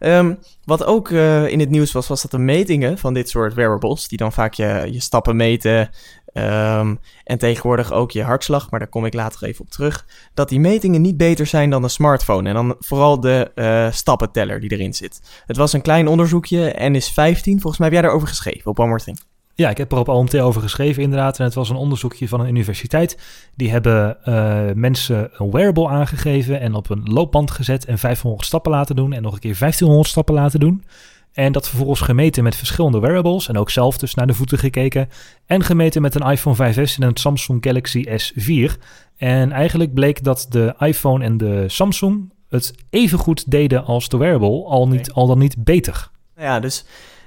Um, 0.00 0.38
wat 0.64 0.84
ook 0.84 1.10
in 1.10 1.60
het 1.60 1.70
nieuws 1.70 1.92
was, 1.92 2.08
was 2.08 2.22
dat 2.22 2.30
de 2.30 2.38
metingen 2.38 2.98
van 2.98 3.14
dit 3.14 3.28
soort 3.28 3.54
wearables, 3.54 4.08
die 4.08 4.18
dan 4.18 4.32
vaak 4.32 4.54
je, 4.54 4.88
je 4.90 5.00
stappen 5.00 5.36
meten, 5.36 5.90
Um, 6.34 6.98
en 7.24 7.38
tegenwoordig 7.38 7.92
ook 7.92 8.10
je 8.10 8.22
hartslag, 8.22 8.70
maar 8.70 8.80
daar 8.80 8.88
kom 8.88 9.04
ik 9.04 9.14
later 9.14 9.44
even 9.44 9.64
op 9.64 9.70
terug. 9.70 10.06
Dat 10.34 10.48
die 10.48 10.60
metingen 10.60 11.00
niet 11.00 11.16
beter 11.16 11.46
zijn 11.46 11.70
dan 11.70 11.82
een 11.82 11.90
smartphone. 11.90 12.48
En 12.48 12.54
dan 12.54 12.76
vooral 12.78 13.20
de 13.20 13.90
stappenteller 13.92 14.60
die 14.60 14.72
erin 14.72 14.94
zit. 14.94 15.42
Het 15.46 15.56
was 15.56 15.72
een 15.72 15.82
klein 15.82 16.08
onderzoekje, 16.08 16.70
en 16.70 16.94
is 16.94 17.08
15. 17.08 17.60
Volgens 17.60 17.78
mij 17.78 17.86
heb 17.86 17.96
jij 17.96 18.06
daarover 18.06 18.28
geschreven 18.28 18.70
op 18.70 18.80
One. 18.80 19.31
Ja, 19.54 19.70
ik 19.70 19.76
heb 19.76 19.92
er 19.92 19.98
op 19.98 20.08
OMT 20.08 20.38
over 20.38 20.62
geschreven 20.62 21.02
inderdaad. 21.02 21.38
En 21.38 21.44
het 21.44 21.54
was 21.54 21.68
een 21.68 21.76
onderzoekje 21.76 22.28
van 22.28 22.40
een 22.40 22.48
universiteit. 22.48 23.18
Die 23.56 23.70
hebben 23.70 24.24
eh, 24.24 24.74
mensen 24.74 25.30
een 25.32 25.50
wearable 25.50 25.88
aangegeven 25.88 26.60
en 26.60 26.74
op 26.74 26.90
een 26.90 27.02
loopband 27.04 27.50
gezet 27.50 27.84
en 27.84 27.98
500 27.98 28.44
stappen 28.44 28.72
laten 28.72 28.96
doen 28.96 29.12
en 29.12 29.22
nog 29.22 29.32
een 29.32 29.40
keer 29.40 29.56
1500 29.58 30.08
stappen 30.08 30.34
laten 30.34 30.60
doen. 30.60 30.84
En 31.32 31.52
dat 31.52 31.68
vervolgens 31.68 32.00
gemeten 32.00 32.42
met 32.42 32.56
verschillende 32.56 33.00
wearables 33.00 33.48
en 33.48 33.58
ook 33.58 33.70
zelf 33.70 33.98
dus 33.98 34.14
naar 34.14 34.26
de 34.26 34.34
voeten 34.34 34.58
gekeken. 34.58 35.08
En 35.46 35.62
gemeten 35.62 36.02
met 36.02 36.14
een 36.14 36.30
iPhone 36.30 36.72
5S 36.72 36.96
en 36.96 37.02
een 37.02 37.16
Samsung 37.16 37.64
Galaxy 37.64 38.04
S4. 38.08 38.72
En 39.16 39.52
eigenlijk 39.52 39.94
bleek 39.94 40.24
dat 40.24 40.46
de 40.48 40.74
iPhone 40.78 41.24
en 41.24 41.36
de 41.36 41.64
Samsung 41.68 42.32
het 42.48 42.74
even 42.90 43.18
goed 43.18 43.50
deden 43.50 43.84
als 43.84 44.08
de 44.08 44.16
wearable, 44.16 44.64
al, 44.64 44.88
niet, 44.88 45.12
al 45.12 45.26
dan 45.26 45.38
niet 45.38 45.64
beter. 45.64 46.10
Nou 46.34 46.46
ja, 46.46 46.60
dus 46.60 46.84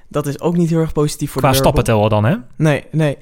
dat 0.08 0.28
is 0.28 0.40
ook 0.40 0.58
niet 0.58 0.70
heel 0.70 0.80
erg 0.80 0.94
positief 0.94 1.32
voor 1.32 1.42
Qua 1.42 1.52
de 1.52 1.58
wearable. 1.58 1.84
stappenteller 1.84 2.22
dan, 2.32 2.46
hè? 2.58 2.64
Nee, 2.64 2.84
nee. 2.92 3.18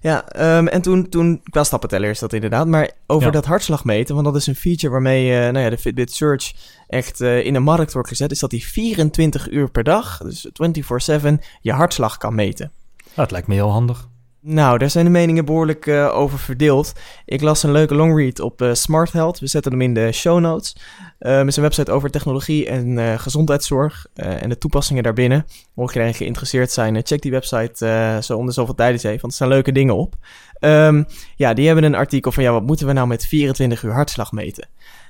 Ja, 0.00 0.28
ehm, 0.28 0.66
en 0.66 0.82
toen, 0.82 1.08
toen, 1.08 1.40
qua 1.50 1.64
stappenteller 1.64 2.10
is 2.10 2.18
dat 2.18 2.32
inderdaad. 2.32 2.66
Maar 2.66 2.90
over 3.06 3.26
Ja. 3.26 3.32
dat 3.32 3.44
hartslag 3.44 3.84
meten, 3.84 4.14
want 4.14 4.26
dat 4.26 4.36
is 4.36 4.46
een 4.46 4.54
feature 4.54 4.92
waarmee 4.92 5.32
eh, 5.32 5.38
nou 5.52 5.58
ja, 5.58 5.70
de 5.70 5.78
Fitbit 5.78 6.12
Search 6.12 6.52
echt 6.86 7.20
eh, 7.20 7.44
in 7.44 7.52
de 7.52 7.58
markt 7.58 7.92
wordt 7.92 8.08
gezet, 8.08 8.30
is 8.30 8.38
dat 8.38 8.50
die 8.50 8.66
24 8.66 9.50
uur 9.50 9.70
per 9.70 9.84
dag, 9.84 10.18
dus 10.18 10.48
24/7, 10.52 11.40
je 11.60 11.72
hartslag 11.72 12.16
kan 12.16 12.34
meten. 12.34 12.72
Dat 13.14 13.30
lijkt 13.30 13.46
me 13.46 13.54
heel 13.54 13.70
handig. 13.70 14.08
Nou, 14.50 14.78
daar 14.78 14.90
zijn 14.90 15.04
de 15.04 15.10
meningen 15.10 15.44
behoorlijk 15.44 15.86
eh, 15.86 16.16
over 16.16 16.38
verdeeld. 16.38 16.92
Ik 17.24 17.40
las 17.40 17.62
een 17.62 17.72
leuke 17.72 17.94
longread 17.94 18.40
op 18.40 18.62
eh, 18.62 18.74
Smart 18.74 19.12
Health. 19.12 19.38
We 19.38 19.46
zetten 19.46 19.72
hem 19.72 19.80
in 19.80 19.94
de 19.94 20.12
show 20.12 20.40
notes. 20.40 20.76
Eh, 21.18 21.36
het 21.36 21.46
is 21.46 21.56
een 21.56 21.62
website 21.62 21.92
over 21.92 22.10
technologie 22.10 22.66
en 22.66 23.18
gezondheidszorg 23.20 24.06
en 24.14 24.48
de 24.48 24.58
toepassingen 24.58 25.02
daarbinnen. 25.02 25.46
Mocht 25.74 25.94
je 25.94 26.12
geïnteresseerd 26.12 26.70
zijn, 26.70 27.00
check 27.06 27.22
die 27.22 27.30
website 27.30 28.18
zo 28.22 28.36
om 28.36 28.46
de 28.46 28.52
zoveel 28.52 28.74
tijd 28.74 28.92
eens 28.92 29.02
even, 29.02 29.20
want 29.20 29.32
er 29.32 29.38
staan 29.38 29.48
leuke 29.48 29.72
dingen 29.72 29.96
op. 29.96 30.14
Ehm, 30.58 31.02
ja, 31.36 31.54
die 31.54 31.66
hebben 31.66 31.84
een 31.84 31.94
artikel 31.94 32.32
van, 32.32 32.42
ja, 32.42 32.52
wat 32.52 32.66
moeten 32.66 32.86
we 32.86 32.92
nou 32.92 33.06
met 33.06 33.26
24 33.26 33.82
uur 33.82 33.92
hartslag 33.92 34.32
meten? 34.32 34.68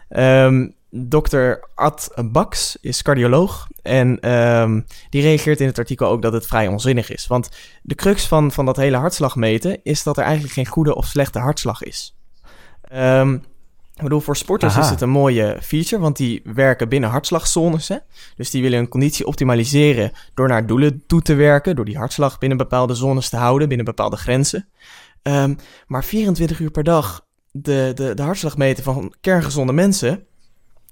Ehm 0.08 0.66
Dr. 0.90 1.52
Ad 1.74 2.10
Baks 2.24 2.76
is 2.80 3.02
cardioloog 3.02 3.66
en 3.82 4.20
ehm, 4.20 4.80
die 5.10 5.22
reageert 5.22 5.60
in 5.60 5.66
het 5.66 5.78
artikel 5.78 6.08
ook 6.08 6.22
dat 6.22 6.32
het 6.32 6.46
vrij 6.46 6.66
onzinnig 6.66 7.10
is. 7.10 7.26
Want 7.26 7.48
de 7.82 7.94
crux 7.94 8.26
van, 8.26 8.52
van 8.52 8.64
dat 8.64 8.76
hele 8.76 8.96
hartslag 8.96 9.36
meten 9.36 9.80
is 9.82 10.02
dat 10.02 10.16
er 10.16 10.22
eigenlijk 10.22 10.52
geen 10.54 10.66
goede 10.66 10.94
of 10.94 11.06
slechte 11.06 11.38
hartslag 11.38 11.82
is. 11.82 12.16
Ehm, 12.82 13.34
ik 13.94 14.02
bedoel, 14.02 14.20
voor 14.20 14.36
sporters 14.36 14.72
Aha. 14.72 14.82
is 14.82 14.90
het 14.90 15.00
een 15.00 15.10
mooie 15.10 15.58
feature, 15.60 16.02
want 16.02 16.16
die 16.16 16.42
werken 16.44 16.88
binnen 16.88 17.10
hartslagzones. 17.10 17.88
Hè? 17.88 17.96
Dus 18.36 18.50
die 18.50 18.62
willen 18.62 18.78
hun 18.78 18.88
conditie 18.88 19.26
optimaliseren 19.26 20.12
door 20.34 20.48
naar 20.48 20.66
doelen 20.66 21.02
toe 21.06 21.22
te 21.22 21.34
werken, 21.34 21.76
door 21.76 21.84
die 21.84 21.96
hartslag 21.96 22.38
binnen 22.38 22.58
bepaalde 22.58 22.94
zones 22.94 23.28
te 23.28 23.36
houden, 23.36 23.68
binnen 23.68 23.86
bepaalde 23.86 24.16
grenzen. 24.16 24.68
Maar 25.86 26.04
24 26.04 26.60
uur 26.60 26.70
per 26.70 26.84
dag 26.84 27.26
de, 27.52 27.92
de, 27.94 28.14
de 28.14 28.22
hartslag 28.22 28.56
meten 28.56 28.84
van 28.84 29.14
kerngezonde 29.20 29.72
mensen 29.72 30.26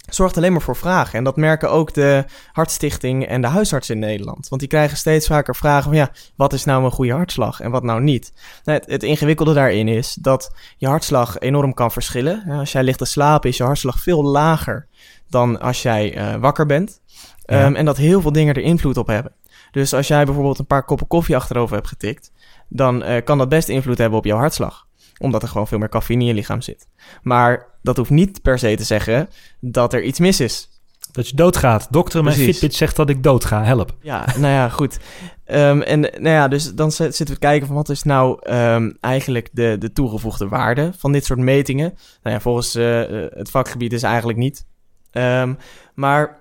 zorgt 0.08 0.36
alleen 0.36 0.52
maar 0.52 0.62
voor 0.62 0.76
vragen. 0.76 1.18
En 1.18 1.24
dat 1.24 1.36
merken 1.36 1.70
ook 1.70 1.94
de 1.94 2.24
Hartstichting 2.52 3.26
en 3.26 3.40
de 3.40 3.46
huisartsen 3.46 3.94
in 3.94 4.00
Nederland. 4.00 4.48
Want 4.48 4.60
die 4.60 4.70
krijgen 4.70 4.96
steeds 4.96 5.26
vaker 5.26 5.56
vragen 5.56 5.82
van 5.82 5.96
ja, 5.96 6.10
wat 6.36 6.52
is 6.52 6.64
nou 6.64 6.84
een 6.84 6.90
goede 6.90 7.12
hartslag 7.12 7.60
en 7.60 7.70
wat 7.70 7.82
nou 7.82 8.02
niet? 8.02 8.32
Nou, 8.64 8.78
het, 8.78 8.90
het 8.90 9.02
ingewikkelde 9.02 9.54
daarin 9.54 9.88
is 9.88 10.14
dat 10.20 10.54
je 10.76 10.86
hartslag 10.86 11.38
enorm 11.38 11.74
kan 11.74 11.90
verschillen. 11.90 12.44
Als 12.48 12.72
jij 12.72 12.82
ligt 12.82 12.98
te 12.98 13.04
slapen 13.04 13.50
is 13.50 13.56
je 13.56 13.64
hartslag 13.64 14.00
veel 14.00 14.24
lager 14.24 14.88
dan 15.28 15.60
als 15.60 15.82
jij 15.82 16.16
eh, 16.16 16.34
wakker 16.34 16.66
bent. 16.66 17.00
Ja. 17.44 17.64
Ehm, 17.64 17.74
en 17.74 17.84
dat 17.84 17.96
heel 17.96 18.20
veel 18.20 18.32
dingen 18.32 18.54
er 18.54 18.62
invloed 18.62 18.96
op 18.96 19.06
hebben. 19.06 19.32
Dus 19.70 19.94
als 19.94 20.08
jij 20.08 20.24
bijvoorbeeld 20.24 20.58
een 20.58 20.66
paar 20.66 20.84
koppen 20.84 21.06
koffie 21.06 21.36
achterover 21.36 21.76
hebt 21.76 21.88
getikt, 21.88 22.32
dan 22.68 23.02
eh, 23.02 23.24
kan 23.24 23.38
dat 23.38 23.48
best 23.48 23.68
invloed 23.68 23.98
hebben 23.98 24.18
op 24.18 24.24
jouw 24.24 24.38
hartslag. 24.38 24.85
Omdat 25.18 25.42
er 25.42 25.48
gewoon 25.48 25.66
veel 25.66 25.78
meer 25.78 25.88
cafeïne 25.88 26.20
in 26.20 26.26
je 26.26 26.34
lichaam 26.34 26.60
zit. 26.60 26.88
Maar 27.22 27.66
dat 27.82 27.96
hoeft 27.96 28.10
niet 28.10 28.42
per 28.42 28.58
se 28.58 28.76
te 28.76 28.84
zeggen 28.84 29.28
dat 29.60 29.92
er 29.92 30.02
iets 30.02 30.18
mis 30.18 30.40
is. 30.40 30.68
Dat 31.12 31.28
je 31.28 31.36
doodgaat. 31.36 31.86
Dokter, 31.90 32.22
mijn 32.22 32.34
Precies. 32.34 32.52
Fitbit 32.52 32.74
zegt 32.74 32.96
dat 32.96 33.10
ik 33.10 33.22
doodga. 33.22 33.64
Help. 33.64 33.94
Ja, 34.00 34.24
nou 34.38 34.52
ja, 34.52 34.68
goed. 34.68 34.98
Ehm, 35.44 35.80
en 35.80 36.00
nou 36.00 36.28
ja, 36.28 36.48
dus 36.48 36.74
dan 36.74 36.92
zitten 36.92 37.26
we 37.26 37.32
te 37.32 37.38
kijken 37.38 37.66
van 37.66 37.76
wat 37.76 37.88
is 37.88 38.02
nou 38.02 38.38
ehm, 38.42 38.90
eigenlijk 39.00 39.48
de, 39.52 39.76
de 39.78 39.92
toegevoegde 39.92 40.48
waarde 40.48 40.90
van 40.96 41.12
dit 41.12 41.24
soort 41.24 41.38
metingen. 41.38 41.94
Nou 42.22 42.34
ja, 42.34 42.40
volgens 42.40 42.74
eh, 42.74 43.24
eh, 43.24 43.30
het 43.34 43.50
vakgebied 43.50 43.92
is 43.92 44.02
eigenlijk 44.02 44.38
niet. 44.38 44.66
Ehm, 45.10 45.54
maar 45.94 46.38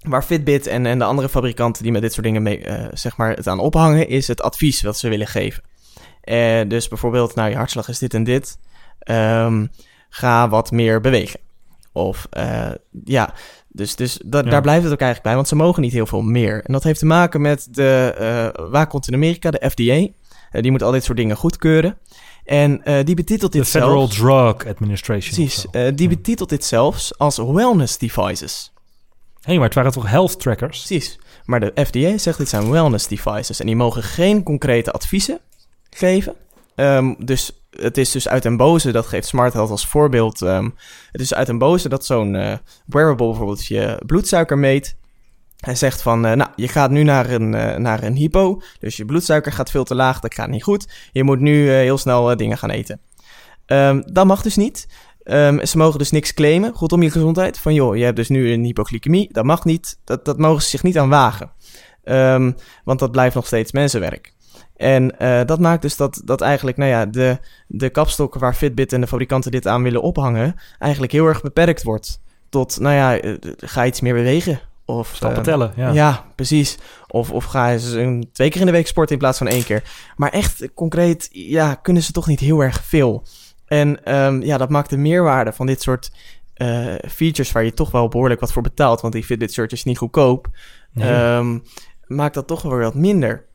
waar 0.00 0.22
Fitbit 0.22 0.66
en, 0.66 0.86
en 0.86 0.98
de 0.98 1.04
andere 1.04 1.28
fabrikanten 1.28 1.82
die 1.82 1.92
met 1.92 2.02
dit 2.02 2.12
soort 2.12 2.26
dingen 2.26 2.42
mee, 2.42 2.64
eh, 2.64 2.86
zeg 2.92 3.16
maar 3.16 3.30
het 3.30 3.46
aan 3.46 3.58
ophangen, 3.58 4.08
is 4.08 4.28
het 4.28 4.42
advies 4.42 4.82
wat 4.82 4.98
ze 4.98 5.08
willen 5.08 5.26
geven. 5.26 5.62
Eh, 6.28 6.60
dus 6.68 6.88
bijvoorbeeld, 6.88 7.34
nou, 7.34 7.50
je 7.50 7.56
hartslag 7.56 7.88
is 7.88 7.98
dit 7.98 8.14
en 8.14 8.24
dit. 8.24 8.58
Ehm, 8.98 9.66
ga 10.08 10.48
wat 10.48 10.70
meer 10.70 11.00
bewegen. 11.00 11.40
Of 11.92 12.26
eh, 12.30 12.70
ja, 13.04 13.34
dus, 13.68 13.96
dus 13.96 14.20
da- 14.24 14.38
Ja. 14.38 14.50
daar 14.50 14.60
blijft 14.62 14.84
het 14.84 14.92
ook 14.92 15.00
eigenlijk 15.00 15.22
bij, 15.28 15.34
want 15.34 15.48
ze 15.48 15.56
mogen 15.56 15.82
niet 15.82 15.92
heel 15.92 16.06
veel 16.06 16.22
meer. 16.22 16.64
En 16.64 16.72
dat 16.72 16.82
heeft 16.82 16.98
te 16.98 17.06
maken 17.06 17.40
met 17.40 17.68
de 17.70 18.14
uh, 18.56 18.70
waakhond 18.70 19.08
in 19.08 19.14
Amerika, 19.14 19.50
de 19.50 19.70
FDA. 19.70 19.92
Eh, 20.50 20.62
die 20.62 20.70
moet 20.70 20.82
al 20.82 20.90
dit 20.90 21.04
soort 21.04 21.18
dingen 21.18 21.36
goedkeuren. 21.36 21.98
En 22.44 22.84
eh, 22.84 23.04
die 23.04 23.14
betitelt 23.14 23.52
De 23.52 23.58
dit 23.58 23.68
Federal 23.68 23.98
zelfs... 24.08 24.16
Drug 24.16 24.66
Administration. 24.72 25.34
Precies, 25.34 25.66
eh, 25.70 25.92
die 25.94 26.08
betitelt 26.08 26.48
dit 26.48 26.64
zelfs 26.64 27.18
als 27.18 27.36
wellness 27.36 27.98
devices. 27.98 28.72
Hé, 29.40 29.54
maar 29.54 29.64
het 29.64 29.74
waren 29.74 29.92
toch 29.92 30.10
health 30.10 30.40
trackers? 30.40 30.84
Precies. 30.86 31.18
Maar 31.44 31.60
de 31.60 31.72
FDA 31.84 32.18
zegt 32.18 32.38
dit 32.38 32.48
zijn 32.48 32.70
wellness 32.70 33.06
devices 33.08 33.60
en 33.60 33.66
die 33.66 33.76
mogen 33.76 34.02
geen 34.02 34.42
concrete 34.42 34.92
adviezen 34.92 35.40
geven. 35.98 36.34
Ehm, 36.74 37.14
dus 37.18 37.58
het 37.70 37.96
is 37.96 38.10
dus 38.10 38.28
uit 38.28 38.44
een 38.44 38.56
boze, 38.56 38.92
dat 38.92 39.06
geeft 39.06 39.26
Smart 39.26 39.52
Health 39.52 39.70
als 39.70 39.86
voorbeeld. 39.86 40.42
ehm, 40.42 40.68
het 41.12 41.20
is 41.20 41.34
uit 41.34 41.48
een 41.48 41.58
boze 41.58 41.88
dat 41.88 42.06
zo'n 42.06 42.34
eh, 42.34 42.56
wearable 42.86 43.26
bijvoorbeeld 43.26 43.66
je 43.66 44.02
bloedsuiker 44.06 44.58
meet. 44.58 44.96
Hij 45.58 45.74
zegt 45.74 46.02
van, 46.02 46.26
eh, 46.26 46.32
nou, 46.32 46.50
je 46.56 46.68
gaat 46.68 46.90
nu 46.90 47.02
naar 47.02 47.30
een, 47.30 47.54
eh, 47.54 47.76
naar 47.76 48.02
een 48.02 48.14
hypo, 48.14 48.60
dus 48.78 48.96
je 48.96 49.04
bloedsuiker 49.04 49.52
gaat 49.52 49.70
veel 49.70 49.84
te 49.84 49.94
laag, 49.94 50.20
dat 50.20 50.34
gaat 50.34 50.48
niet 50.48 50.62
goed. 50.62 50.88
Je 51.12 51.24
moet 51.24 51.40
nu 51.40 51.70
heel 51.70 51.98
snel 51.98 52.36
dingen 52.36 52.58
gaan 52.58 52.70
eten. 52.70 53.00
Ehm, 53.66 54.02
dat 54.12 54.26
mag 54.26 54.42
dus 54.42 54.56
niet. 54.56 54.86
Ze 55.62 55.72
mogen 55.74 55.98
dus 55.98 56.10
niks 56.10 56.34
claimen 56.34 56.72
rondom 56.74 57.02
je 57.02 57.10
gezondheid. 57.10 57.58
Van 57.58 57.74
joh, 57.74 57.96
je 57.96 58.04
hebt 58.04 58.16
dus 58.16 58.28
nu 58.28 58.52
een 58.52 58.64
hypoglycemie. 58.64 59.32
Dat 59.32 59.44
mag 59.44 59.64
niet. 59.64 59.98
Dat, 60.04 60.24
dat 60.24 60.38
mogen 60.38 60.62
ze 60.62 60.68
zich 60.68 60.82
niet 60.82 60.98
aan 60.98 61.08
wagen. 61.08 61.52
Want 62.84 62.98
dat 62.98 63.10
blijft 63.10 63.34
nog 63.34 63.46
steeds 63.46 63.72
mensenwerk. 63.72 64.32
En 64.78 65.18
eh, 65.18 65.40
dat 65.44 65.60
maakt 65.60 65.82
dus 65.82 65.96
dat, 65.96 66.20
dat 66.24 66.40
eigenlijk 66.40 66.76
nou 66.76 66.90
ja, 66.90 67.06
de, 67.06 67.38
de 67.66 67.88
kapstokken 67.90 68.40
waar 68.40 68.54
Fitbit 68.54 68.92
en 68.92 69.00
de 69.00 69.06
fabrikanten 69.06 69.50
dit 69.50 69.66
aan 69.66 69.82
willen 69.82 70.02
ophangen, 70.02 70.54
eigenlijk 70.78 71.12
heel 71.12 71.26
erg 71.26 71.42
beperkt 71.42 71.82
wordt. 71.82 72.20
Tot, 72.48 72.80
nou 72.80 72.94
ja, 72.94 73.18
eh, 73.18 73.34
ga 73.56 73.86
iets 73.86 74.00
meer 74.00 74.14
bewegen. 74.14 74.60
Of, 74.84 75.12
Stappen 75.14 75.38
eh, 75.38 75.44
tellen, 75.44 75.72
ja. 75.76 75.90
ja, 75.90 76.24
precies. 76.34 76.78
Of, 77.08 77.30
of 77.30 77.44
ga 77.44 77.72
eens 77.72 77.92
een, 77.92 78.28
twee 78.32 78.50
keer 78.50 78.60
in 78.60 78.66
de 78.66 78.72
week 78.72 78.86
sporten 78.86 79.12
in 79.12 79.20
plaats 79.20 79.38
van 79.38 79.48
één 79.48 79.64
keer. 79.64 79.82
Maar 80.16 80.30
echt 80.30 80.74
concreet, 80.74 81.28
ja, 81.32 81.74
kunnen 81.74 82.02
ze 82.02 82.12
toch 82.12 82.26
niet 82.26 82.40
heel 82.40 82.60
erg 82.60 82.84
veel. 82.84 83.26
En 83.66 84.04
ehm, 84.04 84.42
ja, 84.42 84.58
dat 84.58 84.68
maakt 84.68 84.90
de 84.90 84.96
meerwaarde 84.96 85.52
van 85.52 85.66
dit 85.66 85.82
soort 85.82 86.12
features 87.08 87.52
waar 87.52 87.64
je 87.64 87.74
toch 87.74 87.90
wel 87.90 88.08
behoorlijk 88.08 88.40
wat 88.40 88.52
voor 88.52 88.62
betaalt. 88.62 89.00
Want 89.00 89.12
die 89.12 89.24
Fitbit 89.24 89.52
Search 89.52 89.72
is 89.72 89.84
niet 89.84 89.98
goedkoop. 89.98 90.48
Nee. 90.92 91.08
ehm, 91.08 91.58
maakt 92.06 92.34
dat 92.34 92.46
toch 92.46 92.62
wel 92.62 92.72
weer 92.72 92.82
wat 92.82 92.94
minder. 92.94 93.46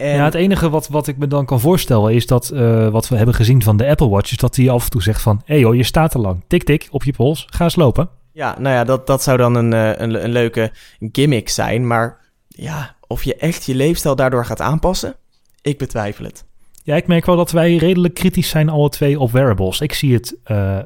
En, 0.00 0.14
Ja, 0.14 0.24
het 0.24 0.34
enige 0.34 0.70
wat, 0.70 0.88
wat 0.88 1.06
ik 1.06 1.16
me 1.16 1.26
dan 1.26 1.44
kan 1.44 1.60
voorstellen 1.60 2.14
is 2.14 2.26
dat 2.26 2.50
eh, 2.50 2.88
wat 2.88 3.08
we 3.08 3.16
hebben 3.16 3.34
gezien 3.34 3.62
van 3.62 3.76
de 3.76 3.86
Apple 3.86 4.08
Watch, 4.08 4.30
is 4.30 4.36
dat 4.36 4.54
die 4.54 4.70
af 4.70 4.84
en 4.84 4.90
toe 4.90 5.02
zegt 5.02 5.22
van, 5.22 5.36
hé 5.44 5.54
hey 5.54 5.62
joh, 5.62 5.74
je 5.74 5.82
staat 5.82 6.10
te 6.10 6.18
lang. 6.18 6.44
Tik 6.46 6.64
tik 6.64 6.88
op 6.90 7.04
je 7.04 7.12
pols, 7.12 7.46
ga 7.50 7.64
eens 7.64 7.76
lopen. 7.76 8.08
Ja, 8.32 8.56
nou 8.58 8.74
ja, 8.74 8.84
dat, 8.84 9.06
dat 9.06 9.22
zou 9.22 9.36
dan 9.36 9.54
een, 9.54 9.72
eh, 9.72 10.00
een, 10.00 10.24
een 10.24 10.30
leuke 10.30 10.72
gimmick 11.12 11.48
zijn. 11.48 11.86
Maar 11.86 12.18
ja, 12.48 12.96
of 13.06 13.24
je 13.24 13.36
echt 13.36 13.64
je 13.64 13.74
leefstijl 13.74 14.16
daardoor 14.16 14.44
gaat 14.44 14.60
aanpassen, 14.60 15.14
ik 15.62 15.78
betwijfel 15.78 16.24
het. 16.24 16.44
Ja, 16.82 16.96
ik 16.96 17.06
merk 17.06 17.26
wel 17.26 17.36
dat 17.36 17.50
wij 17.50 17.76
redelijk 17.76 18.14
kritisch 18.14 18.48
zijn 18.48 18.68
alle 18.68 18.88
twee 18.88 19.20
op 19.20 19.32
wearables. 19.32 19.80
Ik 19.80 19.92
zie 19.92 20.14
het 20.14 20.36
eh, 20.44 20.78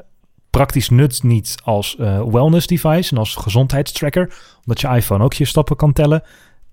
praktisch 0.50 0.88
nut 0.88 1.22
niet 1.22 1.56
als 1.64 1.96
eh, 1.96 2.22
wellness 2.24 2.66
device 2.66 3.10
en 3.10 3.18
als 3.18 3.34
gezondheidstracker, 3.34 4.34
omdat 4.64 4.80
je 4.80 4.88
iPhone 4.88 5.24
ook 5.24 5.32
je 5.32 5.44
stappen 5.44 5.76
kan 5.76 5.92
tellen. 5.92 6.22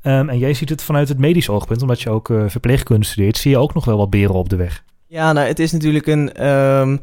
Ehm, 0.02 0.30
en 0.30 0.38
jij 0.38 0.54
ziet 0.54 0.70
het 0.70 0.84
vanuit 0.84 1.08
het 1.10 1.18
medisch 1.20 1.50
oogpunt, 1.50 1.82
omdat 1.82 2.02
je 2.02 2.10
ook 2.10 2.30
eh, 2.30 2.44
verpleegkunde 2.48 3.06
studeert, 3.06 3.38
zie 3.38 3.52
je 3.52 3.58
ook 3.58 3.74
nog 3.74 3.86
wel 3.86 3.98
wat 3.98 4.10
beren 4.10 4.36
op 4.36 4.50
de 4.50 4.56
weg. 4.56 4.84
Ja, 5.08 5.34
nou, 5.34 5.48
het 5.48 5.60
is 5.60 5.72
natuurlijk 5.72 6.08
een. 6.08 6.34
ehm, 6.34 6.98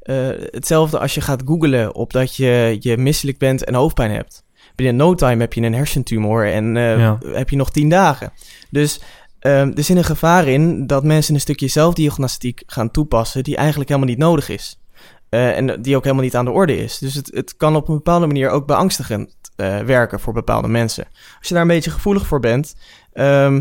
eh, 0.00 0.28
hetzelfde 0.50 0.98
als 0.98 1.14
je 1.14 1.20
gaat 1.20 1.42
googlen 1.44 1.94
op 1.94 2.12
dat 2.12 2.36
je, 2.36 2.76
je 2.80 2.96
misselijk 2.96 3.38
bent 3.38 3.64
en 3.64 3.74
hoofdpijn 3.74 4.10
hebt. 4.10 4.44
Binnen 4.74 4.96
no 4.96 5.14
time 5.14 5.40
heb 5.40 5.52
je 5.52 5.60
een 5.62 5.74
hersentumor 5.74 6.52
en 6.52 6.76
eh, 6.76 6.98
Ja. 6.98 7.18
heb 7.32 7.50
je 7.50 7.56
nog 7.56 7.70
tien 7.70 7.88
dagen. 7.88 8.32
Dus 8.70 9.00
ehm, 9.38 9.72
er 9.74 9.84
zit 9.84 9.96
een 9.96 10.04
gevaar 10.04 10.48
in 10.48 10.86
dat 10.86 11.04
mensen 11.04 11.34
een 11.34 11.40
stukje 11.40 11.68
zelfdiagnostiek 11.68 12.62
gaan 12.66 12.90
toepassen 12.90 13.44
die 13.44 13.56
eigenlijk 13.56 13.88
helemaal 13.88 14.10
niet 14.10 14.18
nodig 14.18 14.48
is. 14.48 14.78
En 15.28 15.82
die 15.82 15.96
ook 15.96 16.02
helemaal 16.02 16.24
niet 16.24 16.36
aan 16.36 16.44
de 16.44 16.50
orde 16.50 16.76
is. 16.76 16.98
Dus 16.98 17.14
het, 17.14 17.30
het 17.34 17.56
kan 17.56 17.76
op 17.76 17.88
een 17.88 17.94
bepaalde 17.94 18.26
manier 18.26 18.50
ook 18.50 18.66
beangstigend 18.66 19.36
eh, 19.56 19.78
werken 19.78 20.20
voor 20.20 20.32
bepaalde 20.32 20.68
mensen. 20.68 21.04
Als 21.38 21.48
je 21.48 21.54
daar 21.54 21.62
een 21.62 21.68
beetje 21.68 21.90
gevoelig 21.90 22.26
voor 22.26 22.40
bent, 22.40 22.74
ehm, 23.12 23.60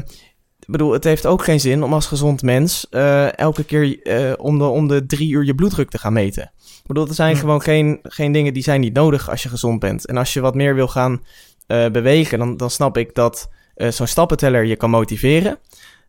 Ik 0.60 0.72
bedoel, 0.72 0.91
het 0.91 1.04
heeft 1.04 1.26
ook 1.26 1.43
geen 1.43 1.60
zin 1.60 1.84
om 1.84 1.93
als 1.93 2.06
gezond 2.06 2.41
mens 2.41 2.88
eh, 2.89 3.38
elke 3.38 3.64
keer 3.64 4.02
eh, 4.02 4.34
om, 4.38 4.58
de, 4.58 4.64
om 4.64 4.88
de 4.88 5.06
drie 5.06 5.32
uur 5.32 5.46
je 5.46 5.56
bloeddruk 5.56 5.89
te 5.89 5.98
gaan 5.98 6.14
meten. 6.14 6.43
Ik 6.43 6.88
bedoel, 6.88 7.08
er 7.08 7.14
zijn 7.14 7.36
gewoon 7.36 7.62
geen, 7.62 8.00
geen 8.04 8.32
dingen 8.32 8.54
die 8.54 8.64
zijn 8.64 8.82
niet 8.82 8.93
nodig 8.93 9.30
als 9.30 9.43
je 9.43 9.50
gezond 9.50 9.80
bent. 9.80 10.06
En 10.06 10.18
als 10.18 10.34
je 10.34 10.41
wat 10.41 10.56
meer 10.56 10.76
wil 10.76 10.88
gaan 10.88 11.24
bewegen, 11.68 12.39
dan, 12.39 12.58
dan 12.58 12.70
snap 12.70 12.98
ik 12.98 13.16
dat 13.16 13.50
zo'n 13.76 14.08
stappenteller 14.08 14.64
je 14.64 14.76
kan 14.76 14.89
motiveren. 14.89 15.60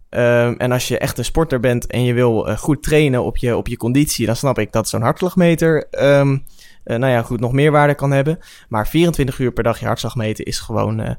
Ehm, 0.08 0.54
en 0.58 0.72
als 0.72 0.88
je 0.88 0.98
echt 0.98 1.18
een 1.18 1.24
sporter 1.24 1.60
bent 1.60 1.86
en 1.86 2.04
je 2.04 2.14
wil 2.14 2.56
goed 2.56 2.82
trainen 2.82 3.24
op 3.24 3.36
je, 3.36 3.56
op 3.56 3.68
je 3.68 3.76
conditie, 3.76 4.26
dan 4.26 4.36
snap 4.36 4.58
ik 4.58 4.72
dat 4.72 4.88
zo'n 4.88 5.02
hartslagmeter, 5.02 5.86
ehm, 5.90 6.32
eh, 6.32 6.38
nou 6.94 7.12
ja, 7.12 7.22
goed, 7.22 7.40
nog 7.40 7.52
meer 7.52 7.70
waarde 7.70 7.94
kan 7.94 8.10
hebben. 8.10 8.38
Maar 8.68 8.88
24 8.88 9.38
uur 9.38 9.52
per 9.52 9.62
dag 9.62 9.80
je 9.80 9.86
hartslag 9.86 10.16
meten 10.16 10.44
is 10.44 10.58
gewoon, 10.58 11.00
eh, 11.00 11.10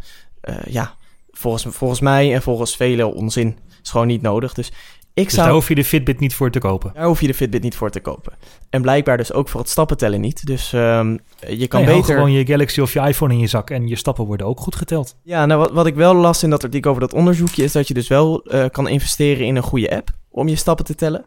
eh, 0.41 0.55
ja, 0.70 0.93
volgens, 1.32 1.65
volgens 1.70 1.99
mij 1.99 2.34
en 2.34 2.41
volgens 2.41 2.76
velen 2.76 3.13
onzin. 3.13 3.57
Is 3.84 3.89
gewoon 3.89 4.07
niet 4.07 4.22
nodig. 4.22 4.53
Dus 4.53 4.72
ik 5.13 5.24
Dus 5.24 5.34
zou... 5.34 5.45
daar 5.45 5.55
hoef 5.55 5.68
je 5.68 5.76
de 5.76 5.84
Fitbit 5.84 6.20
niet 6.20 6.34
voor 6.34 6.51
te 6.51 6.59
kopen. 6.59 6.91
Daar 6.93 7.05
hoef 7.05 7.22
je 7.22 7.28
de 7.28 7.34
Fitbit 7.34 7.63
niet 7.63 7.76
voor 7.76 7.89
te 7.89 7.99
kopen. 7.99 8.34
En 8.70 8.82
blijkbaar 8.82 9.18
dus 9.18 9.34
ook 9.34 9.49
voor 9.49 9.59
het 9.59 9.70
stappen 9.70 9.97
tellen 9.97 10.22
niet. 10.22 10.45
Dus 10.45 10.74
ehm, 10.74 11.18
je 11.47 11.68
kan 11.68 11.80
Nee, 11.80 11.89
hou 11.89 12.01
beter... 12.01 12.15
gewoon 12.15 12.32
je 12.32 12.45
Galaxy 12.45 12.82
of 12.82 12.93
je 12.93 12.99
iPhone 12.99 13.34
in 13.34 13.39
je 13.39 13.47
zak 13.47 13.70
en 13.70 13.88
je 13.88 13.95
stappen 13.95 14.26
worden 14.26 14.47
ook 14.47 14.59
goed 14.59 14.76
geteld. 14.76 15.15
Ja, 15.24 15.45
nou 15.45 15.59
wat, 15.59 15.72
wat 15.72 15.86
ik 15.86 15.95
wel 15.95 16.13
las 16.13 16.43
in 16.43 16.49
dat 16.49 16.63
artikel 16.63 16.89
over 16.89 17.01
dat 17.01 17.13
onderzoekje... 17.13 17.63
is 17.63 17.72
dat 17.72 17.88
je 17.88 17.93
dus 17.93 18.07
wel 18.07 18.43
eh, 18.43 18.65
kan 18.72 18.88
investeren 18.88 19.45
in 19.45 19.55
een 19.55 19.63
goede 19.63 19.95
app 19.95 20.09
om 20.30 20.47
je 20.47 20.55
stappen 20.55 20.86
te 20.86 20.95
tellen. 20.95 21.26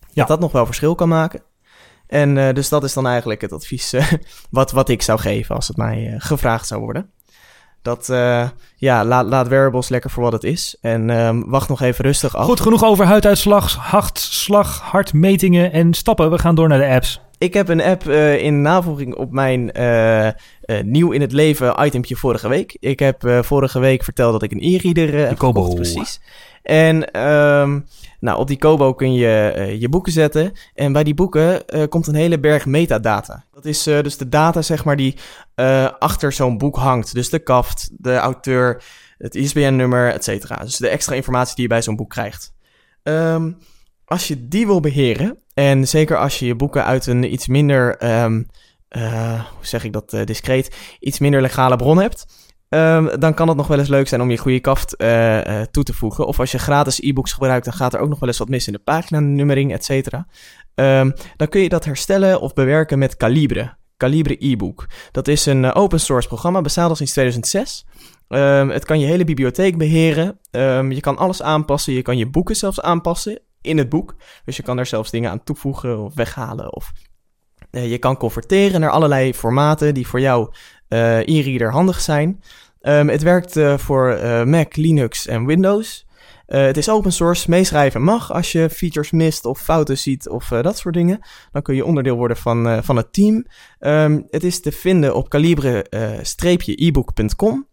Ja. 0.00 0.08
Dat 0.14 0.28
dat 0.28 0.40
nog 0.40 0.52
wel 0.52 0.66
verschil 0.66 0.94
kan 0.94 1.08
maken. 1.08 1.42
En 2.06 2.38
eh, 2.38 2.54
dus 2.54 2.68
dat 2.68 2.84
is 2.84 2.92
dan 2.92 3.06
eigenlijk 3.06 3.40
het 3.40 3.52
advies 3.52 3.92
eh, 3.92 4.12
wat, 4.50 4.70
wat 4.72 4.88
ik 4.88 5.02
zou 5.02 5.18
geven 5.18 5.54
als 5.54 5.68
het 5.68 5.76
mij 5.76 6.06
eh, 6.06 6.14
gevraagd 6.18 6.66
zou 6.66 6.80
worden. 6.80 7.10
Dat, 7.82 8.06
ja, 8.76 9.04
laat, 9.04 9.26
laat 9.26 9.48
wearables 9.48 9.88
lekker 9.88 10.10
voor 10.10 10.22
wat 10.22 10.32
het 10.32 10.44
is. 10.44 10.76
En 10.80 11.10
ehm, 11.10 11.42
wacht 11.46 11.68
nog 11.68 11.80
even 11.80 12.04
rustig 12.04 12.36
af. 12.36 12.44
Goed, 12.44 12.60
genoeg 12.60 12.84
over 12.84 13.04
huiduitslag, 13.04 13.74
hartslag, 13.74 14.80
hartmetingen 14.80 15.72
en 15.72 15.94
stappen. 15.94 16.30
We 16.30 16.38
gaan 16.38 16.54
door 16.54 16.68
naar 16.68 16.78
de 16.78 16.88
apps. 16.88 17.20
Ik 17.38 17.54
heb 17.54 17.68
een 17.68 17.82
app 17.82 18.08
eh, 18.08 18.42
in 18.42 18.62
navolging 18.62 19.14
op 19.14 19.32
mijn 19.32 19.72
eh, 19.72 20.26
eh, 20.26 20.34
nieuw 20.82 21.10
in 21.10 21.20
het 21.20 21.32
leven 21.32 21.84
itempje 21.84 22.16
vorige 22.16 22.48
week. 22.48 22.76
Ik 22.80 22.98
heb 22.98 23.38
vorige 23.40 23.78
week 23.78 24.04
verteld 24.04 24.32
dat 24.32 24.42
ik 24.42 24.52
een 24.52 24.62
e-reader 24.62 25.26
heb 25.26 25.38
Kobo. 25.38 25.60
gekocht, 25.60 25.74
precies. 25.74 26.20
En 26.62 27.10
ehm, 27.10 27.80
nou, 28.20 28.38
op 28.38 28.48
die 28.48 28.58
Kobo 28.58 28.94
kun 28.94 29.14
je 29.14 29.76
je 29.78 29.88
boeken 29.88 30.12
zetten. 30.12 30.52
En 30.74 30.92
bij 30.92 31.04
die 31.04 31.14
boeken 31.14 31.64
komt 31.88 32.06
een 32.06 32.14
hele 32.14 32.40
berg 32.40 32.66
metadata. 32.66 33.44
Dat 33.52 33.64
is 33.64 33.82
dus 33.82 34.16
de 34.16 34.28
data 34.28 34.62
zeg 34.62 34.84
maar, 34.84 34.96
die 34.96 35.16
achter 35.98 36.32
zo'n 36.32 36.58
boek 36.58 36.76
hangt. 36.76 37.14
Dus 37.14 37.30
de 37.30 37.38
kaft, 37.38 37.90
de 37.96 38.16
auteur, 38.16 38.82
het 39.18 39.34
ISBN-nummer, 39.34 40.12
et 40.12 40.24
cetera. 40.24 40.56
Dus 40.56 40.76
de 40.76 40.88
extra 40.88 41.14
informatie 41.14 41.54
die 41.54 41.62
je 41.62 41.70
bij 41.70 41.82
zo'n 41.82 41.96
boek 41.96 42.10
krijgt. 42.10 42.52
Ehm, 43.02 43.50
als 44.14 44.28
je 44.28 44.48
die 44.48 44.66
wil 44.66 44.80
beheren, 44.80 45.38
en 45.54 45.88
zeker 45.88 46.16
als 46.18 46.38
je 46.38 46.46
je 46.46 46.54
boeken 46.54 46.84
uit 46.84 47.06
een 47.06 47.32
iets 47.32 47.46
minder, 47.46 47.96
ehm, 47.96 48.42
eh, 48.88 49.44
hoe 49.56 49.66
zeg 49.66 49.84
ik 49.84 49.92
dat 49.92 50.12
eh, 50.12 50.24
discreet, 50.24 50.76
iets 51.00 51.18
minder 51.18 51.40
legale 51.40 51.76
bron 51.76 51.98
hebt, 51.98 52.26
ehm, 52.68 53.18
dan 53.18 53.34
kan 53.34 53.48
het 53.48 53.56
nog 53.56 53.66
wel 53.66 53.78
eens 53.78 53.88
leuk 53.88 54.08
zijn 54.08 54.20
om 54.20 54.30
je 54.30 54.36
goede 54.36 54.60
kaft 54.60 54.96
eh, 54.96 55.60
toe 55.70 55.82
te 55.82 55.92
voegen. 55.92 56.26
Of 56.26 56.40
als 56.40 56.52
je 56.52 56.58
gratis 56.58 57.00
e-books 57.00 57.32
gebruikt, 57.32 57.64
dan 57.64 57.74
gaat 57.74 57.94
er 57.94 58.00
ook 58.00 58.08
nog 58.08 58.18
wel 58.18 58.28
eens 58.28 58.38
wat 58.38 58.48
mis 58.48 58.66
in 58.66 58.72
de 58.72 58.78
paginanummering, 58.78 59.72
et 59.72 59.84
cetera. 59.84 60.26
Ehm, 60.74 61.10
dan 61.36 61.48
kun 61.48 61.60
je 61.60 61.68
dat 61.68 61.84
herstellen 61.84 62.40
of 62.40 62.52
bewerken 62.52 62.98
met 62.98 63.16
Calibre. 63.16 63.76
Calibre 63.96 64.36
e-book. 64.38 64.86
Dat 65.10 65.28
is 65.28 65.46
een 65.46 65.72
open 65.72 66.00
source 66.00 66.28
programma, 66.28 66.60
bestaat 66.60 66.88
al 66.88 66.96
sinds 66.96 67.12
2006. 67.12 67.86
Ehm, 68.28 68.68
het 68.68 68.84
kan 68.84 69.00
je 69.00 69.06
hele 69.06 69.24
bibliotheek 69.24 69.78
beheren. 69.78 70.38
Je 70.90 71.00
kan 71.00 71.16
alles 71.16 71.42
aanpassen. 71.42 71.92
Je 71.92 72.02
kan 72.02 72.16
je 72.16 72.30
boeken 72.30 72.56
zelfs 72.56 72.80
aanpassen 72.80 73.38
in 73.64 73.78
het 73.78 73.88
boek. 73.88 74.14
Dus 74.44 74.56
je 74.56 74.62
kan 74.62 74.78
er 74.78 74.86
zelfs 74.86 75.10
dingen 75.10 75.30
aan 75.30 75.44
toevoegen 75.44 75.98
of 75.98 76.14
weghalen. 76.14 76.72
Of 76.72 76.92
eh, 77.74 77.90
je 77.90 77.98
kan 77.98 78.16
converteren 78.16 78.80
naar 78.80 78.90
allerlei 78.90 79.34
formaten 79.34 79.94
die 79.94 80.06
voor 80.06 80.20
jou 80.20 80.52
eh, 80.88 81.18
e-reader 81.18 81.72
handig 81.72 82.00
zijn. 82.00 82.42
Ehm, 82.80 83.08
het 83.08 83.22
werkt 83.22 83.56
eh, 83.56 83.78
voor 83.78 84.18
Mac, 84.46 84.76
Linux 84.76 85.26
en 85.26 85.46
Windows. 85.46 86.06
Het 86.46 86.76
is 86.76 86.88
open 86.88 87.12
source, 87.12 87.50
meeschrijven 87.50 88.02
mag 88.02 88.32
als 88.32 88.52
je 88.52 88.70
features 88.70 89.10
mist 89.10 89.44
of 89.44 89.60
fouten 89.60 89.98
ziet 89.98 90.28
of 90.28 90.48
dat 90.48 90.78
soort 90.78 90.94
dingen. 90.94 91.18
Dan 91.52 91.62
kun 91.62 91.74
je 91.74 91.84
onderdeel 91.84 92.16
worden 92.16 92.36
van, 92.36 92.84
van 92.84 92.96
het 92.96 93.12
team. 93.12 93.46
Ehm, 93.78 94.20
het 94.30 94.44
is 94.44 94.60
te 94.60 94.72
vinden 94.72 95.14
op 95.14 95.28
calibre-ebook.com. 95.28 97.68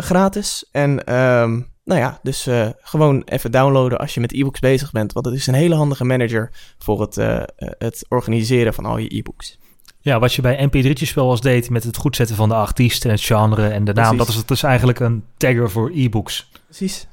gratis. 0.00 0.68
En 0.70 1.04
ehm, 1.04 1.60
nou 1.84 2.00
ja, 2.00 2.18
dus 2.22 2.46
eh, 2.46 2.68
gewoon 2.80 3.22
even 3.24 3.50
downloaden 3.50 3.98
als 3.98 4.14
je 4.14 4.20
met 4.20 4.32
e-books 4.32 4.60
bezig 4.60 4.92
bent. 4.92 5.12
Want 5.12 5.26
het 5.26 5.34
is 5.34 5.46
een 5.46 5.54
hele 5.54 5.74
handige 5.74 6.04
manager 6.04 6.50
voor 6.78 7.00
het, 7.00 7.16
eh, 7.16 7.42
het 7.56 8.06
organiseren 8.08 8.74
van 8.74 8.84
al 8.84 8.98
je 8.98 9.16
e-books. 9.16 9.58
Ja, 10.00 10.18
wat 10.18 10.34
je 10.34 10.42
bij 10.42 10.66
MP3'tjes 10.66 11.14
wel 11.14 11.30
eens 11.30 11.40
deed 11.40 11.70
met 11.70 11.84
het 11.84 11.96
goed 11.96 12.16
zetten 12.16 12.36
van 12.36 12.48
de 12.48 12.54
artiest 12.54 13.04
en 13.04 13.10
het 13.10 13.20
genre 13.20 13.68
en 13.68 13.84
de 13.84 13.92
naam. 13.92 14.16
Precies. 14.16 14.18
Dat 14.18 14.28
is, 14.28 14.46
dat 14.46 14.56
is 14.56 14.62
eigenlijk 14.62 15.00
een 15.00 15.24
tagger 15.36 15.70
voor 15.70 15.90
e-books. 15.94 16.50
Precies. 16.64 17.06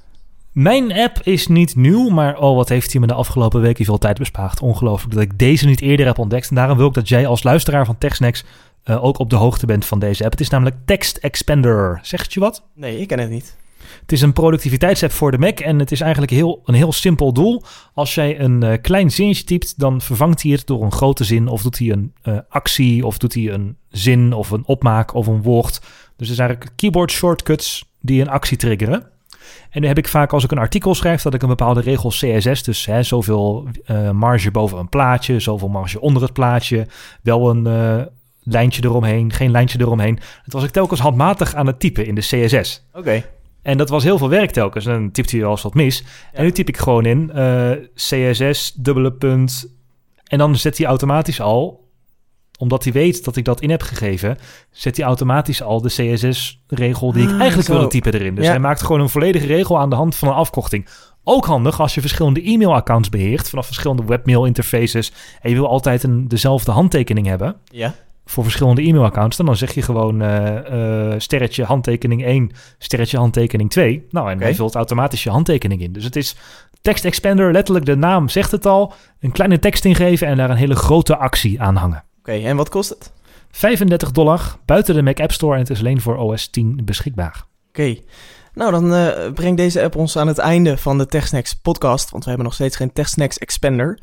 Mijn 0.51 0.93
app 0.93 1.19
is 1.23 1.47
niet 1.47 1.75
nieuw, 1.75 2.09
maar 2.09 2.37
oh, 2.37 2.55
wat 2.55 2.69
heeft 2.69 2.91
hij 2.91 3.01
me 3.01 3.07
de 3.07 3.13
afgelopen 3.13 3.61
weken 3.61 3.85
veel 3.85 3.97
tijd 3.97 4.17
bespaard. 4.17 4.61
Ongelooflijk 4.61 5.13
dat 5.13 5.23
ik 5.23 5.39
deze 5.39 5.65
niet 5.65 5.81
eerder 5.81 6.05
heb 6.05 6.17
ontdekt. 6.17 6.49
En 6.49 6.55
daarom 6.55 6.77
wil 6.77 6.87
ik 6.87 6.93
dat 6.93 7.07
jij 7.09 7.27
als 7.27 7.43
luisteraar 7.43 7.85
van 7.85 7.97
TechSnacks 7.97 8.43
eh, 8.83 9.03
ook 9.03 9.19
op 9.19 9.29
de 9.29 9.35
hoogte 9.35 9.65
bent 9.65 9.85
van 9.85 9.99
deze 9.99 10.23
app. 10.23 10.31
Het 10.31 10.41
is 10.41 10.49
namelijk 10.49 10.75
Text 10.85 11.17
Expander. 11.17 11.99
Zegt 12.01 12.33
je 12.33 12.39
wat? 12.39 12.63
Nee, 12.75 12.99
ik 12.99 13.07
ken 13.07 13.19
het 13.19 13.29
niet. 13.29 13.57
Het 14.11 14.19
is 14.19 14.25
een 14.25 14.33
productiviteitsapp 14.33 15.11
voor 15.11 15.31
de 15.31 15.37
Mac 15.37 15.59
en 15.59 15.79
het 15.79 15.91
is 15.91 16.01
eigenlijk 16.01 16.31
heel, 16.31 16.61
een 16.65 16.73
heel 16.73 16.91
simpel 16.91 17.33
doel. 17.33 17.63
Als 17.93 18.15
jij 18.15 18.39
een 18.39 18.63
eh, 18.63 18.81
klein 18.81 19.11
zinnetje 19.11 19.43
typt, 19.43 19.79
dan 19.79 20.01
vervangt 20.01 20.43
hij 20.43 20.51
het 20.51 20.67
door 20.67 20.83
een 20.83 20.91
grote 20.91 21.23
zin 21.23 21.47
of 21.47 21.61
doet 21.61 21.77
hij 21.77 21.89
een 21.89 22.13
eh, 22.21 22.37
actie 22.49 23.05
of 23.05 23.17
doet 23.17 23.33
hij 23.33 23.49
een 23.49 23.77
zin 23.89 24.33
of 24.33 24.49
een 24.51 24.65
opmaak 24.65 25.13
of 25.13 25.27
een 25.27 25.41
woord. 25.41 25.81
Dus 26.17 26.29
er 26.29 26.35
zijn 26.35 26.47
eigenlijk 26.47 26.77
keyboard 26.77 27.11
shortcuts 27.11 27.85
die 28.01 28.21
een 28.21 28.29
actie 28.29 28.57
triggeren. 28.57 29.01
En 29.69 29.79
dan 29.79 29.83
heb 29.83 29.97
ik 29.97 30.07
vaak 30.07 30.33
als 30.33 30.43
ik 30.43 30.51
een 30.51 30.57
artikel 30.57 30.95
schrijf 30.95 31.21
dat 31.21 31.33
ik 31.33 31.41
een 31.41 31.47
bepaalde 31.47 31.81
regel 31.81 32.09
CSS, 32.09 32.63
dus 32.63 32.85
hè, 32.85 33.03
zoveel 33.03 33.67
eh, 33.85 34.11
marge 34.11 34.51
boven 34.51 34.77
een 34.77 34.89
plaatje, 34.89 35.39
zoveel 35.39 35.69
marge 35.69 36.01
onder 36.01 36.21
het 36.21 36.33
plaatje, 36.33 36.87
wel 37.21 37.49
een 37.49 38.09
lijntje 38.43 38.83
eromheen, 38.83 39.33
geen 39.33 39.51
lijntje 39.51 39.79
eromheen. 39.79 40.15
Dat 40.15 40.53
was 40.53 40.63
ik 40.63 40.71
telkens 40.71 40.99
handmatig 40.99 41.55
aan 41.55 41.67
het 41.67 41.79
typen 41.79 42.05
in 42.05 42.15
de 42.15 42.21
CSS. 42.21 42.87
Oké. 42.93 43.23
En 43.61 43.77
dat 43.77 43.89
was 43.89 44.03
heel 44.03 44.17
veel 44.17 44.29
werk 44.29 44.51
telkens. 44.51 44.85
En 44.85 44.91
dan 44.93 45.11
typt 45.11 45.31
hij 45.31 45.41
eens 45.43 45.61
wat 45.61 45.73
mis. 45.73 46.03
En 46.33 46.43
nu 46.43 46.51
typ 46.51 46.67
ik 46.67 46.77
gewoon 46.77 47.05
in 47.05 47.31
eh, 47.31 47.71
CSS, 47.95 48.73
dubbele 48.73 49.11
punt. 49.13 49.75
En 50.23 50.37
dan 50.37 50.55
zet 50.55 50.77
hij 50.77 50.87
automatisch 50.87 51.41
al, 51.41 51.89
omdat 52.59 52.83
hij 52.83 52.93
weet 52.93 53.23
dat 53.25 53.35
ik 53.35 53.45
dat 53.45 53.61
in 53.61 53.69
heb 53.69 53.81
gegeven, 53.81 54.37
zet 54.71 54.97
hij 54.97 55.05
automatisch 55.05 55.61
al 55.61 55.81
de 55.81 55.87
CSS-regel 55.89 57.11
die 57.11 57.23
ik 57.23 57.29
Ah, 57.29 57.39
eigenlijk 57.39 57.67
zo. 57.67 57.73
wilde 57.73 57.87
typen 57.89 58.13
erin. 58.13 58.35
Dus 58.35 58.45
Ja. 58.45 58.49
hij 58.51 58.59
maakt 58.59 58.81
gewoon 58.81 59.01
een 59.01 59.09
volledige 59.09 59.45
regel 59.45 59.79
aan 59.79 59.89
de 59.89 59.95
hand 59.95 60.15
van 60.15 60.27
een 60.27 60.33
afkorting. 60.33 60.87
Ook 61.23 61.45
handig 61.45 61.79
als 61.81 61.93
je 61.95 62.01
verschillende 62.01 62.49
e-mailaccounts 62.49 63.09
beheert 63.09 63.49
vanaf 63.49 63.65
verschillende 63.65 64.03
webmail-interfaces. 64.05 65.11
En 65.41 65.49
je 65.49 65.55
wil 65.55 65.67
altijd 65.67 66.03
een, 66.03 66.27
dezelfde 66.27 66.71
handtekening 66.71 67.27
hebben 67.27 67.55
Ja. 67.65 67.93
Voor 68.25 68.43
verschillende 68.43 68.81
e-mailaccounts. 68.81 69.37
Dan, 69.37 69.45
dan 69.45 69.55
zeg 69.55 69.73
je 69.73 69.81
gewoon 69.81 70.21
eh, 70.21 71.11
eh, 71.11 71.19
sterretje 71.19 71.63
handtekening 71.63 72.23
1, 72.23 72.51
sterretje 72.77 73.17
handtekening 73.17 73.69
2. 73.69 74.05
Nou, 74.09 74.29
en 74.29 74.35
Oké. 74.35 74.43
hij 74.43 74.55
vult 74.55 74.75
automatisch 74.75 75.23
je 75.23 75.29
handtekening 75.29 75.81
in. 75.81 75.93
Dus 75.93 76.03
het 76.03 76.15
is 76.15 76.35
text 76.81 77.05
expander, 77.05 77.51
letterlijk 77.51 77.85
de 77.85 77.95
naam 77.95 78.29
zegt 78.29 78.51
het 78.51 78.65
al. 78.65 78.93
Een 79.19 79.31
kleine 79.31 79.59
tekst 79.59 79.85
ingeven 79.85 80.27
en 80.27 80.37
daar 80.37 80.49
een 80.49 80.55
hele 80.55 80.75
grote 80.75 81.17
actie 81.17 81.61
aan 81.61 81.75
hangen. 81.75 82.03
Oké, 82.19 82.31
en 82.31 82.55
wat 82.55 82.69
kost 82.69 82.89
het? 82.89 83.11
35 83.51 84.11
dollar 84.11 84.55
buiten 84.65 84.95
de 84.95 85.01
Mac 85.01 85.19
App 85.19 85.31
Store 85.31 85.53
en 85.53 85.59
het 85.59 85.69
is 85.69 85.79
alleen 85.79 86.01
voor 86.01 86.17
OS 86.17 86.47
10 86.47 86.81
beschikbaar. 86.85 87.43
Oké. 87.69 87.95
Nou, 88.53 88.71
dan 88.71 88.93
eh, 88.93 89.31
brengt 89.33 89.57
deze 89.57 89.83
app 89.83 89.95
ons 89.95 90.17
aan 90.17 90.27
het 90.27 90.37
einde 90.37 90.77
van 90.77 90.97
de 90.97 91.05
TechSnacks 91.05 91.53
podcast, 91.53 92.09
want 92.09 92.23
we 92.23 92.29
hebben 92.29 92.47
nog 92.47 92.55
steeds 92.55 92.75
geen 92.75 92.93
TechSnacks 92.93 93.37
Expander. 93.37 93.99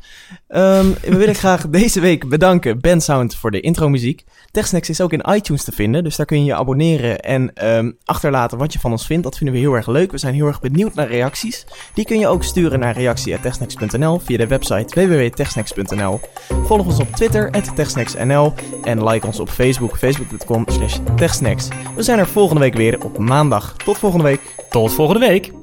Ehm, 0.49 0.87
we 1.01 1.17
willen 1.17 1.35
graag 1.45 1.67
deze 1.67 1.99
week 1.99 2.29
bedanken 2.29 2.79
Ben 2.79 3.01
Sound 3.01 3.35
voor 3.35 3.51
de 3.51 3.59
intromuziek. 3.59 4.23
TechSnacks 4.51 4.89
is 4.89 5.01
ook 5.01 5.13
in 5.13 5.25
iTunes 5.33 5.63
te 5.63 5.71
vinden, 5.71 6.03
dus 6.03 6.15
daar 6.15 6.25
kun 6.25 6.39
je 6.39 6.45
je 6.45 6.55
abonneren 6.55 7.19
en 7.19 7.53
ehm, 7.53 7.91
achterlaten 8.05 8.57
wat 8.57 8.73
je 8.73 8.79
van 8.79 8.91
ons 8.91 9.05
vindt. 9.05 9.23
Dat 9.23 9.37
vinden 9.37 9.55
we 9.55 9.61
heel 9.61 9.73
erg 9.73 9.87
leuk. 9.87 10.11
We 10.11 10.17
zijn 10.17 10.33
heel 10.33 10.47
erg 10.47 10.61
benieuwd 10.61 10.93
naar 10.93 11.07
reacties. 11.07 11.65
Die 11.93 12.05
kun 12.05 12.19
je 12.19 12.27
ook 12.27 12.43
sturen 12.43 12.79
naar 12.79 12.93
reactie.techsnacks.nl 12.93 14.19
via 14.19 14.37
de 14.37 14.47
website 14.47 15.07
www.techsnacks.nl. 15.07 16.19
Volg 16.63 16.85
ons 16.85 16.99
op 16.99 17.15
Twitter, 17.15 17.51
techsnacksnl 17.75 18.53
en 18.83 19.03
like 19.03 19.25
ons 19.25 19.39
op 19.39 19.49
Facebook, 19.49 19.97
facebook.com 19.97 20.65
slash 20.67 20.97
techsnacks. 21.15 21.67
We 21.95 22.03
zijn 22.03 22.19
er 22.19 22.27
volgende 22.27 22.61
week 22.61 22.73
weer 22.73 23.03
op 23.03 23.17
maandag. 23.17 23.75
Tot 23.75 23.97
volgende 23.97 24.23
week. 24.25 24.41
Tot 24.69 24.93
volgende 24.93 25.27
week! 25.27 25.58